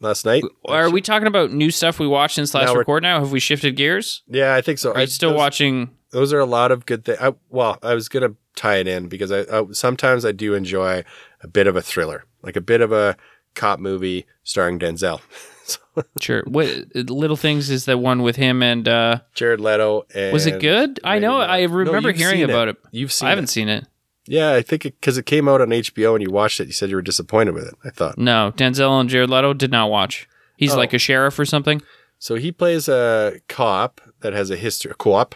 last 0.00 0.24
night. 0.26 0.44
Are 0.66 0.90
we 0.90 1.00
talking 1.00 1.26
about 1.26 1.52
new 1.52 1.70
stuff 1.70 1.98
we 1.98 2.06
watched 2.06 2.34
since 2.36 2.54
last 2.54 2.72
Now 2.72 2.76
record? 2.78 3.02
Now 3.02 3.20
have 3.20 3.32
we 3.32 3.40
shifted 3.40 3.76
gears? 3.76 4.22
Yeah, 4.28 4.54
I 4.54 4.60
think 4.60 4.78
so. 4.78 4.90
Are 4.92 4.98
I 4.98 5.00
you 5.02 5.06
still 5.06 5.30
those- 5.30 5.38
watching? 5.38 5.90
those 6.10 6.32
are 6.32 6.38
a 6.40 6.46
lot 6.46 6.70
of 6.70 6.86
good 6.86 7.04
things. 7.04 7.18
Well, 7.50 7.78
I 7.82 7.94
was 7.94 8.08
gonna 8.08 8.34
tie 8.56 8.76
it 8.78 8.88
in 8.88 9.06
because 9.08 9.30
I, 9.30 9.40
I 9.42 9.64
sometimes 9.72 10.24
I 10.24 10.32
do 10.32 10.54
enjoy 10.54 11.04
a 11.42 11.46
bit 11.48 11.66
of 11.68 11.76
a 11.76 11.82
thriller, 11.82 12.24
like 12.42 12.56
a 12.56 12.60
bit 12.60 12.80
of 12.80 12.90
a 12.90 13.16
cop 13.54 13.78
movie 13.78 14.26
starring 14.42 14.78
Denzel, 14.78 15.20
Sure. 16.20 16.42
What 16.46 16.68
Little 16.94 17.36
Things 17.36 17.70
is 17.70 17.84
the 17.86 17.96
one 17.96 18.22
with 18.22 18.36
him 18.36 18.62
and 18.62 18.86
uh 18.88 19.20
Jared 19.34 19.60
Leto. 19.60 20.06
And 20.14 20.32
was 20.32 20.46
it 20.46 20.60
good? 20.60 21.00
I 21.04 21.18
know. 21.18 21.40
I 21.40 21.62
Moss. 21.66 21.70
No, 21.70 21.76
remember 21.76 22.12
hearing 22.12 22.42
about 22.42 22.68
it. 22.68 22.76
You've 22.90 23.12
seen. 23.12 23.26
I 23.26 23.30
haven't 23.30 23.44
it. 23.44 23.48
seen 23.48 23.68
it. 23.68 23.86
Yeah, 24.28 24.52
I 24.52 24.60
think 24.62 24.82
because 24.82 25.16
it, 25.18 25.24
came 25.24 25.48
out 25.48 25.60
on 25.60 25.68
HBO 25.68 26.14
and 26.14 26.22
you 26.22 26.30
watched 26.30 26.58
it, 26.60 26.66
you 26.66 26.72
said 26.72 26.90
you 26.90 26.96
were 26.96 27.02
disappointed 27.02 27.54
with 27.54 27.66
it. 27.68 27.74
I 27.84 27.90
thought 27.90 28.18
No, 28.18 28.52
Denzel 28.56 29.00
and 29.00 29.08
Jared 29.08 29.30
Leto 29.30 29.54
did 29.54 29.70
not 29.70 29.88
watch. 29.90 30.28
He's 30.56 30.74
Oh. 30.74 30.76
like 30.76 30.92
a 30.92 30.98
sheriff 30.98 31.38
or 31.38 31.44
something. 31.44 31.80
so. 32.18 32.34
He 32.34 32.50
plays 32.52 32.88
a 32.88 33.40
cop 33.48 34.00
that 34.20 34.32
has 34.32 34.50
a 34.50 34.56
history, 34.56 34.90
a 34.90 34.94
co-op 34.94 35.34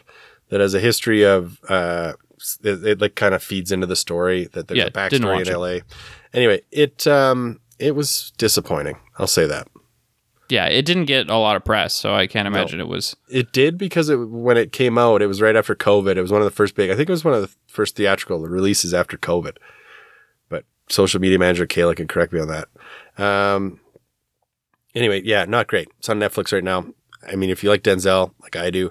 that 0.51 0.61
has 0.61 0.75
a 0.75 0.81
history 0.81 1.25
of. 1.25 1.59
uh 1.69 2.13
it, 2.63 2.85
it 2.85 3.01
like 3.01 3.15
kind 3.15 3.35
of 3.35 3.43
feeds 3.43 3.73
into 3.73 3.87
the 3.87 3.97
story 3.97 4.49
that 4.53 4.69
there's 4.69 4.79
Yeah, 4.79 4.87
a 4.87 4.91
backstory 4.91 5.47
in 5.47 5.49
it. 5.49 5.57
LA. 5.57 5.79
Anyway, 6.33 6.63
it 6.71 7.07
um 7.07 7.61
it 7.79 7.95
was 7.95 8.33
disappointing. 8.39 8.97
I'll 9.19 9.27
say 9.27 9.47
that. 9.47 9.69
Yeah, 10.49 10.67
it 10.67 10.85
didn't 10.85 11.05
get 11.05 11.31
a 11.31 11.37
lot 11.37 11.55
of 11.55 11.65
press, 11.65 11.95
so 11.95 12.13
I 12.13 12.27
can't 12.27 12.49
imagine 12.49 12.81
it 12.81 12.89
was. 12.89 13.15
It 13.29 13.53
did 13.53 13.79
because 13.79 14.09
it, 14.09 14.17
when 14.17 14.57
it 14.57 14.73
came 14.73 14.99
out, 14.99 15.23
it 15.23 15.29
was 15.29 15.41
right 15.41 15.55
after 15.55 15.77
COVID. 15.77 16.17
It 16.17 16.23
was 16.23 16.33
one 16.33 16.41
of 16.41 16.45
the 16.45 16.51
first 16.51 16.75
big. 16.75 16.91
I 16.91 16.97
think 16.97 17.09
it 17.09 17.13
was 17.13 17.25
one 17.25 17.35
of 17.35 17.43
the 17.43 17.51
first 17.69 17.95
theatrical 17.95 18.41
releases 18.41 18.93
after 18.93 19.17
COVID. 19.17 19.59
But 20.49 20.65
social 20.89 21.21
media 21.21 21.39
manager 21.39 21.69
Kayla 21.69 21.95
can 21.95 22.09
correct 22.09 22.33
me 22.33 22.41
on 22.41 22.49
that. 22.49 22.69
Um. 23.17 23.79
Anyway, 24.93 25.23
yeah, 25.25 25.45
not 25.45 25.69
great. 25.69 25.89
It's 25.99 26.09
on 26.09 26.19
Netflix 26.19 26.53
right 26.53 26.65
now. 26.65 26.85
I 27.27 27.37
mean, 27.37 27.51
if 27.51 27.63
you 27.63 27.71
like 27.71 27.85
Denzel, 27.85 28.33
like 28.43 28.57
I 28.57 28.71
do, 28.71 28.91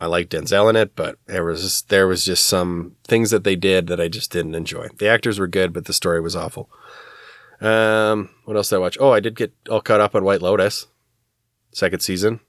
I 0.00 0.06
like 0.06 0.28
Denzel 0.28 0.70
in 0.70 0.76
it. 0.76 0.94
But 0.96 1.16
there 1.26 1.44
was 1.44 1.62
just, 1.62 1.88
there 1.88 2.06
was 2.06 2.24
just 2.24 2.46
some 2.46 2.96
things 3.04 3.30
that 3.30 3.44
they 3.44 3.56
did 3.56 3.86
that 3.88 4.00
I 4.00 4.08
just 4.08 4.30
didn't 4.32 4.54
enjoy. 4.54 4.88
The 4.98 5.08
actors 5.08 5.38
were 5.38 5.46
good, 5.48 5.72
but 5.72 5.84
the 5.86 5.92
story 5.92 6.20
was 6.20 6.36
awful. 6.36 6.70
Um. 7.60 8.30
What 8.44 8.56
else 8.56 8.68
did 8.68 8.76
I 8.76 8.78
watch? 8.78 8.96
Oh, 9.00 9.10
I 9.12 9.20
did 9.20 9.34
get 9.34 9.52
all 9.68 9.80
caught 9.80 10.00
up 10.00 10.14
on 10.14 10.22
White 10.24 10.42
Lotus, 10.42 10.86
second 11.72 12.00
season. 12.00 12.40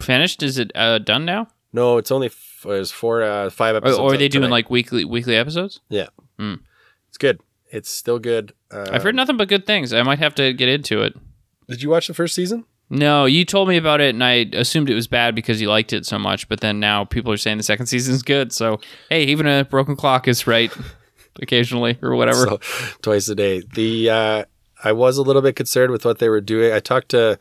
Finished? 0.00 0.42
Is 0.42 0.58
it 0.58 0.72
uh, 0.74 0.98
done 0.98 1.24
now? 1.24 1.48
No, 1.72 1.96
it's 1.96 2.10
only 2.10 2.26
f- 2.26 2.62
there's 2.64 2.90
four, 2.90 3.22
uh, 3.22 3.50
five 3.50 3.76
episodes. 3.76 3.98
or 4.00 4.14
are 4.14 4.16
they 4.16 4.28
doing 4.28 4.42
tonight. 4.42 4.50
like 4.50 4.70
weekly 4.70 5.04
weekly 5.04 5.36
episodes? 5.36 5.80
Yeah. 5.88 6.08
It's 7.08 7.18
good. 7.18 7.40
It's 7.70 7.88
still 7.88 8.18
good. 8.18 8.52
Uh, 8.70 8.88
I've 8.90 9.02
heard 9.04 9.14
nothing 9.14 9.36
but 9.36 9.48
good 9.48 9.64
things. 9.64 9.92
I 9.92 10.02
might 10.02 10.18
have 10.18 10.34
to 10.34 10.52
get 10.52 10.68
into 10.68 11.02
it. 11.02 11.14
Did 11.68 11.82
you 11.82 11.88
watch 11.90 12.08
the 12.08 12.14
first 12.14 12.34
season? 12.34 12.64
No, 12.94 13.24
you 13.24 13.46
told 13.46 13.68
me 13.68 13.78
about 13.78 14.02
it, 14.02 14.10
and 14.14 14.22
I 14.22 14.46
assumed 14.52 14.90
it 14.90 14.94
was 14.94 15.06
bad 15.06 15.34
because 15.34 15.62
you 15.62 15.70
liked 15.70 15.94
it 15.94 16.04
so 16.04 16.18
much. 16.18 16.46
But 16.46 16.60
then 16.60 16.78
now 16.78 17.06
people 17.06 17.32
are 17.32 17.38
saying 17.38 17.56
the 17.56 17.62
second 17.62 17.86
season's 17.86 18.22
good. 18.22 18.52
So 18.52 18.80
hey, 19.08 19.24
even 19.24 19.46
a 19.46 19.64
broken 19.64 19.96
clock 19.96 20.28
is 20.28 20.46
right 20.46 20.70
occasionally, 21.40 21.98
or 22.02 22.14
whatever. 22.14 22.44
So, 22.44 22.60
twice 23.00 23.28
a 23.28 23.34
day. 23.34 23.62
The 23.62 24.10
uh, 24.10 24.44
I 24.84 24.92
was 24.92 25.16
a 25.16 25.22
little 25.22 25.40
bit 25.40 25.56
concerned 25.56 25.90
with 25.90 26.04
what 26.04 26.18
they 26.18 26.28
were 26.28 26.42
doing. 26.42 26.74
I 26.74 26.80
talked 26.80 27.08
to 27.10 27.38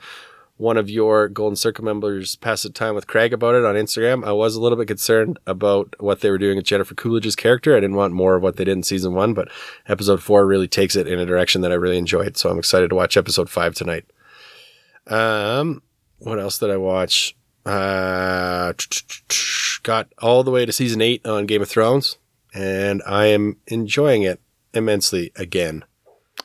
one 0.56 0.78
of 0.78 0.90
your 0.90 1.28
Golden 1.28 1.58
Circle 1.58 1.84
members, 1.84 2.38
Pass 2.38 2.64
the 2.64 2.70
Time 2.70 2.96
with 2.96 3.08
Craig, 3.08 3.34
about 3.34 3.56
it 3.56 3.66
on 3.66 3.76
Instagram. 3.76 4.24
I 4.26 4.32
was 4.32 4.56
a 4.56 4.62
little 4.62 4.78
bit 4.78 4.88
concerned 4.88 5.38
about 5.46 5.96
what 6.00 6.22
they 6.22 6.30
were 6.30 6.38
doing 6.38 6.56
with 6.56 6.66
Jennifer 6.66 6.96
Coolidge's 6.96 7.36
character. 7.36 7.76
I 7.76 7.82
didn't 7.82 7.98
want 7.98 8.14
more 8.14 8.36
of 8.36 8.44
what 8.44 8.56
they 8.56 8.64
did 8.64 8.72
in 8.72 8.84
season 8.84 9.14
one, 9.14 9.34
but 9.34 9.50
episode 9.88 10.24
four 10.24 10.48
really 10.48 10.70
takes 10.70 10.96
it 10.96 11.08
in 11.10 11.20
a 11.20 11.26
direction 11.26 11.60
that 11.62 11.74
I 11.74 11.76
really 11.76 11.98
enjoyed. 11.98 12.38
So 12.38 12.50
I'm 12.50 12.60
excited 12.60 12.90
to 12.92 12.96
watch 12.96 13.18
episode 13.18 13.50
five 13.50 13.76
tonight. 13.76 14.06
Um, 15.12 15.82
what 16.19 16.39
else 16.39 16.58
did 16.60 16.69
I 16.69 16.78
watch? 16.78 17.36
Uh, 17.65 18.74
got 19.84 20.08
all 20.19 20.43
the 20.43 20.52
way 20.52 20.65
to 20.65 20.71
season 20.71 21.02
eight 21.02 21.26
on 21.28 21.45
Game 21.45 21.62
of 21.62 21.69
Thrones, 21.69 22.17
and 22.54 23.02
I 23.06 23.28
am 23.28 23.58
enjoying 23.67 24.24
it 24.24 24.39
immensely 24.74 25.32
again. 25.36 25.84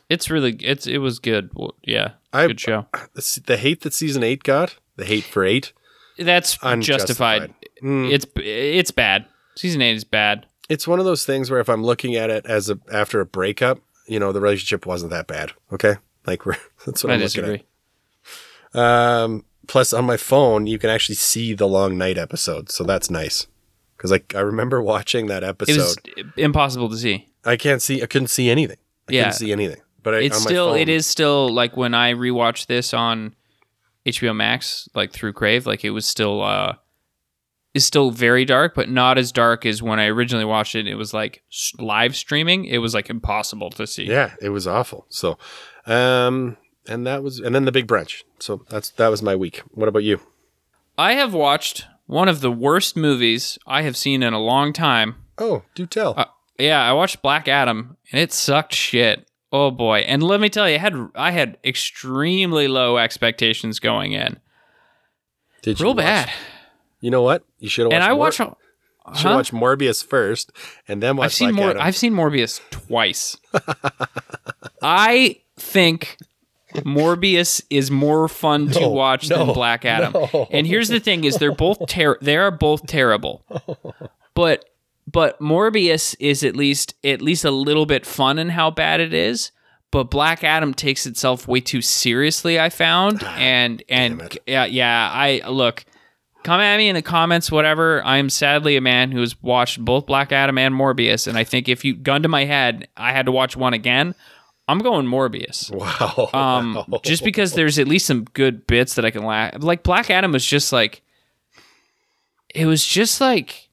it's 0.09 0.29
really 0.29 0.53
it's 0.61 0.85
it 0.87 0.99
was 0.99 1.19
good. 1.19 1.49
Yeah, 1.83 2.13
I- 2.33 2.47
good 2.47 2.59
show. 2.59 2.85
The, 3.13 3.57
hate 3.57 3.81
that 3.81 3.93
season 3.93 4.23
eight 4.23 4.43
got, 4.43 4.77
the 4.95 5.05
hate 5.05 5.23
for 5.23 5.43
eight, 5.43 5.73
That's 6.17 6.57
unjustified. 6.61 7.41
justified. 7.41 7.53
Mm, 7.83 8.11
It's 8.11 8.25
it's 8.35 8.91
bad. 8.91 9.25
Season 9.55 9.81
eight 9.81 9.95
is 9.95 10.03
bad. 10.03 10.45
it's 10.69 10.87
one 10.87 10.99
of 10.99 11.05
those 11.05 11.25
things 11.25 11.49
where 11.49 11.59
if 11.59 11.69
I'm 11.69 11.83
looking 11.83 12.15
at 12.15 12.29
it 12.29 12.45
as 12.45 12.69
a 12.69 12.77
after 12.91 13.19
a 13.21 13.25
breakup, 13.25 13.79
you 14.07 14.19
know, 14.19 14.31
the 14.31 14.41
relationship 14.41 14.85
wasn't 14.85 15.11
that 15.11 15.25
bad. 15.27 15.51
Okay, 15.71 15.95
like 16.25 16.45
we're 16.45 16.57
that's 16.85 17.03
what 17.03 17.11
I 17.11 17.15
I'm 17.15 17.21
looking 17.21 17.25
disagree. 17.43 17.55
at. 17.55 17.65
Um, 18.73 19.45
plus, 19.67 19.93
on 19.93 20.05
my 20.05 20.17
phone, 20.17 20.67
you 20.67 20.77
can 20.79 20.89
actually 20.89 21.15
see 21.15 21.53
the 21.53 21.67
long 21.67 21.97
night 21.97 22.17
episode, 22.17 22.69
so 22.71 22.83
that's 22.83 23.09
nice. 23.09 23.47
Because 23.95 24.11
like 24.11 24.35
I 24.35 24.41
remember 24.41 24.81
watching 24.81 25.27
that 25.27 25.43
It 25.43 25.47
episode, 25.47 25.77
was 25.77 25.97
impossible 26.35 26.89
to 26.89 26.97
see. 26.97 27.27
I 27.45 27.57
can't 27.57 27.81
see, 27.81 28.03
I 28.03 28.05
couldn't 28.05 28.27
see 28.27 28.49
anything. 28.49 28.77
I 29.09 29.13
Yeah. 29.13 29.23
couldn't 29.23 29.37
see 29.39 29.51
anything. 29.51 29.81
but 30.03 30.13
I, 30.13 30.19
it's 30.19 30.41
still 30.41 30.69
phone- 30.71 30.77
it 30.79 30.87
is 30.89 31.05
still 31.07 31.49
like 31.49 31.75
when 31.75 31.93
I 31.93 32.13
rewatched 32.13 32.67
this 32.67 32.93
on 32.93 33.35
HBO 34.05 34.33
Max, 34.35 34.87
like 34.93 35.11
through 35.11 35.33
Crave, 35.33 35.65
like 35.65 35.83
it 35.83 35.89
was 35.89 36.05
still 36.05 36.41
uh 36.43 36.75
is 37.73 37.85
still 37.85 38.09
very 38.11 38.45
dark, 38.45 38.73
but 38.73 38.89
not 38.89 39.17
as 39.17 39.31
dark 39.31 39.65
as 39.65 39.81
when 39.83 39.99
I 39.99 40.05
originally 40.07 40.45
watched 40.45 40.75
it. 40.75 40.87
It 40.87 40.95
was 40.95 41.13
like 41.13 41.43
live 41.77 42.15
streaming. 42.15 42.65
It 42.65 42.77
was 42.79 42.93
like 42.93 43.09
impossible 43.09 43.69
to 43.71 43.85
see. 43.85 44.05
Yeah, 44.05 44.35
it 44.41 44.49
was 44.49 44.65
awful. 44.67 45.05
So, 45.09 45.37
um, 45.85 46.57
and 46.87 47.05
that 47.05 47.21
was, 47.21 47.39
and 47.39 47.53
then 47.53 47.65
the 47.65 47.71
big 47.71 47.85
brunch. 47.87 48.23
So 48.39 48.65
that's 48.69 48.89
that 48.91 49.07
was 49.09 49.21
my 49.21 49.35
week. 49.35 49.61
What 49.71 49.87
about 49.87 50.03
you? 50.03 50.19
I 50.97 51.13
have 51.13 51.33
watched 51.33 51.85
one 52.05 52.27
of 52.29 52.41
the 52.41 52.51
worst 52.51 52.95
movies 52.95 53.57
I 53.67 53.81
have 53.83 53.97
seen 53.97 54.23
in 54.23 54.33
a 54.33 54.39
long 54.39 54.73
time. 54.73 55.15
Oh, 55.37 55.63
do 55.75 55.85
tell. 55.85 56.13
Uh, 56.17 56.25
yeah, 56.57 56.81
I 56.81 56.93
watched 56.93 57.21
Black 57.21 57.47
Adam 57.47 57.97
and 58.11 58.19
it 58.21 58.31
sucked 58.33 58.73
shit. 58.73 59.27
Oh 59.51 59.71
boy. 59.71 59.99
And 59.99 60.21
let 60.23 60.39
me 60.39 60.49
tell 60.49 60.67
you, 60.69 60.75
I 60.75 60.79
had 60.79 61.09
I 61.15 61.31
had 61.31 61.57
extremely 61.63 62.67
low 62.67 62.97
expectations 62.97 63.79
going 63.79 64.13
in. 64.13 64.39
Did 65.61 65.79
you 65.79 65.85
Real 65.85 65.93
watch- 65.95 66.03
bad. 66.05 66.31
You 66.99 67.11
know 67.11 67.21
what? 67.21 67.43
You 67.59 67.69
should 67.69 67.85
have. 67.85 67.93
And 67.93 68.03
I 68.03 68.09
Mor- 68.09 68.17
watched 68.17 68.39
You 68.39 68.55
should 69.15 69.29
watch 69.31 69.51
Morbius 69.51 70.03
first, 70.03 70.51
and 70.87 71.01
then 71.01 71.15
watch 71.15 71.25
I've 71.25 71.33
seen 71.33 71.49
Black 71.51 71.55
more 71.61 71.69
Adam. 71.71 71.81
I've 71.83 71.95
seen 71.95 72.13
Morbius 72.13 72.59
twice. 72.71 73.37
I 74.81 75.37
think 75.57 76.17
Morbius 76.85 77.61
is 77.69 77.89
more 77.91 78.27
fun 78.27 78.69
to 78.71 78.79
No, 78.81 78.89
watch 78.89 79.29
no, 79.29 79.45
than 79.45 79.53
Black 79.53 79.85
Adam. 79.85 80.13
no. 80.13 80.47
And 80.51 80.65
here's 80.67 80.87
the 80.89 80.99
thing 80.99 81.23
is 81.23 81.35
they're 81.37 81.51
both 81.53 81.85
ter- 81.87 82.17
they 82.21 82.37
are 82.37 82.51
both 82.51 82.85
terrible. 82.87 83.43
But 84.33 84.65
but 85.11 85.39
Morbius 85.39 86.15
is 86.19 86.43
at 86.43 86.55
least 86.55 86.95
at 87.03 87.21
least 87.21 87.45
a 87.45 87.51
little 87.51 87.85
bit 87.85 88.05
fun 88.05 88.37
in 88.39 88.49
how 88.49 88.71
bad 88.71 88.99
it 88.99 89.13
is. 89.13 89.51
But 89.89 90.05
Black 90.11 90.43
Adam 90.43 90.73
takes 90.73 91.05
itself 91.05 91.47
way 91.47 91.61
too 91.61 91.81
seriously, 91.81 92.59
I 92.59 92.69
found. 92.69 93.21
Ah, 93.23 93.35
and 93.37 93.81
and 93.87 94.37
yeah, 94.45 94.65
yeah, 94.65 95.09
I 95.13 95.41
look 95.47 95.85
come 96.43 96.59
at 96.59 96.77
me 96.77 96.87
in 96.89 96.95
the 96.95 97.01
comments, 97.01 97.51
whatever. 97.51 98.03
I 98.05 98.17
am 98.17 98.29
sadly 98.29 98.75
a 98.75 98.81
man 98.81 99.11
who 99.11 99.21
has 99.21 99.41
watched 99.41 99.83
both 99.83 100.05
Black 100.05 100.31
Adam 100.33 100.57
and 100.57 100.75
Morbius, 100.75 101.25
and 101.27 101.37
I 101.37 101.43
think 101.45 101.69
if 101.69 101.85
you 101.85 101.95
gun 101.95 102.21
to 102.23 102.29
my 102.29 102.43
head, 102.45 102.87
I 102.97 103.11
had 103.13 103.25
to 103.27 103.31
watch 103.31 103.55
one 103.55 103.73
again. 103.73 104.13
I'm 104.67 104.79
going 104.79 105.05
Morbius. 105.05 105.71
wow. 105.71 106.29
Um, 106.33 106.83
just 107.03 107.23
because 107.23 107.53
there's 107.53 107.79
at 107.79 107.87
least 107.87 108.05
some 108.05 108.25
good 108.33 108.67
bits 108.67 108.95
that 108.95 109.05
I 109.05 109.11
can 109.11 109.23
laugh. 109.23 109.55
Like 109.59 109.83
Black 109.83 110.09
Adam 110.09 110.31
was 110.33 110.45
just 110.45 110.73
like, 110.73 111.01
it 112.53 112.65
was 112.65 112.83
just 112.85 113.21
like, 113.21 113.69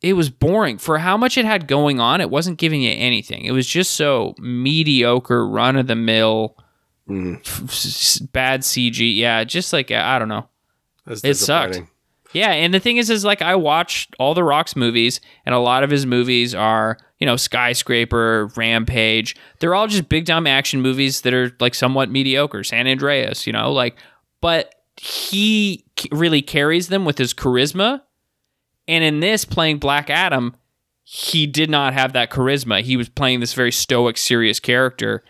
it 0.00 0.12
was 0.14 0.30
boring 0.30 0.78
for 0.78 0.98
how 0.98 1.16
much 1.16 1.36
it 1.36 1.44
had 1.44 1.66
going 1.66 1.98
on. 2.00 2.20
It 2.20 2.30
wasn't 2.30 2.58
giving 2.58 2.82
you 2.82 2.92
anything. 2.92 3.44
It 3.44 3.50
was 3.52 3.66
just 3.66 3.94
so 3.94 4.34
mediocre, 4.38 5.46
run 5.46 5.76
of 5.76 5.86
the 5.88 5.96
mill, 5.96 6.56
Mhm. 7.08 8.32
bad 8.32 8.60
CG. 8.62 9.16
Yeah, 9.16 9.42
just 9.44 9.72
like 9.72 9.90
I 9.90 10.18
don't 10.18 10.28
know. 10.28 10.48
That's 11.06 11.24
it 11.24 11.34
sucked. 11.34 11.80
Yeah, 12.32 12.50
and 12.50 12.74
the 12.74 12.80
thing 12.80 12.98
is, 12.98 13.08
is 13.10 13.24
like 13.24 13.40
I 13.40 13.54
watched 13.54 14.14
all 14.18 14.34
the 14.34 14.44
Rock's 14.44 14.76
movies, 14.76 15.20
and 15.46 15.54
a 15.54 15.58
lot 15.58 15.82
of 15.82 15.90
his 15.90 16.04
movies 16.04 16.54
are, 16.54 16.98
you 17.18 17.26
know, 17.26 17.36
Skyscraper, 17.36 18.50
Rampage. 18.56 19.34
They're 19.60 19.74
all 19.74 19.86
just 19.86 20.08
big 20.08 20.26
dumb 20.26 20.46
action 20.46 20.82
movies 20.82 21.22
that 21.22 21.32
are 21.32 21.56
like 21.60 21.74
somewhat 21.74 22.10
mediocre. 22.10 22.64
San 22.64 22.86
Andreas, 22.86 23.46
you 23.46 23.52
know, 23.52 23.72
like, 23.72 23.96
but 24.40 24.74
he 25.00 25.84
really 26.10 26.42
carries 26.42 26.88
them 26.88 27.04
with 27.04 27.18
his 27.18 27.32
charisma. 27.32 28.02
And 28.86 29.04
in 29.04 29.20
this, 29.20 29.44
playing 29.44 29.78
Black 29.78 30.10
Adam, 30.10 30.56
he 31.04 31.46
did 31.46 31.70
not 31.70 31.94
have 31.94 32.12
that 32.12 32.30
charisma. 32.30 32.82
He 32.82 32.96
was 32.96 33.08
playing 33.08 33.40
this 33.40 33.54
very 33.54 33.72
stoic, 33.72 34.16
serious 34.16 34.60
character. 34.60 35.24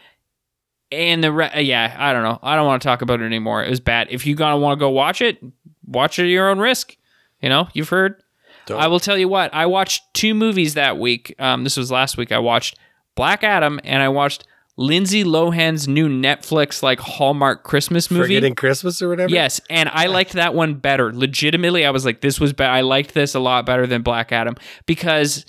And 0.90 1.22
the 1.22 1.30
re- 1.30 1.62
yeah, 1.62 1.94
I 1.98 2.12
don't 2.12 2.22
know. 2.22 2.38
I 2.42 2.56
don't 2.56 2.66
want 2.66 2.80
to 2.82 2.88
talk 2.88 3.02
about 3.02 3.20
it 3.20 3.24
anymore. 3.24 3.62
It 3.62 3.70
was 3.70 3.80
bad. 3.80 4.08
If 4.10 4.26
you 4.26 4.34
gonna 4.34 4.58
want 4.58 4.78
to 4.78 4.80
go 4.80 4.88
watch 4.88 5.20
it, 5.20 5.38
watch 5.88 6.18
it 6.18 6.22
at 6.22 6.28
your 6.28 6.48
own 6.48 6.58
risk. 6.58 6.96
You 7.40 7.48
know, 7.48 7.68
you've 7.72 7.88
heard. 7.88 8.22
I 8.70 8.88
will 8.88 9.00
tell 9.00 9.16
you 9.16 9.28
what. 9.28 9.52
I 9.54 9.66
watched 9.66 10.02
two 10.12 10.34
movies 10.34 10.74
that 10.74 10.98
week. 10.98 11.34
Um, 11.38 11.64
this 11.64 11.76
was 11.76 11.90
last 11.90 12.16
week. 12.18 12.32
I 12.32 12.38
watched 12.38 12.78
Black 13.14 13.42
Adam 13.42 13.80
and 13.82 14.02
I 14.02 14.08
watched 14.08 14.44
Lindsay 14.76 15.24
Lohan's 15.24 15.88
new 15.88 16.08
Netflix 16.08 16.82
like 16.82 17.00
Hallmark 17.00 17.64
Christmas 17.64 18.10
movie. 18.10 18.24
Forgetting 18.24 18.54
Christmas 18.54 19.02
or 19.02 19.08
whatever. 19.08 19.30
Yes, 19.30 19.60
and 19.68 19.88
I 19.88 20.06
liked 20.18 20.34
that 20.34 20.54
one 20.54 20.74
better. 20.74 21.12
Legitimately, 21.12 21.84
I 21.84 21.90
was 21.90 22.04
like, 22.04 22.20
this 22.20 22.38
was 22.38 22.52
bad. 22.52 22.70
I 22.70 22.82
liked 22.82 23.14
this 23.14 23.34
a 23.34 23.40
lot 23.40 23.66
better 23.66 23.86
than 23.86 24.02
Black 24.02 24.30
Adam 24.30 24.54
because 24.86 25.44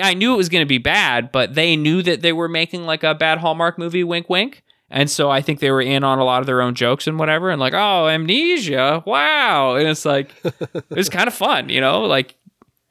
I 0.00 0.14
knew 0.14 0.32
it 0.32 0.36
was 0.36 0.48
going 0.48 0.62
to 0.62 0.68
be 0.68 0.78
bad, 0.78 1.30
but 1.30 1.54
they 1.54 1.76
knew 1.76 2.02
that 2.02 2.22
they 2.22 2.32
were 2.32 2.48
making 2.48 2.84
like 2.84 3.02
a 3.02 3.14
bad 3.14 3.38
Hallmark 3.38 3.78
movie, 3.78 4.04
wink, 4.04 4.30
wink. 4.30 4.62
And 4.90 5.08
so 5.08 5.30
I 5.30 5.40
think 5.40 5.60
they 5.60 5.70
were 5.70 5.80
in 5.80 6.02
on 6.02 6.18
a 6.18 6.24
lot 6.24 6.40
of 6.40 6.46
their 6.46 6.60
own 6.60 6.74
jokes 6.74 7.06
and 7.06 7.18
whatever, 7.18 7.48
and 7.50 7.60
like, 7.60 7.74
oh, 7.74 8.08
amnesia, 8.08 9.02
wow, 9.06 9.76
and 9.76 9.86
it's 9.88 10.04
like, 10.04 10.32
it 10.44 10.84
was 10.90 11.08
kind 11.08 11.28
of 11.28 11.34
fun, 11.34 11.68
you 11.68 11.80
know, 11.80 12.02
like, 12.02 12.34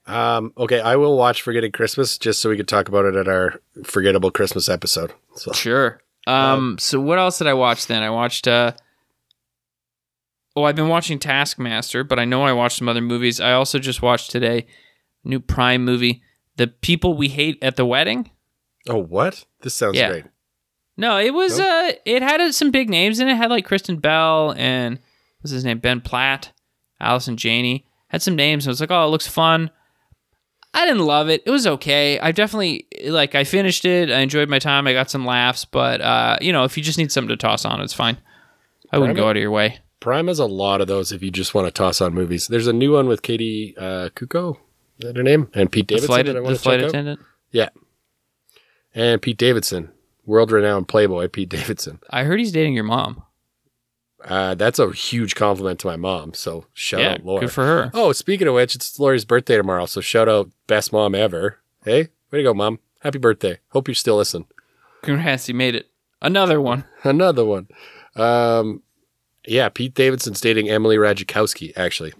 Um. 0.07 0.53
Okay, 0.57 0.79
I 0.79 0.95
will 0.95 1.17
watch 1.17 1.41
Forgetting 1.41 1.71
Christmas 1.73 2.17
just 2.17 2.41
so 2.41 2.49
we 2.49 2.55
could 2.57 2.67
talk 2.69 2.88
about 2.88 3.05
it 3.05 3.15
at 3.15 3.27
our 3.27 3.59
forgettable 3.83 4.31
Christmas 4.31 4.69
episode. 4.69 5.13
So 5.35 5.51
sure. 5.53 6.01
Um, 6.25 6.77
so 6.79 6.99
what 6.99 7.19
else 7.19 7.38
did 7.39 7.47
I 7.47 7.53
watch 7.53 7.88
then? 7.88 8.01
I 8.03 8.09
watched, 8.09 8.47
uh, 8.47 8.71
oh, 10.55 10.63
I've 10.63 10.75
been 10.75 10.88
watching 10.89 11.19
Taskmaster, 11.19 12.03
but 12.03 12.19
I 12.19 12.25
know 12.25 12.43
I 12.43 12.53
watched 12.53 12.77
some 12.77 12.89
other 12.89 13.01
movies. 13.01 13.39
I 13.41 13.53
also 13.53 13.79
just 13.79 14.01
watched 14.01 14.31
today, 14.31 14.67
a 15.25 15.27
new 15.27 15.39
Prime 15.39 15.83
movie, 15.83 16.21
The 16.57 16.67
People 16.67 17.15
We 17.15 17.29
Hate 17.29 17.57
at 17.62 17.75
the 17.75 17.85
Wedding. 17.85 18.31
Oh, 18.88 18.97
what? 18.97 19.45
This 19.62 19.75
sounds 19.75 19.97
Yeah. 19.97 20.09
great. 20.09 20.23
No, 20.99 21.17
it 21.17 21.33
was 21.33 21.59
uh 21.59 21.91
it 22.05 22.21
had 22.21 22.41
uh, 22.41 22.51
some 22.51 22.71
big 22.71 22.89
names 22.89 23.19
in 23.19 23.27
it. 23.27 23.31
It 23.31 23.38
had 23.38 23.49
like 23.49 23.65
Kristen 23.65 23.97
Bell 23.97 24.53
and 24.57 24.99
what's 25.41 25.51
his 25.51 25.63
name? 25.63 25.79
Ben 25.79 26.01
Platt, 26.01 26.51
Allison 26.99 27.38
Janney. 27.38 27.85
Had 28.09 28.21
some 28.21 28.35
names. 28.35 28.67
I 28.67 28.71
was 28.71 28.81
like, 28.81 28.91
oh, 28.91 29.05
it 29.05 29.09
looks 29.09 29.27
fun. 29.27 29.69
I 30.73 30.85
didn't 30.85 31.05
love 31.05 31.29
it. 31.29 31.41
It 31.45 31.51
was 31.51 31.65
okay. 31.65 32.19
I 32.19 32.31
definitely 32.31 32.85
like 33.05 33.33
I 33.33 33.43
finished 33.43 33.85
it. 33.85 34.12
I 34.12 34.19
enjoyed 34.19 34.49
my 34.49 34.59
time. 34.59 34.88
I 34.88 34.93
got 34.93 35.09
some 35.09 35.25
laughs, 35.25 35.65
but 35.65 36.01
uh, 36.01 36.38
you 36.41 36.51
know, 36.51 36.63
if 36.63 36.77
you 36.77 36.83
just 36.83 36.97
need 36.97 37.12
something 37.12 37.29
to 37.29 37.38
toss 37.38 37.65
on, 37.65 37.81
it's 37.81 37.93
fine. 37.93 38.17
I 38.91 38.97
wouldn't 38.97 39.15
Prime 39.15 39.23
go 39.23 39.29
out 39.29 39.38
of 39.38 39.41
your 39.41 39.51
way. 39.51 39.79
Prime 39.99 40.27
has 40.27 40.39
a 40.39 40.45
lot 40.45 40.81
of 40.81 40.88
those 40.88 41.12
if 41.12 41.21
you 41.23 41.31
just 41.31 41.53
want 41.53 41.67
to 41.67 41.71
toss 41.71 42.01
on 42.01 42.13
movies. 42.13 42.47
There's 42.47 42.67
a 42.67 42.73
new 42.73 42.93
one 42.93 43.07
with 43.07 43.21
Katie 43.21 43.75
uh, 43.77 44.09
Cuoco. 44.15 44.57
Is 44.99 45.05
that 45.07 45.15
her 45.17 45.23
name? 45.23 45.49
And 45.53 45.71
Pete 45.71 45.88
The 45.88 45.95
Davidson. 45.95 46.07
flight, 46.07 46.25
that 46.25 46.38
I 46.38 46.41
the 46.41 46.49
to 46.49 46.55
flight 46.55 46.79
check 46.79 46.83
out. 46.85 46.89
attendant. 46.89 47.19
Yeah. 47.51 47.69
And 48.93 49.21
Pete 49.21 49.38
Davidson, 49.38 49.91
world 50.29 50.51
renowned 50.51 50.87
Playboy 50.87 51.27
Pete 51.27 51.49
Davidson. 51.49 51.99
I 52.09 52.23
heard 52.23 52.39
he's 52.39 52.51
dating 52.51 52.73
your 52.73 52.83
mom. 52.85 53.23
Uh, 54.23 54.53
that's 54.53 54.79
a 54.79 54.91
huge 54.91 55.33
compliment 55.35 55.79
to 55.79 55.87
my 55.87 55.95
mom. 55.95 56.33
So 56.33 56.65
shout 56.73 57.01
yeah, 57.01 57.11
out 57.13 57.25
Lori. 57.25 57.41
good 57.41 57.51
for 57.51 57.65
her. 57.65 57.91
oh, 57.93 58.11
speaking 58.11 58.47
of 58.47 58.53
which, 58.53 58.75
it's 58.75 58.99
Lori's 58.99 59.25
birthday 59.25 59.57
tomorrow. 59.57 59.85
So 59.85 60.01
shout 60.01 60.29
out 60.29 60.51
best 60.67 60.93
mom 60.93 61.15
ever. 61.15 61.57
Hey, 61.83 62.09
way 62.31 62.39
to 62.39 62.43
go, 62.43 62.53
mom. 62.53 62.79
Happy 63.01 63.17
birthday. 63.17 63.59
Hope 63.69 63.87
you 63.87 63.93
still 63.93 64.17
listen. 64.17 64.45
Congrats, 65.01 65.47
you 65.47 65.55
made 65.55 65.73
it. 65.75 65.89
Another 66.21 66.59
one. 66.61 66.83
Another 67.03 67.45
one. 67.45 67.69
Um, 68.15 68.83
yeah, 69.47 69.69
Pete 69.69 69.93
Davidson's 69.93 70.41
dating 70.41 70.69
Emily 70.69 70.97
Ratajkowski, 70.97 71.71
actually. 71.77 72.13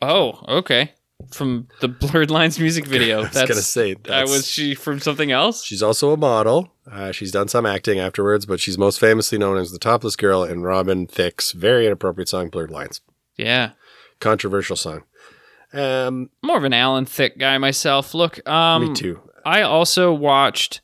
Oh, 0.00 0.42
okay. 0.48 0.94
From 1.32 1.68
the 1.80 1.88
Blurred 1.88 2.30
Lines 2.30 2.58
music 2.58 2.86
video. 2.86 3.18
I 3.20 3.22
was 3.22 3.32
to 3.32 3.54
say. 3.62 3.96
uh, 4.08 4.22
was 4.28 4.46
she 4.46 4.74
from 4.74 5.00
something 5.00 5.32
else? 5.32 5.64
She's 5.64 5.82
also 5.82 6.12
a 6.12 6.16
model. 6.16 6.72
Uh, 6.90 7.10
she's 7.10 7.32
done 7.32 7.48
some 7.48 7.64
acting 7.66 7.98
afterwards, 7.98 8.44
but 8.46 8.60
she's 8.60 8.76
most 8.78 9.00
famously 9.00 9.38
known 9.38 9.56
as 9.56 9.72
the 9.72 9.78
topless 9.78 10.14
girl 10.14 10.44
in 10.44 10.62
Robin 10.62 11.06
Thicke's 11.06 11.52
very 11.52 11.86
inappropriate 11.86 12.28
song 12.28 12.48
"Blurred 12.50 12.70
Lines." 12.70 13.00
Yeah. 13.36 13.72
Controversial 14.20 14.76
song. 14.76 15.04
Um, 15.72 16.30
more 16.42 16.58
of 16.58 16.64
an 16.64 16.72
Alan 16.74 17.06
Thicke 17.06 17.38
guy 17.38 17.58
myself. 17.58 18.14
Look, 18.14 18.46
um, 18.48 18.88
me 18.88 18.94
too. 18.94 19.20
I 19.44 19.62
also 19.62 20.12
watched 20.12 20.80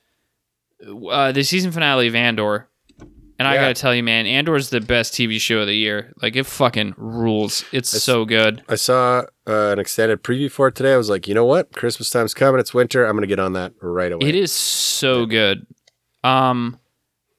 uh, 1.11 1.32
the 1.32 1.44
season 1.44 1.72
finale 1.72 2.09
of 2.09 2.14
Andor, 2.14 2.68
and 3.38 3.46
I 3.46 3.57
gotta 3.57 3.74
tell 3.74 3.94
you, 3.94 4.02
man, 4.02 4.26
Andor's 4.26 4.70
the 4.70 4.80
best 4.80 5.12
TV 5.14 5.38
show 5.40 5.59
of 5.61 5.66
the 5.66 5.76
year. 5.76 6.12
Like 6.20 6.36
it 6.36 6.46
fucking 6.46 6.94
rules. 6.96 7.64
It's 7.70 7.92
It's- 7.92 8.02
so 8.02 8.24
good. 8.24 8.62
I 8.68 8.74
saw 8.76 9.24
uh, 9.47 9.70
an 9.72 9.78
extended 9.78 10.22
preview 10.22 10.51
for 10.51 10.68
it 10.68 10.74
today. 10.74 10.93
I 10.95 10.97
was 10.97 11.11
like, 11.11 11.26
you 11.26 11.34
know 11.34 11.45
what? 11.45 11.72
Christmas 11.72 12.11
time's 12.11 12.34
coming. 12.34 12.61
It's 12.61 12.72
winter. 12.74 13.05
I'm 13.05 13.12
going 13.12 13.22
to 13.22 13.26
get 13.26 13.38
on 13.40 13.53
that 13.55 13.72
right 13.80 14.12
away. 14.12 14.28
It 14.28 14.34
is 14.34 14.53
so 14.53 15.26
good. 15.26 15.66
Um, 16.24 16.78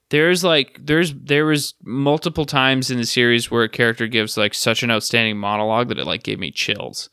there's 0.10 0.44
like 0.44 0.78
there's 0.80 1.14
there 1.14 1.46
was 1.46 1.74
multiple 1.84 2.46
times 2.46 2.92
in 2.92 2.98
the 2.98 3.06
series 3.06 3.50
where 3.50 3.64
a 3.64 3.70
character 3.70 4.06
gives 4.08 4.38
like 4.38 4.54
such 4.54 4.84
an 4.84 4.92
outstanding 4.92 5.38
monologue 5.38 5.88
that 5.88 5.98
it 5.98 6.06
like 6.06 6.24
gave 6.24 6.40
me 6.40 6.52
chills. 6.52 7.10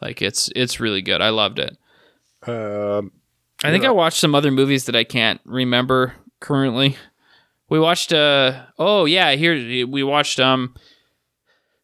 Like 0.00 0.22
it's 0.22 0.50
it's 0.54 0.78
really 0.78 1.02
good. 1.02 1.20
I 1.20 1.30
loved 1.30 1.58
it. 1.58 1.76
Um, 2.46 3.10
I 3.64 3.70
think 3.70 3.82
Yeah. 3.82 3.88
I 3.88 3.92
watched 3.92 4.18
some 4.18 4.34
other 4.34 4.50
movies 4.50 4.84
that 4.84 4.94
I 4.94 5.04
can't 5.04 5.40
remember 5.44 6.14
currently. 6.40 6.96
We 7.70 7.80
watched 7.80 8.12
uh 8.12 8.66
oh 8.78 9.06
yeah, 9.06 9.32
here 9.32 9.86
we 9.86 10.02
watched 10.02 10.38
um 10.38 10.74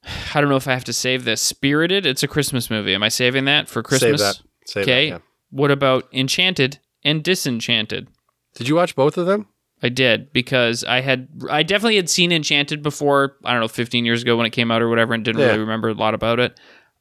I 0.35 0.41
don't 0.41 0.51
know 0.51 0.57
if 0.57 0.69
I 0.69 0.73
have 0.73 0.85
to 0.85 0.93
save 0.93 1.25
this. 1.25 1.41
Spirited, 1.43 2.07
it's 2.07 2.23
a 2.23 2.29
Christmas 2.29 2.71
movie. 2.71 2.95
Am 2.95 3.03
I 3.03 3.09
saving 3.09 3.45
that 3.47 3.69
for 3.69 3.83
Christmas? 3.83 4.21
Save 4.21 4.35
that. 4.37 4.43
Save 4.67 4.83
Okay. 4.85 5.11
that. 5.11 5.17
Yeah. 5.17 5.23
What 5.51 5.71
about 5.71 6.09
Enchanted 6.13 6.79
and 7.05 7.23
Disenchanted? 7.25 8.09
Did 8.55 8.69
you 8.69 8.75
watch 8.77 8.95
both 8.95 9.17
of 9.17 9.27
them? 9.27 9.47
I 9.83 9.89
did 9.89 10.33
because 10.33 10.85
I 10.85 11.01
had 11.01 11.29
I 11.51 11.63
definitely 11.63 11.97
had 11.97 12.11
seen 12.11 12.33
Enchanted 12.33 12.83
before. 12.83 13.37
I 13.45 13.53
don't 13.53 13.61
know, 13.61 13.69
15 13.69 14.05
years 14.05 14.21
ago 14.23 14.37
when 14.37 14.45
it 14.47 14.51
came 14.51 14.71
out 14.71 14.83
or 14.83 14.89
whatever, 14.89 15.15
and 15.15 15.25
didn't 15.25 15.41
Yeah. 15.41 15.47
really 15.49 15.61
remember 15.61 15.89
a 15.89 15.95
lot 15.95 16.13
about 16.15 16.39
it. 16.39 16.59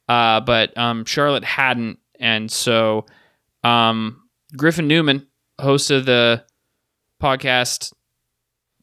Uh, 0.08 0.40
but 0.40 0.76
um, 0.78 1.04
Charlotte 1.04 1.44
hadn't, 1.44 1.98
and 2.18 2.50
so 2.50 3.04
um, 3.62 4.22
Griffin 4.56 4.88
Newman, 4.88 5.26
host 5.60 5.90
of 5.90 6.06
the 6.06 6.42
podcast, 7.22 7.92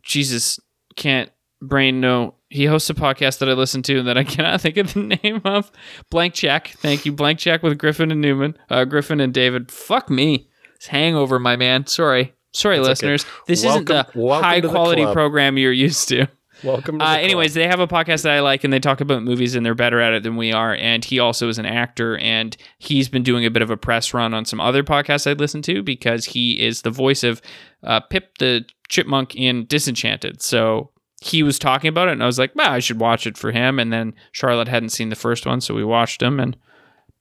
Jesus 0.04 0.60
can't 0.96 1.32
brain 1.62 2.00
no. 2.00 2.36
He 2.50 2.66
hosts 2.66 2.90
a 2.90 2.94
podcast 2.94 3.40
that 3.40 3.50
I 3.50 3.54
listen 3.54 3.82
to 3.84 4.00
and 4.00 4.08
that 4.08 4.18
I 4.18 4.24
cannot 4.26 4.62
think 4.62 4.78
of 4.78 4.94
the 4.94 5.20
name 5.24 5.42
of. 5.44 5.72
Blank 6.10 6.34
Check. 6.34 6.70
Thank 6.78 7.06
you, 7.06 7.12
Blank 7.12 7.40
Check 7.40 7.62
with 7.64 7.78
Griffin 7.78 8.12
and 8.12 8.22
Newman. 8.22 8.58
Uh, 8.70 8.86
Griffin 8.86 9.20
and 9.20 9.34
David. 9.34 9.72
Fuck 9.72 10.10
me. 10.10 10.50
It's 10.76 10.88
hangover, 10.88 11.40
my 11.40 11.56
man. 11.56 11.88
Sorry. 11.88 12.34
Sorry, 12.54 12.78
That's 12.78 12.86
okay. 13.02 13.12
listeners. 13.12 13.26
This 13.48 13.64
isn't 13.64 13.88
the 13.88 14.04
high 14.42 14.62
the 14.62 14.70
quality 14.70 15.06
program 15.12 15.58
you're 15.58 15.72
used 15.72 16.08
to. 16.10 16.28
Welcome 16.64 16.98
to 16.98 17.04
the 17.04 17.10
Uh, 17.10 17.14
club. 17.16 17.24
anyways, 17.24 17.54
they 17.54 17.68
have 17.68 17.80
a 17.80 17.88
podcast 17.88 18.24
that 18.24 18.32
I 18.34 18.40
like, 18.40 18.64
and 18.64 18.74
they 18.74 18.80
talk 18.80 19.00
about 19.00 19.22
movies, 19.22 19.54
and 19.54 19.64
they're 19.64 19.76
better 19.76 20.00
at 20.00 20.14
it 20.14 20.24
than 20.24 20.38
we 20.38 20.52
are. 20.54 20.74
And 20.74 21.06
he 21.06 21.20
also 21.20 21.50
is 21.50 21.60
an 21.60 21.68
actor, 21.68 22.18
and 22.18 22.58
he's 22.80 23.10
been 23.10 23.22
doing 23.22 23.46
a 23.46 23.52
bit 23.52 23.62
of 23.62 23.70
a 23.70 23.78
press 23.78 24.12
run 24.14 24.34
on 24.34 24.44
some 24.46 24.60
other 24.60 24.82
podcasts 24.84 25.30
I 25.30 25.34
listen 25.34 25.62
to 25.64 25.84
because 25.84 26.26
he 26.26 26.64
is 26.66 26.82
the 26.82 26.90
voice 26.90 27.24
of 27.24 27.42
uh, 27.84 28.00
Pip 28.00 28.38
the 28.40 28.66
Chipmunk 28.90 29.36
in 29.36 29.66
Disenchanted. 29.66 30.42
So 30.42 30.90
he 31.22 31.44
was 31.44 31.58
talking 31.58 31.90
about 31.90 32.08
it, 32.08 32.14
and 32.14 32.24
I 32.24 32.28
was 32.28 32.40
like, 32.40 32.56
"Well, 32.56 32.72
I 32.72 32.80
should 32.80 33.00
watch 33.00 33.26
it 33.26 33.38
for 33.38 33.52
him." 33.52 33.80
And 33.80 33.92
then 33.92 34.14
Charlotte 34.32 34.68
hadn't 34.68 34.90
seen 34.90 35.10
the 35.10 35.16
first 35.16 35.46
one, 35.46 35.62
so 35.62 35.74
we 35.74 35.84
watched 35.84 36.20
them, 36.20 36.40
and 36.40 36.56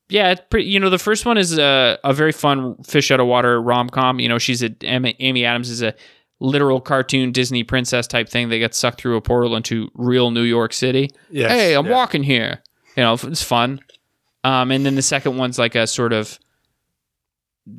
yeah, 0.09 0.31
it's 0.33 0.43
pretty. 0.51 0.69
You 0.69 0.81
know, 0.81 0.91
the 0.91 0.99
first 0.99 1.27
one 1.27 1.39
is 1.39 1.59
a, 1.59 1.99
a 2.05 2.13
very 2.13 2.33
fun 2.33 2.77
fish 2.85 3.11
out 3.11 3.21
of 3.21 3.27
water 3.27 3.61
rom 3.61 3.89
com. 3.89 4.21
You 4.21 4.29
know, 4.29 4.39
she's 4.39 4.63
a 4.63 4.71
Amy, 4.83 5.17
Amy 5.19 5.45
Adams 5.45 5.71
is 5.71 5.83
a 5.83 5.95
literal 6.39 6.81
cartoon 6.81 7.33
Disney 7.33 7.65
princess 7.65 8.07
type 8.07 8.29
thing. 8.29 8.49
They 8.49 8.59
get 8.59 8.75
sucked 8.75 9.01
through 9.01 9.17
a 9.17 9.23
portal 9.23 9.57
into 9.57 9.91
real 9.95 10.31
New 10.31 10.43
York 10.43 10.73
City. 10.73 11.11
Yes, 11.31 11.51
hey, 11.51 11.75
I'm 11.75 11.87
yeah. 11.87 11.93
walking 11.93 12.23
here. 12.23 12.63
You 12.97 13.03
know, 13.03 13.15
it's 13.15 13.43
fun. 13.43 13.81
Um, 14.45 14.71
and 14.71 14.87
then 14.87 14.95
the 14.95 15.03
second 15.03 15.37
one's 15.37 15.59
like 15.59 15.75
a 15.75 15.87
sort 15.87 16.13
of, 16.13 16.39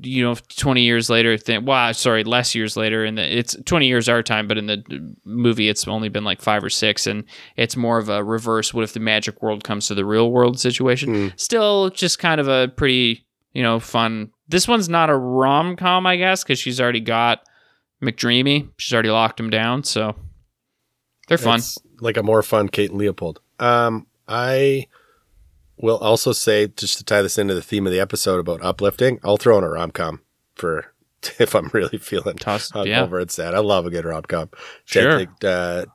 you 0.02 0.24
know, 0.24 0.36
20 0.58 0.82
years 0.82 1.10
later 1.10 1.38
thing. 1.38 1.66
Well, 1.66 1.94
sorry, 1.94 2.24
less 2.24 2.54
years 2.54 2.76
later. 2.76 3.06
And 3.06 3.18
it's 3.18 3.56
20 3.66 3.88
years 3.88 4.10
our 4.10 4.22
time, 4.22 4.48
but 4.48 4.58
in 4.58 4.68
the 4.68 5.16
movie, 5.24 5.70
it's 5.70 5.88
only 5.88 6.10
been 6.10 6.26
like 6.26 6.42
five 6.42 6.64
or 6.64 6.70
six. 6.70 7.08
And 7.08 7.24
it's 7.56 7.78
more 7.78 7.98
of 7.98 8.10
a 8.10 8.24
reverse. 8.24 8.74
What 8.74 8.84
if 8.84 8.94
the 8.94 9.00
magic 9.00 9.42
world 9.42 9.64
comes 9.64 9.88
to 9.88 9.96
the 9.96 10.06
real 10.06 10.32
world 10.32 10.60
situation? 10.60 11.14
Mm. 11.14 11.40
Still 11.40 11.90
just 11.92 12.20
kind 12.20 12.42
of 12.42 12.48
a 12.48 12.68
pretty, 12.68 13.26
you 13.54 13.64
know, 13.64 13.80
fun. 13.80 14.32
This 14.50 14.68
one's 14.68 14.90
not 14.90 15.10
a 15.10 15.16
rom 15.16 15.76
com, 15.78 16.06
I 16.06 16.18
guess, 16.18 16.44
because 16.44 16.60
she's 16.60 16.82
already 16.82 17.02
got 17.02 17.42
McDreamy. 18.04 18.70
She's 18.78 18.94
already 18.94 19.10
locked 19.10 19.40
him 19.40 19.50
down. 19.50 19.84
So 19.84 20.16
they're 21.28 21.38
fun. 21.38 21.60
It's 21.60 21.78
like 22.02 22.18
a 22.18 22.24
more 22.24 22.44
fun 22.44 22.68
Kate 22.68 22.90
and 22.90 23.00
Leopold. 23.00 23.40
Um, 23.60 24.08
I 24.28 24.88
will 25.78 25.98
also 25.98 26.32
say, 26.32 26.68
just 26.68 26.98
to 26.98 27.04
tie 27.04 27.22
this 27.22 27.38
into 27.38 27.54
the 27.54 27.62
theme 27.62 27.86
of 27.86 27.94
the 27.94 28.00
episode 28.00 28.40
about 28.40 28.62
uplifting, 28.64 29.20
I'll 29.24 29.38
throw 29.38 29.58
in 29.58 29.64
a 29.64 29.70
rom 29.70 29.92
com 29.92 30.22
for 30.56 30.94
if 31.40 31.56
I'm 31.56 31.70
really 31.74 31.98
feeling 31.98 32.38
Toss, 32.38 32.72
hungover 32.72 32.88
yeah. 33.12 33.22
and 33.22 33.32
sad. 33.32 33.54
I 33.54 33.60
love 33.60 33.86
a 33.86 33.90
good 33.90 34.06
rom 34.06 34.24
com. 34.24 34.50
Sure. 34.86 35.26
uh, 35.44 35.86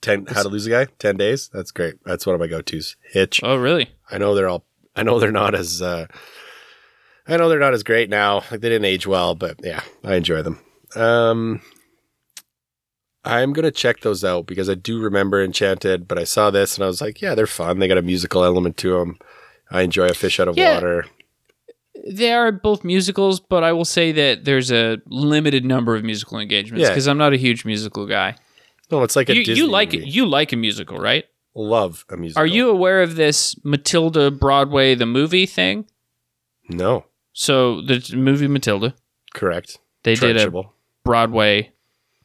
ten 0.00 0.26
How 0.26 0.42
to 0.42 0.48
Lose 0.48 0.66
a 0.66 0.70
Guy, 0.70 0.86
ten 0.98 1.16
days. 1.16 1.50
That's 1.52 1.70
great. 1.70 1.94
That's 2.04 2.26
one 2.26 2.34
of 2.34 2.40
my 2.40 2.46
go 2.46 2.60
tos. 2.60 2.96
Hitch. 3.02 3.40
Oh, 3.42 3.56
really? 3.56 3.90
I 4.10 4.18
know 4.18 4.34
they're 4.34 4.48
all. 4.48 4.64
I 4.96 5.02
know 5.02 5.18
they're 5.18 5.32
not 5.32 5.54
as. 5.54 5.82
Uh, 5.82 6.06
I 7.26 7.36
know 7.36 7.48
they're 7.48 7.58
not 7.58 7.74
as 7.74 7.82
great 7.82 8.08
now. 8.08 8.36
Like 8.50 8.60
they 8.60 8.70
didn't 8.70 8.86
age 8.86 9.06
well, 9.06 9.34
but 9.34 9.60
yeah, 9.62 9.82
I 10.02 10.14
enjoy 10.14 10.42
them. 10.42 10.60
Um, 10.96 11.60
I'm 13.28 13.52
gonna 13.52 13.70
check 13.70 14.00
those 14.00 14.24
out 14.24 14.46
because 14.46 14.68
I 14.70 14.74
do 14.74 15.00
remember 15.00 15.42
Enchanted, 15.42 16.08
but 16.08 16.18
I 16.18 16.24
saw 16.24 16.50
this 16.50 16.76
and 16.76 16.84
I 16.84 16.86
was 16.86 17.00
like, 17.00 17.20
yeah, 17.20 17.34
they're 17.34 17.46
fun. 17.46 17.78
They 17.78 17.88
got 17.88 17.98
a 17.98 18.02
musical 18.02 18.42
element 18.44 18.76
to 18.78 18.98
them. 18.98 19.18
I 19.70 19.82
enjoy 19.82 20.06
a 20.06 20.14
fish 20.14 20.40
out 20.40 20.48
of 20.48 20.56
Yeah. 20.56 20.74
water. 20.74 21.06
They 22.06 22.32
are 22.32 22.50
both 22.52 22.84
musicals, 22.84 23.38
but 23.40 23.62
I 23.64 23.72
will 23.72 23.84
say 23.84 24.12
that 24.12 24.44
there's 24.44 24.70
a 24.72 24.98
limited 25.06 25.64
number 25.64 25.94
of 25.96 26.04
musical 26.04 26.38
engagements 26.38 26.82
Yeah. 26.82 26.88
because 26.90 27.06
I'm 27.08 27.18
not 27.18 27.32
a 27.32 27.36
huge 27.36 27.64
musical 27.64 28.06
guy. 28.06 28.36
No, 28.90 29.02
it's 29.02 29.16
like 29.16 29.28
a 29.28 29.36
You, 29.36 29.44
Disney 29.44 29.64
you 29.64 29.70
like 29.70 29.92
movie. 29.92 30.08
you 30.08 30.24
like 30.26 30.52
a 30.52 30.56
musical, 30.56 30.98
right? 30.98 31.24
Love 31.54 32.04
a 32.08 32.16
musical. 32.16 32.42
Are 32.42 32.46
you 32.46 32.70
aware 32.70 33.02
of 33.02 33.16
this 33.16 33.56
Matilda 33.64 34.30
Broadway 34.30 34.94
the 34.94 35.06
movie 35.06 35.44
thing? 35.44 35.86
No, 36.68 37.04
So 37.32 37.80
the 37.82 38.02
movie 38.16 38.46
Matilda, 38.48 38.94
correct. 39.34 39.78
they 40.04 40.14
did 40.14 40.36
a 40.36 40.52
Broadway 41.04 41.72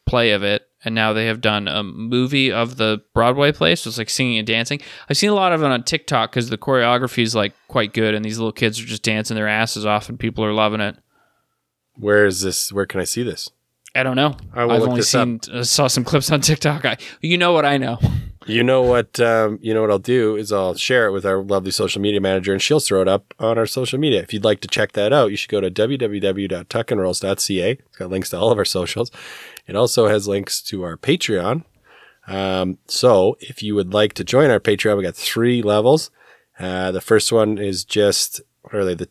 play 0.06 0.32
of 0.32 0.44
it, 0.44 0.68
and 0.86 0.96
now 0.96 1.14
they 1.14 1.28
have 1.28 1.42
done 1.42 1.68
a 1.68 1.84
movie 1.84 2.52
of 2.52 2.78
the 2.78 3.02
Broadway 3.14 3.52
play. 3.52 3.76
So 3.76 3.90
it's 3.90 3.98
like 3.98 4.10
singing 4.10 4.38
and 4.38 4.48
dancing. 4.48 4.82
I've 5.10 5.18
seen 5.18 5.30
a 5.30 5.36
lot 5.36 5.54
of 5.54 5.62
it 5.62 5.66
on 5.66 5.84
TikTok 5.84 6.32
because 6.32 6.50
the 6.50 6.58
choreography 6.58 7.24
is 7.24 7.36
like 7.36 7.54
quite 7.68 7.94
good, 7.94 8.16
and 8.16 8.24
these 8.24 8.38
little 8.38 8.52
kids 8.52 8.80
are 8.80 8.86
just 8.86 9.04
dancing 9.04 9.36
their 9.36 9.48
asses 9.48 9.86
off, 9.86 10.10
and 10.10 10.20
people 10.20 10.44
are 10.44 10.54
loving 10.54 10.82
it. 10.82 10.98
Where 11.96 12.26
is 12.26 12.42
this? 12.42 12.72
Where 12.72 12.86
can 12.86 13.00
I 13.00 13.06
see 13.06 13.24
this? 13.24 13.50
I 13.96 14.04
don't 14.04 14.16
know. 14.16 14.36
I 14.54 14.66
will 14.66 14.72
I've 14.72 14.82
only 14.82 15.02
this 15.02 15.14
up. 15.14 15.26
seen 15.26 15.40
uh, 15.54 15.64
saw 15.64 15.88
some 15.88 16.04
clips 16.04 16.32
on 16.32 16.42
TikTok. 16.42 16.86
I, 16.86 16.98
you 17.22 17.38
know 17.38 17.54
what 17.54 17.66
I 17.66 17.78
know. 17.78 18.00
You 18.46 18.64
know 18.64 18.82
what? 18.82 19.18
Um, 19.20 19.60
you 19.62 19.74
know 19.74 19.82
what 19.82 19.92
I'll 19.92 20.00
do 20.00 20.36
is 20.36 20.52
I'll 20.52 20.76
share 20.76 21.08
it 21.08 21.12
with 21.12 21.26
our 21.26 21.42
lovely 21.42 21.72
social 21.72 22.02
media 22.02 22.20
manager, 22.20 22.52
and 22.52 22.62
she'll 22.62 22.82
throw 22.82 23.02
it 23.02 23.08
up 23.08 23.34
on 23.40 23.58
our 23.58 23.66
social 23.66 23.98
media. 24.00 24.22
If 24.22 24.34
you'd 24.34 24.44
like 24.44 24.60
to 24.62 24.68
check 24.68 24.92
that 24.94 25.14
out, 25.14 25.32
you 25.32 25.38
should 25.38 25.50
go 25.50 25.62
to 25.62 25.72
www.tuckandrolls.ca. 25.72 27.72
It's 27.72 27.98
got 27.98 28.10
links 28.10 28.32
to 28.32 28.38
all 28.38 28.52
of 28.52 28.58
our 28.58 28.66
socials. 28.66 29.12
It 29.68 29.76
also 29.76 30.08
has 30.08 30.28
links 30.28 30.62
to 30.64 30.84
our 30.84 30.98
Patreon. 30.98 31.64
Um, 32.28 32.78
so 32.88 33.38
if 33.40 33.62
you 33.62 33.76
would 33.76 33.94
like 33.94 34.14
to 34.14 34.24
join 34.24 34.50
our 34.50 34.60
Patreon, 34.60 34.98
we 34.98 35.04
got 35.04 35.16
three 35.16 35.62
levels. 35.62 36.12
Uh, 36.60 36.92
the 36.92 37.02
first 37.02 37.32
one 37.32 37.58
is 37.58 37.84
just 37.84 38.42
they? 38.72 38.94
The 38.96 39.10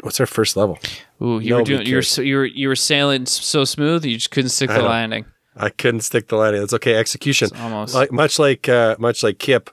what's 0.00 0.20
our 0.20 0.26
first 0.26 0.56
level? 0.56 0.78
Ooh, 1.20 1.38
you 1.38 1.54
were 1.54 1.62
doing. 1.62 1.86
You 1.86 1.96
were 1.96 2.02
so, 2.02 2.22
you 2.22 2.36
were 2.36 2.46
you 2.46 2.68
were 2.68 2.76
sailing 2.76 3.26
so 3.26 3.64
smooth. 3.64 4.04
You 4.04 4.16
just 4.16 4.30
couldn't 4.30 4.50
stick 4.50 4.68
the 4.68 4.78
know. 4.78 4.88
landing. 4.88 5.24
I 5.56 5.70
couldn't 5.70 6.00
stick 6.00 6.28
the 6.28 6.36
landing. 6.36 6.60
That's 6.60 6.72
okay. 6.74 6.94
Execution. 6.94 7.46
It's 7.52 7.60
almost. 7.60 7.94
like 7.94 8.12
much 8.12 8.38
like 8.38 8.68
uh, 8.68 8.96
much 8.98 9.22
like 9.22 9.38
Kip 9.38 9.70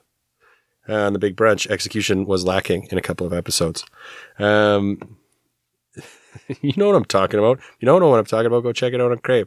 uh, 0.88 0.94
on 0.94 1.12
the 1.12 1.18
Big 1.18 1.36
Brunch, 1.36 1.70
execution 1.70 2.26
was 2.26 2.44
lacking 2.44 2.88
in 2.90 2.98
a 2.98 3.02
couple 3.02 3.26
of 3.26 3.32
episodes. 3.32 3.84
Um, 4.38 5.18
you 6.60 6.72
know 6.76 6.86
what 6.86 6.96
I'm 6.96 7.04
talking 7.04 7.38
about. 7.38 7.58
If 7.58 7.76
you 7.80 7.86
don't 7.86 8.00
know 8.00 8.08
what 8.08 8.18
I'm 8.18 8.24
talking 8.26 8.46
about, 8.46 8.62
go 8.62 8.72
check 8.72 8.92
it 8.92 9.00
out 9.00 9.10
on 9.10 9.18
Crave. 9.18 9.46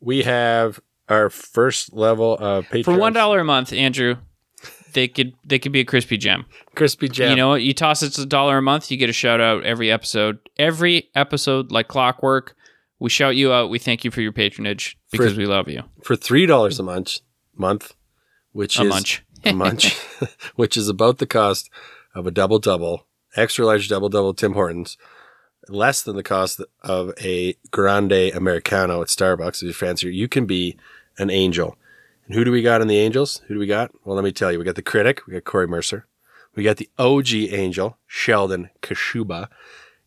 We 0.00 0.22
have 0.22 0.80
our 1.08 1.30
first 1.30 1.92
level 1.92 2.36
of 2.38 2.66
Patreon 2.68 2.84
For 2.84 2.96
one 2.98 3.12
dollar 3.12 3.40
a 3.40 3.44
month, 3.44 3.72
Andrew, 3.72 4.16
they 4.92 5.08
could 5.08 5.34
they 5.44 5.58
could 5.58 5.72
be 5.72 5.80
a 5.80 5.84
crispy 5.84 6.16
gem. 6.16 6.46
crispy 6.74 7.08
jam. 7.08 7.30
You 7.30 7.36
know 7.36 7.48
what? 7.50 7.62
You 7.62 7.74
toss 7.74 8.02
it 8.02 8.16
a 8.18 8.26
dollar 8.26 8.58
a 8.58 8.62
month, 8.62 8.90
you 8.90 8.96
get 8.96 9.08
a 9.10 9.14
shout 9.14 9.40
out 9.40 9.64
every 9.64 9.90
episode. 9.90 10.38
Every 10.58 11.10
episode, 11.14 11.72
like 11.72 11.88
clockwork, 11.88 12.54
we 12.98 13.10
shout 13.10 13.36
you 13.36 13.52
out. 13.52 13.70
We 13.70 13.78
thank 13.78 14.04
you 14.04 14.10
for 14.10 14.20
your 14.20 14.32
patronage 14.32 14.96
because 15.10 15.32
For- 15.32 15.38
we 15.38 15.46
love 15.46 15.68
you. 15.68 15.82
for 16.02 16.16
three 16.16 16.46
dollars 16.46 16.78
a 16.78 16.82
month, 16.82 17.18
month, 17.56 17.94
which 18.52 18.78
A 18.78 18.82
is 18.82 18.88
munch. 18.88 19.24
a 19.44 19.52
munch, 19.52 19.94
which 20.56 20.76
is 20.76 20.88
about 20.88 21.18
the 21.18 21.26
cost 21.26 21.70
of 22.14 22.26
a 22.26 22.30
double 22.30 22.58
double, 22.58 23.06
extra 23.36 23.66
large 23.66 23.88
double 23.88 24.08
double 24.08 24.32
Tim 24.34 24.52
Hortons, 24.52 24.96
less 25.68 26.02
than 26.02 26.16
the 26.16 26.22
cost 26.22 26.60
of 26.82 27.12
a 27.20 27.56
grande 27.70 28.12
americano 28.34 29.00
at 29.02 29.08
Starbucks. 29.08 29.56
If 29.56 29.62
you're 29.62 29.72
fancier, 29.72 30.10
you 30.10 30.28
can 30.28 30.46
be 30.46 30.76
an 31.18 31.30
angel. 31.30 31.76
And 32.26 32.34
who 32.34 32.44
do 32.44 32.50
we 32.52 32.62
got 32.62 32.80
in 32.80 32.88
the 32.88 32.98
angels? 32.98 33.42
Who 33.46 33.54
do 33.54 33.60
we 33.60 33.66
got? 33.66 33.90
Well, 34.04 34.16
let 34.16 34.24
me 34.24 34.32
tell 34.32 34.50
you. 34.50 34.58
We 34.58 34.64
got 34.64 34.76
the 34.76 34.82
critic. 34.82 35.26
We 35.26 35.34
got 35.34 35.44
Corey 35.44 35.66
Mercer. 35.68 36.06
We 36.54 36.62
got 36.62 36.76
the 36.78 36.88
OG 36.98 37.34
angel, 37.34 37.98
Sheldon 38.06 38.70
Kashuba. 38.80 39.48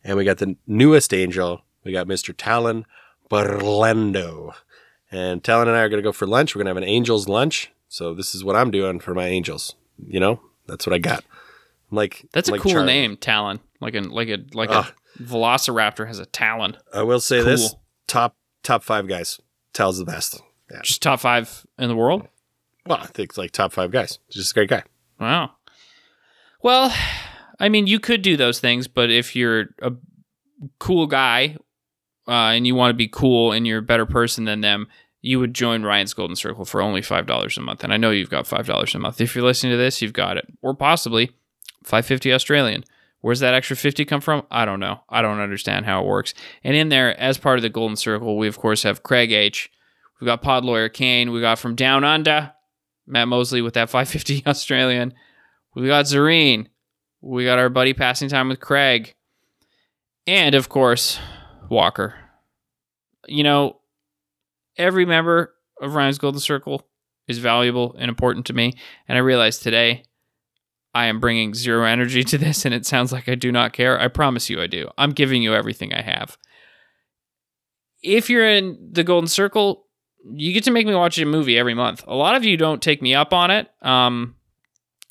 And 0.02 0.16
we 0.16 0.24
got 0.24 0.38
the 0.38 0.56
newest 0.66 1.12
angel. 1.14 1.62
We 1.84 1.92
got 1.92 2.06
Mr. 2.08 2.34
Talon 2.36 2.86
Berlendo. 3.30 4.54
And 5.10 5.42
Talon 5.42 5.68
and 5.68 5.76
I 5.76 5.80
are 5.82 5.88
going 5.88 6.02
to 6.02 6.06
go 6.06 6.12
for 6.12 6.26
lunch. 6.26 6.54
We're 6.54 6.60
going 6.60 6.66
to 6.74 6.80
have 6.80 6.88
an 6.88 6.94
angel's 6.94 7.28
lunch. 7.28 7.70
So 7.88 8.14
this 8.14 8.34
is 8.34 8.44
what 8.44 8.56
I'm 8.56 8.70
doing 8.70 9.00
for 9.00 9.14
my 9.14 9.26
angels. 9.26 9.74
You 10.06 10.20
know, 10.20 10.40
that's 10.66 10.86
what 10.86 10.92
I 10.94 10.98
got. 10.98 11.24
I'm 11.90 11.96
like 11.96 12.26
That's 12.32 12.48
a 12.48 12.52
like 12.52 12.60
cool 12.60 12.72
Charlie. 12.72 12.86
name, 12.86 13.16
Talon. 13.16 13.60
Like 13.80 13.94
a 13.94 14.00
like 14.00 14.28
a 14.28 14.38
like 14.52 14.68
Ah. 14.70 14.92
a 14.92 15.07
velociraptor 15.20 16.06
has 16.06 16.18
a 16.18 16.26
talon. 16.26 16.76
I 16.92 17.02
will 17.02 17.20
say 17.20 17.42
this: 17.42 17.74
top 18.06 18.36
top 18.62 18.82
five 18.82 19.08
guys. 19.08 19.40
Tal's 19.72 19.98
the 19.98 20.04
best. 20.04 20.40
Yeah. 20.70 20.80
Just 20.82 21.02
top 21.02 21.20
five 21.20 21.66
in 21.78 21.88
the 21.88 21.96
world. 21.96 22.28
Well, 22.86 22.98
I 22.98 23.06
think 23.06 23.36
like 23.36 23.52
top 23.52 23.72
five 23.72 23.90
guys. 23.90 24.18
Just 24.30 24.52
a 24.52 24.54
great 24.54 24.70
guy. 24.70 24.82
Wow. 25.20 25.52
Well, 26.62 26.92
I 27.60 27.68
mean, 27.68 27.86
you 27.86 28.00
could 28.00 28.22
do 28.22 28.36
those 28.36 28.60
things, 28.60 28.88
but 28.88 29.10
if 29.10 29.36
you're 29.36 29.66
a 29.82 29.92
cool 30.78 31.06
guy 31.06 31.56
uh, 32.26 32.52
and 32.52 32.66
you 32.66 32.74
want 32.74 32.90
to 32.90 32.96
be 32.96 33.08
cool 33.08 33.52
and 33.52 33.66
you're 33.66 33.78
a 33.78 33.82
better 33.82 34.06
person 34.06 34.44
than 34.44 34.60
them, 34.60 34.88
you 35.20 35.38
would 35.40 35.54
join 35.54 35.82
Ryan's 35.82 36.14
Golden 36.14 36.36
Circle 36.36 36.64
for 36.64 36.80
only 36.80 37.02
five 37.02 37.26
dollars 37.26 37.58
a 37.58 37.60
month. 37.60 37.84
And 37.84 37.92
I 37.92 37.96
know 37.96 38.10
you've 38.10 38.30
got 38.30 38.46
five 38.46 38.66
dollars 38.66 38.94
a 38.94 38.98
month. 38.98 39.20
If 39.20 39.34
you're 39.34 39.44
listening 39.44 39.72
to 39.72 39.76
this, 39.76 40.00
you've 40.00 40.12
got 40.12 40.36
it, 40.36 40.46
or 40.62 40.74
possibly 40.74 41.30
five 41.84 42.06
fifty 42.06 42.32
Australian, 42.32 42.84
Where's 43.20 43.40
that 43.40 43.54
extra 43.54 43.76
50 43.76 44.04
come 44.04 44.20
from? 44.20 44.44
I 44.50 44.64
don't 44.64 44.80
know. 44.80 45.00
I 45.08 45.22
don't 45.22 45.40
understand 45.40 45.86
how 45.86 46.00
it 46.02 46.06
works. 46.06 46.34
And 46.62 46.76
in 46.76 46.88
there, 46.88 47.18
as 47.20 47.36
part 47.36 47.58
of 47.58 47.62
the 47.62 47.68
Golden 47.68 47.96
Circle, 47.96 48.38
we 48.38 48.46
of 48.46 48.58
course 48.58 48.84
have 48.84 49.02
Craig 49.02 49.32
H. 49.32 49.70
We've 50.20 50.26
got 50.26 50.42
Pod 50.42 50.64
Lawyer 50.64 50.88
Kane. 50.88 51.32
We 51.32 51.40
got 51.40 51.58
from 51.58 51.74
Down 51.74 52.04
Under, 52.04 52.52
Matt 53.06 53.28
Mosley 53.28 53.62
with 53.62 53.74
that 53.74 53.90
550 53.90 54.44
Australian. 54.46 55.14
We 55.74 55.86
got 55.86 56.06
Zareen. 56.06 56.66
We 57.20 57.44
got 57.44 57.58
our 57.58 57.68
buddy 57.68 57.92
passing 57.92 58.28
time 58.28 58.48
with 58.48 58.60
Craig. 58.60 59.14
And 60.26 60.54
of 60.54 60.68
course, 60.68 61.18
Walker. 61.68 62.14
You 63.26 63.42
know, 63.42 63.80
every 64.76 65.04
member 65.04 65.54
of 65.80 65.94
Ryan's 65.94 66.18
Golden 66.18 66.40
Circle 66.40 66.86
is 67.26 67.38
valuable 67.38 67.94
and 67.98 68.08
important 68.08 68.46
to 68.46 68.52
me. 68.52 68.74
And 69.08 69.18
I 69.18 69.20
realized 69.20 69.62
today 69.62 70.04
I 70.98 71.04
am 71.04 71.20
bringing 71.20 71.54
zero 71.54 71.84
energy 71.84 72.24
to 72.24 72.36
this, 72.36 72.64
and 72.64 72.74
it 72.74 72.84
sounds 72.84 73.12
like 73.12 73.28
I 73.28 73.36
do 73.36 73.52
not 73.52 73.72
care. 73.72 74.00
I 74.00 74.08
promise 74.08 74.50
you 74.50 74.60
I 74.60 74.66
do. 74.66 74.88
I'm 74.98 75.12
giving 75.12 75.44
you 75.44 75.54
everything 75.54 75.94
I 75.94 76.02
have. 76.02 76.36
If 78.02 78.28
you're 78.28 78.48
in 78.48 78.90
the 78.90 79.04
Golden 79.04 79.28
Circle, 79.28 79.84
you 80.28 80.52
get 80.52 80.64
to 80.64 80.72
make 80.72 80.88
me 80.88 80.96
watch 80.96 81.16
a 81.18 81.24
movie 81.24 81.56
every 81.56 81.74
month. 81.74 82.02
A 82.08 82.16
lot 82.16 82.34
of 82.34 82.44
you 82.44 82.56
don't 82.56 82.82
take 82.82 83.00
me 83.00 83.14
up 83.14 83.32
on 83.32 83.52
it. 83.52 83.70
Um, 83.80 84.34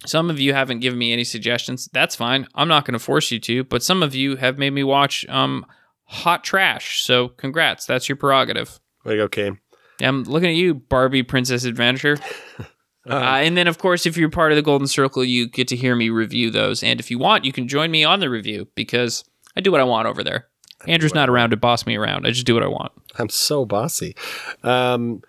some 0.06 0.30
of 0.30 0.42
you 0.42 0.54
haven't 0.54 0.82
given 0.82 1.00
me 1.00 1.14
any 1.14 1.24
suggestions. 1.24 1.88
That's 1.94 2.18
fine. 2.18 2.50
I'm 2.54 2.68
not 2.68 2.84
going 2.84 2.92
to 2.92 3.00
force 3.00 3.32
you 3.32 3.40
to, 3.40 3.64
but 3.64 3.82
some 3.82 4.04
of 4.04 4.14
you 4.14 4.36
have 4.36 4.58
made 4.58 4.72
me 4.72 4.84
watch 4.84 5.26
um, 5.30 5.66
hot 6.04 6.44
trash. 6.44 7.02
So 7.02 7.30
congrats. 7.30 7.86
That's 7.86 8.10
your 8.10 8.18
prerogative. 8.18 8.78
Way 9.06 9.14
to 9.14 9.20
go, 9.20 9.30
Kane. 9.30 9.60
I'm 10.02 10.24
looking 10.24 10.50
at 10.50 10.56
you, 10.56 10.74
Barbie 10.74 11.24
Princess 11.24 11.64
Adventure. 11.64 12.18
Uh, 13.10 13.40
and 13.42 13.56
then, 13.58 13.68
of 13.68 13.78
course, 13.78 14.06
if 14.06 14.18
you're 14.18 14.30
part 14.30 14.52
of 14.52 14.56
the 14.56 14.62
Golden 14.62 14.88
Circle, 14.88 15.24
you 15.24 15.48
get 15.48 15.68
to 15.70 15.76
hear 15.76 15.96
me 15.96 16.10
review 16.10 16.50
those. 16.52 16.84
And 16.84 17.00
if 17.00 17.10
you 17.10 17.18
want, 17.20 17.46
you 17.46 17.52
can 17.54 17.68
join 17.68 17.90
me 17.92 18.04
on 18.04 18.20
the 18.20 18.30
review 18.30 18.68
because 18.76 19.24
I 19.56 19.62
do 19.62 19.72
what 19.72 19.82
I 19.82 19.86
want 19.86 20.08
over 20.08 20.24
there. 20.24 20.48
Andrew's 20.88 21.14
not 21.14 21.30
around 21.30 21.50
to 21.52 21.58
boss 21.58 21.86
me 21.86 21.96
around. 21.96 22.28
I 22.28 22.32
just 22.32 22.46
do 22.46 22.54
what 22.54 22.64
I 22.64 22.68
want. 22.68 22.92
I'm 23.18 23.30
so 23.30 23.66
bossy. 23.66 24.16
Um, 24.64 25.22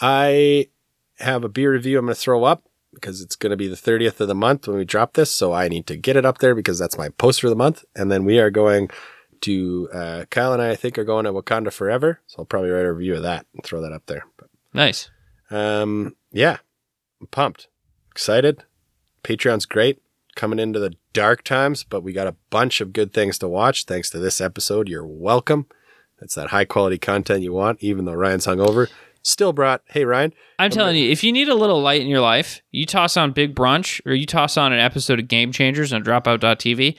I 0.00 0.68
have 1.18 1.44
a 1.44 1.48
beer 1.48 1.72
review 1.72 1.98
I'm 1.98 2.06
going 2.06 2.14
to 2.14 2.20
throw 2.20 2.44
up 2.44 2.64
because 2.92 3.20
it's 3.20 3.36
going 3.36 3.50
to 3.50 3.56
be 3.56 3.68
the 3.68 3.76
30th 3.76 4.20
of 4.20 4.28
the 4.28 4.34
month 4.34 4.66
when 4.66 4.78
we 4.78 4.84
drop 4.84 5.12
this. 5.12 5.30
So 5.30 5.52
I 5.52 5.68
need 5.68 5.86
to 5.86 5.96
get 5.96 6.16
it 6.16 6.24
up 6.26 6.38
there 6.38 6.54
because 6.54 6.78
that's 6.78 6.98
my 6.98 7.10
poster 7.10 7.46
of 7.46 7.50
the 7.50 7.56
month. 7.56 7.84
And 7.94 8.10
then 8.10 8.24
we 8.24 8.38
are 8.38 8.50
going 8.50 8.88
to, 9.42 9.88
uh, 9.92 10.24
Kyle 10.30 10.52
and 10.52 10.62
I, 10.62 10.70
I 10.70 10.76
think, 10.76 10.98
are 10.98 11.04
going 11.04 11.24
to 11.26 11.32
Wakanda 11.32 11.72
Forever. 11.72 12.20
So 12.26 12.36
I'll 12.40 12.44
probably 12.46 12.70
write 12.70 12.86
a 12.86 12.92
review 12.92 13.14
of 13.14 13.22
that 13.22 13.46
and 13.54 13.62
throw 13.62 13.80
that 13.82 13.92
up 13.92 14.06
there. 14.06 14.24
But, 14.36 14.48
Nice. 14.72 15.10
um, 15.50 16.16
yeah, 16.32 16.58
I'm 17.20 17.26
pumped, 17.28 17.68
excited. 18.10 18.64
Patreon's 19.22 19.66
great 19.66 20.00
coming 20.36 20.58
into 20.58 20.78
the 20.78 20.94
dark 21.12 21.42
times, 21.42 21.82
but 21.82 22.02
we 22.02 22.12
got 22.12 22.26
a 22.26 22.36
bunch 22.50 22.80
of 22.80 22.92
good 22.92 23.12
things 23.12 23.38
to 23.38 23.48
watch. 23.48 23.84
Thanks 23.84 24.10
to 24.10 24.18
this 24.18 24.40
episode. 24.40 24.88
You're 24.88 25.06
welcome. 25.06 25.66
That's 26.20 26.34
that 26.34 26.48
high 26.48 26.64
quality 26.64 26.98
content 26.98 27.42
you 27.42 27.52
want, 27.52 27.82
even 27.82 28.04
though 28.04 28.14
Ryan's 28.14 28.46
hungover. 28.46 28.88
Still 29.22 29.52
brought, 29.52 29.82
hey, 29.86 30.04
Ryan, 30.04 30.32
I'm 30.58 30.70
telling 30.70 30.94
you, 30.96 31.10
if 31.10 31.24
you 31.24 31.32
need 31.32 31.48
a 31.48 31.54
little 31.54 31.82
light 31.82 32.00
in 32.00 32.06
your 32.06 32.20
life, 32.20 32.62
you 32.70 32.86
toss 32.86 33.16
on 33.16 33.32
Big 33.32 33.56
Brunch 33.56 34.00
or 34.06 34.14
you 34.14 34.24
toss 34.24 34.56
on 34.56 34.72
an 34.72 34.78
episode 34.78 35.18
of 35.18 35.26
Game 35.26 35.50
Changers 35.50 35.92
on 35.92 36.04
Dropout.tv. 36.04 36.96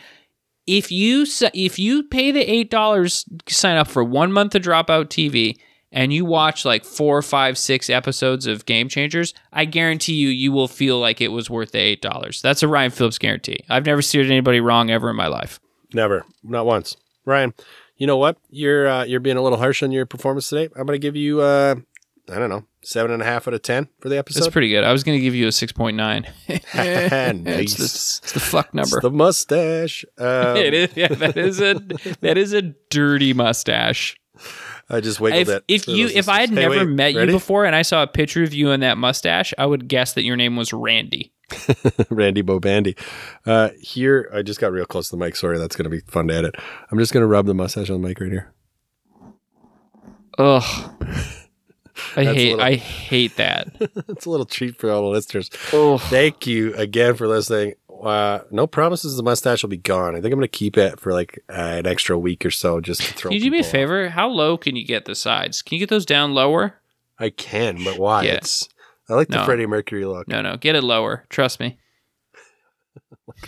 If 0.66 0.92
you 0.92 1.26
if 1.54 1.80
you 1.80 2.04
pay 2.04 2.32
the 2.32 2.42
eight 2.42 2.70
dollars, 2.70 3.24
sign 3.48 3.78
up 3.78 3.88
for 3.88 4.04
one 4.04 4.34
month 4.34 4.56
of 4.56 4.64
Dropout 4.64 5.06
TV, 5.06 5.58
and 5.92 6.12
you 6.14 6.26
watch 6.26 6.66
like 6.66 6.84
four, 6.86 7.22
five, 7.22 7.58
six 7.58 7.90
episodes 7.90 8.48
of 8.48 8.66
Game 8.66 8.90
Changers, 8.90 9.34
I 9.54 9.66
guarantee 9.66 10.14
you, 10.14 10.30
you 10.30 10.52
will 10.52 10.68
feel 10.68 11.00
like 11.00 11.22
it 11.22 11.30
was 11.30 11.50
worth 11.50 11.72
the 11.72 11.80
eight 11.80 12.02
dollars. 12.02 12.42
That's 12.42 12.64
a 12.64 12.68
Ryan 12.68 12.92
Phillips 12.92 13.18
guarantee. 13.18 13.60
I've 13.70 13.86
never 13.86 14.02
steered 14.02 14.28
anybody 14.28 14.60
wrong 14.60 14.90
ever 14.90 15.10
in 15.10 15.16
my 15.16 15.28
life. 15.28 15.60
Never, 15.94 16.26
not 16.44 16.66
once. 16.66 16.98
Ryan, 17.26 17.54
you 17.98 18.08
know 18.08 18.18
what? 18.18 18.38
You're 18.50 18.88
uh, 18.88 19.04
you're 19.04 19.20
being 19.20 19.38
a 19.38 19.42
little 19.42 19.60
harsh 19.60 19.84
on 19.84 19.92
your 19.92 20.06
performance 20.06 20.50
today. 20.50 20.70
I'm 20.76 20.86
gonna 20.86 20.98
give 20.98 21.16
you 21.16 21.42
uh, 21.42 21.76
I 22.30 22.40
don't 22.40 22.50
know 22.50 22.66
seven 22.88 23.12
and 23.12 23.22
a 23.22 23.26
half 23.26 23.48
out 23.48 23.54
of 23.54 23.62
ten 23.62 23.90
for 24.00 24.10
the 24.10 24.18
episode. 24.18 24.42
That's 24.42 24.52
pretty 24.52 24.70
good. 24.70 24.84
I 24.84 24.92
was 24.92 25.04
going 25.04 25.18
to 25.18 25.22
give 25.22 25.36
you 25.36 25.48
a 25.48 25.52
six 25.52 25.72
point 25.72 25.98
nine. 25.98 26.26
it's, 26.48 27.76
the, 27.76 27.84
it's 27.84 28.20
the 28.34 28.40
fuck 28.40 28.74
number. 28.74 28.98
It's 28.98 29.04
the 29.04 29.12
mustache. 29.12 30.06
Um, 30.20 30.58
it 30.58 30.74
is. 30.74 30.90
Yeah, 30.96 31.08
that 31.10 31.38
is 31.38 31.62
a 31.62 31.76
that 32.22 32.38
is 32.38 32.54
a 32.54 32.62
dirty 32.90 33.34
mustache. 33.34 34.20
I 34.90 35.02
just 35.02 35.20
wiggled 35.20 35.42
If, 35.42 35.50
it. 35.50 35.64
if 35.68 35.88
you 35.88 36.08
if 36.08 36.30
I 36.30 36.42
had. 36.42 36.50
Hey, 36.50 36.56
never 36.56 36.78
wait, 36.86 36.88
met 36.88 37.16
ready? 37.16 37.32
you 37.32 37.38
before 37.38 37.66
and 37.66 37.76
I 37.76 37.82
saw 37.82 38.04
a 38.04 38.08
picture 38.08 38.44
of 38.44 38.54
you 38.54 38.72
in 38.72 38.80
that 38.80 38.98
mustache, 38.98 39.54
I 39.58 39.66
would 39.66 39.88
guess 39.88 40.14
that 40.14 40.24
your 40.24 40.36
name 40.38 40.56
was 40.56 40.72
Randy. 40.72 41.34
Randy 42.10 42.42
Bobandy. 42.44 42.98
Uh, 43.46 43.70
here, 43.82 44.30
I 44.34 44.42
just 44.42 44.60
got 44.60 44.72
real 44.72 44.86
close 44.86 45.10
to 45.10 45.16
the 45.16 45.20
mic. 45.24 45.36
Sorry, 45.36 45.58
that's 45.58 45.76
gonna 45.76 45.90
be 45.90 46.00
fun 46.02 46.28
to 46.30 46.36
edit. 46.36 46.56
I'm 46.92 47.00
just 47.00 47.14
gonna 47.14 47.28
rub 47.28 47.46
the 47.48 47.54
mustache 47.54 47.90
on 47.90 48.02
the 48.02 48.08
mic 48.08 48.20
right 48.20 48.32
here. 48.32 48.54
Ugh. 50.38 50.92
I 52.16 52.24
hate 52.26 52.50
little- 52.52 52.62
I 52.62 52.76
hate 52.76 53.36
that. 53.38 53.70
it's 54.08 54.26
a 54.26 54.30
little 54.30 54.46
treat 54.46 54.78
for 54.78 54.90
all 54.92 55.02
the 55.02 55.08
listeners. 55.10 55.50
Oh, 55.74 55.98
Thank 55.98 56.46
you 56.46 56.74
again 56.76 57.16
for 57.16 57.28
listening. 57.28 57.74
Uh, 58.04 58.40
no 58.52 58.68
promises 58.68 59.16
the 59.18 59.24
mustache 59.24 59.64
will 59.64 59.70
be 59.70 59.78
gone. 59.78 60.16
I 60.16 60.22
think 60.22 60.32
I'm 60.34 60.40
gonna 60.40 60.48
keep 60.48 60.78
it 60.78 61.00
for 61.00 61.14
like 61.14 61.40
uh, 61.50 61.54
an 61.54 61.88
extra 61.88 62.18
week 62.18 62.46
or 62.46 62.52
so, 62.52 62.80
just 62.82 63.02
to 63.02 63.14
throw. 63.14 63.30
It. 63.30 63.34
Can 63.34 63.38
you 63.44 63.46
do 63.46 63.52
me 63.52 63.58
a 63.60 63.62
people 63.62 63.68
off. 63.68 63.72
favor? 63.72 64.10
How 64.10 64.28
low 64.30 64.58
can 64.58 64.76
you 64.76 64.86
get 64.86 65.06
the 65.06 65.16
sides? 65.16 65.62
Can 65.62 65.76
you 65.76 65.80
get 65.80 65.90
those 65.90 66.06
down 66.06 66.34
lower? 66.34 66.76
I 67.20 67.30
can, 67.32 67.84
but 67.84 67.98
why? 67.98 68.24
Yeah. 68.24 68.34
It's 68.36 68.70
I 69.10 69.14
like 69.14 69.30
the 69.30 69.38
No. 69.38 69.46
Freddie 69.46 69.66
Mercury 69.66 70.06
look. 70.06 70.28
No, 70.28 70.42
no, 70.42 70.58
get 70.58 70.76
it 70.76 70.84
lower. 70.84 71.26
Trust 71.30 71.60
me. 71.60 71.78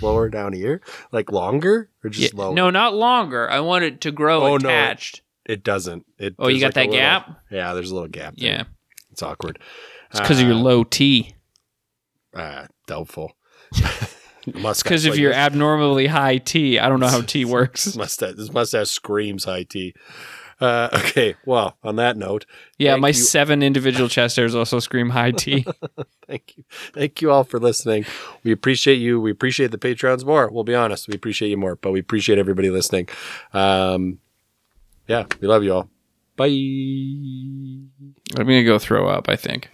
Lower 0.02 0.30
down 0.30 0.54
here, 0.54 0.82
like 1.12 1.32
longer 1.32 1.89
or 2.04 2.10
just 2.10 2.34
Yeah, 2.34 2.39
lower? 2.39 2.54
no, 2.54 2.70
not 2.70 2.93
longer. 2.93 3.50
I 3.50 3.60
want 3.62 3.84
it 3.86 4.02
to 4.02 4.12
grow 4.12 4.41
Oh, 4.43 4.58
no. 4.58 4.70
attached. 4.70 5.22
it 5.45 5.64
doesn't. 5.64 6.06
It. 6.18 6.36
Oh, 6.38 6.47
you 6.47 6.60
got 6.60 6.68
like 6.68 6.74
that 6.76 6.82
little- 6.88 6.95
gap? 7.00 7.39
Yeah, 7.50 7.74
there's 7.74 7.89
a 7.91 7.93
little 7.93 8.10
gap. 8.10 8.36
there. 8.38 8.50
Yeah, 8.52 8.64
it's 9.12 9.24
awkward. 9.24 9.58
it's 10.12 10.20
because 10.20 10.39
of 10.39 10.45
your 10.47 10.56
Uh, 10.58 10.60
low 10.60 10.84
T. 10.84 11.34
Uh, 12.34 12.66
doubtful. 12.88 13.36
mustache. 14.56 14.84
Because 14.84 15.06
of 15.06 15.12
like 15.12 15.20
your 15.22 15.32
this. 15.32 15.38
abnormally 15.38 16.08
high 16.08 16.38
T. 16.38 16.80
I 16.80 16.89
don't 16.89 17.00
know 17.00 17.08
how 17.08 17.22
T 17.22 17.45
works. 17.45 17.95
mustache. 17.95 18.36
This 18.36 18.52
mustache 18.52 18.89
screams 18.89 19.43
high 19.45 19.64
T. 19.64 19.93
Uh, 20.62 20.89
okay. 20.93 21.36
Well, 21.45 21.78
on 21.84 21.95
that 21.95 22.18
note, 22.18 22.45
Yeah, 22.78 22.97
my 22.97 23.08
you. 23.10 23.14
seven 23.14 23.64
individual 23.64 24.10
chest 24.10 24.36
hairs 24.36 24.54
also 24.54 24.80
scream 24.80 25.10
high 25.12 25.32
T. 25.32 25.66
thank 26.28 26.58
you, 26.58 26.64
thank 26.93 27.22
you 27.22 27.32
all 27.32 27.45
for 27.45 27.60
listening. 27.60 28.06
We 28.43 28.52
appreciate 28.52 28.95
you. 28.95 29.22
We 29.22 29.32
appreciate 29.32 29.72
the 29.72 29.78
patrons 29.78 30.26
more. 30.26 30.50
We'll 30.52 30.66
be 30.66 30.76
honest, 30.76 31.08
we 31.08 31.16
appreciate 31.16 31.47
you 31.47 31.56
more, 31.56 31.78
but 31.78 31.91
we 31.93 32.00
appreciate 32.02 32.38
everybody 32.39 32.70
listening. 32.70 33.08
Um, 33.54 34.20
yeah, 35.08 35.26
we 35.39 35.47
love 35.47 35.64
you 35.64 35.74
all. 35.76 35.89
Bye. 36.36 36.47
I'm 36.47 37.89
gonna 38.36 38.64
go 38.66 38.80
throw 38.80 39.08
up. 39.08 39.30
I 39.30 39.38
think. 39.38 39.70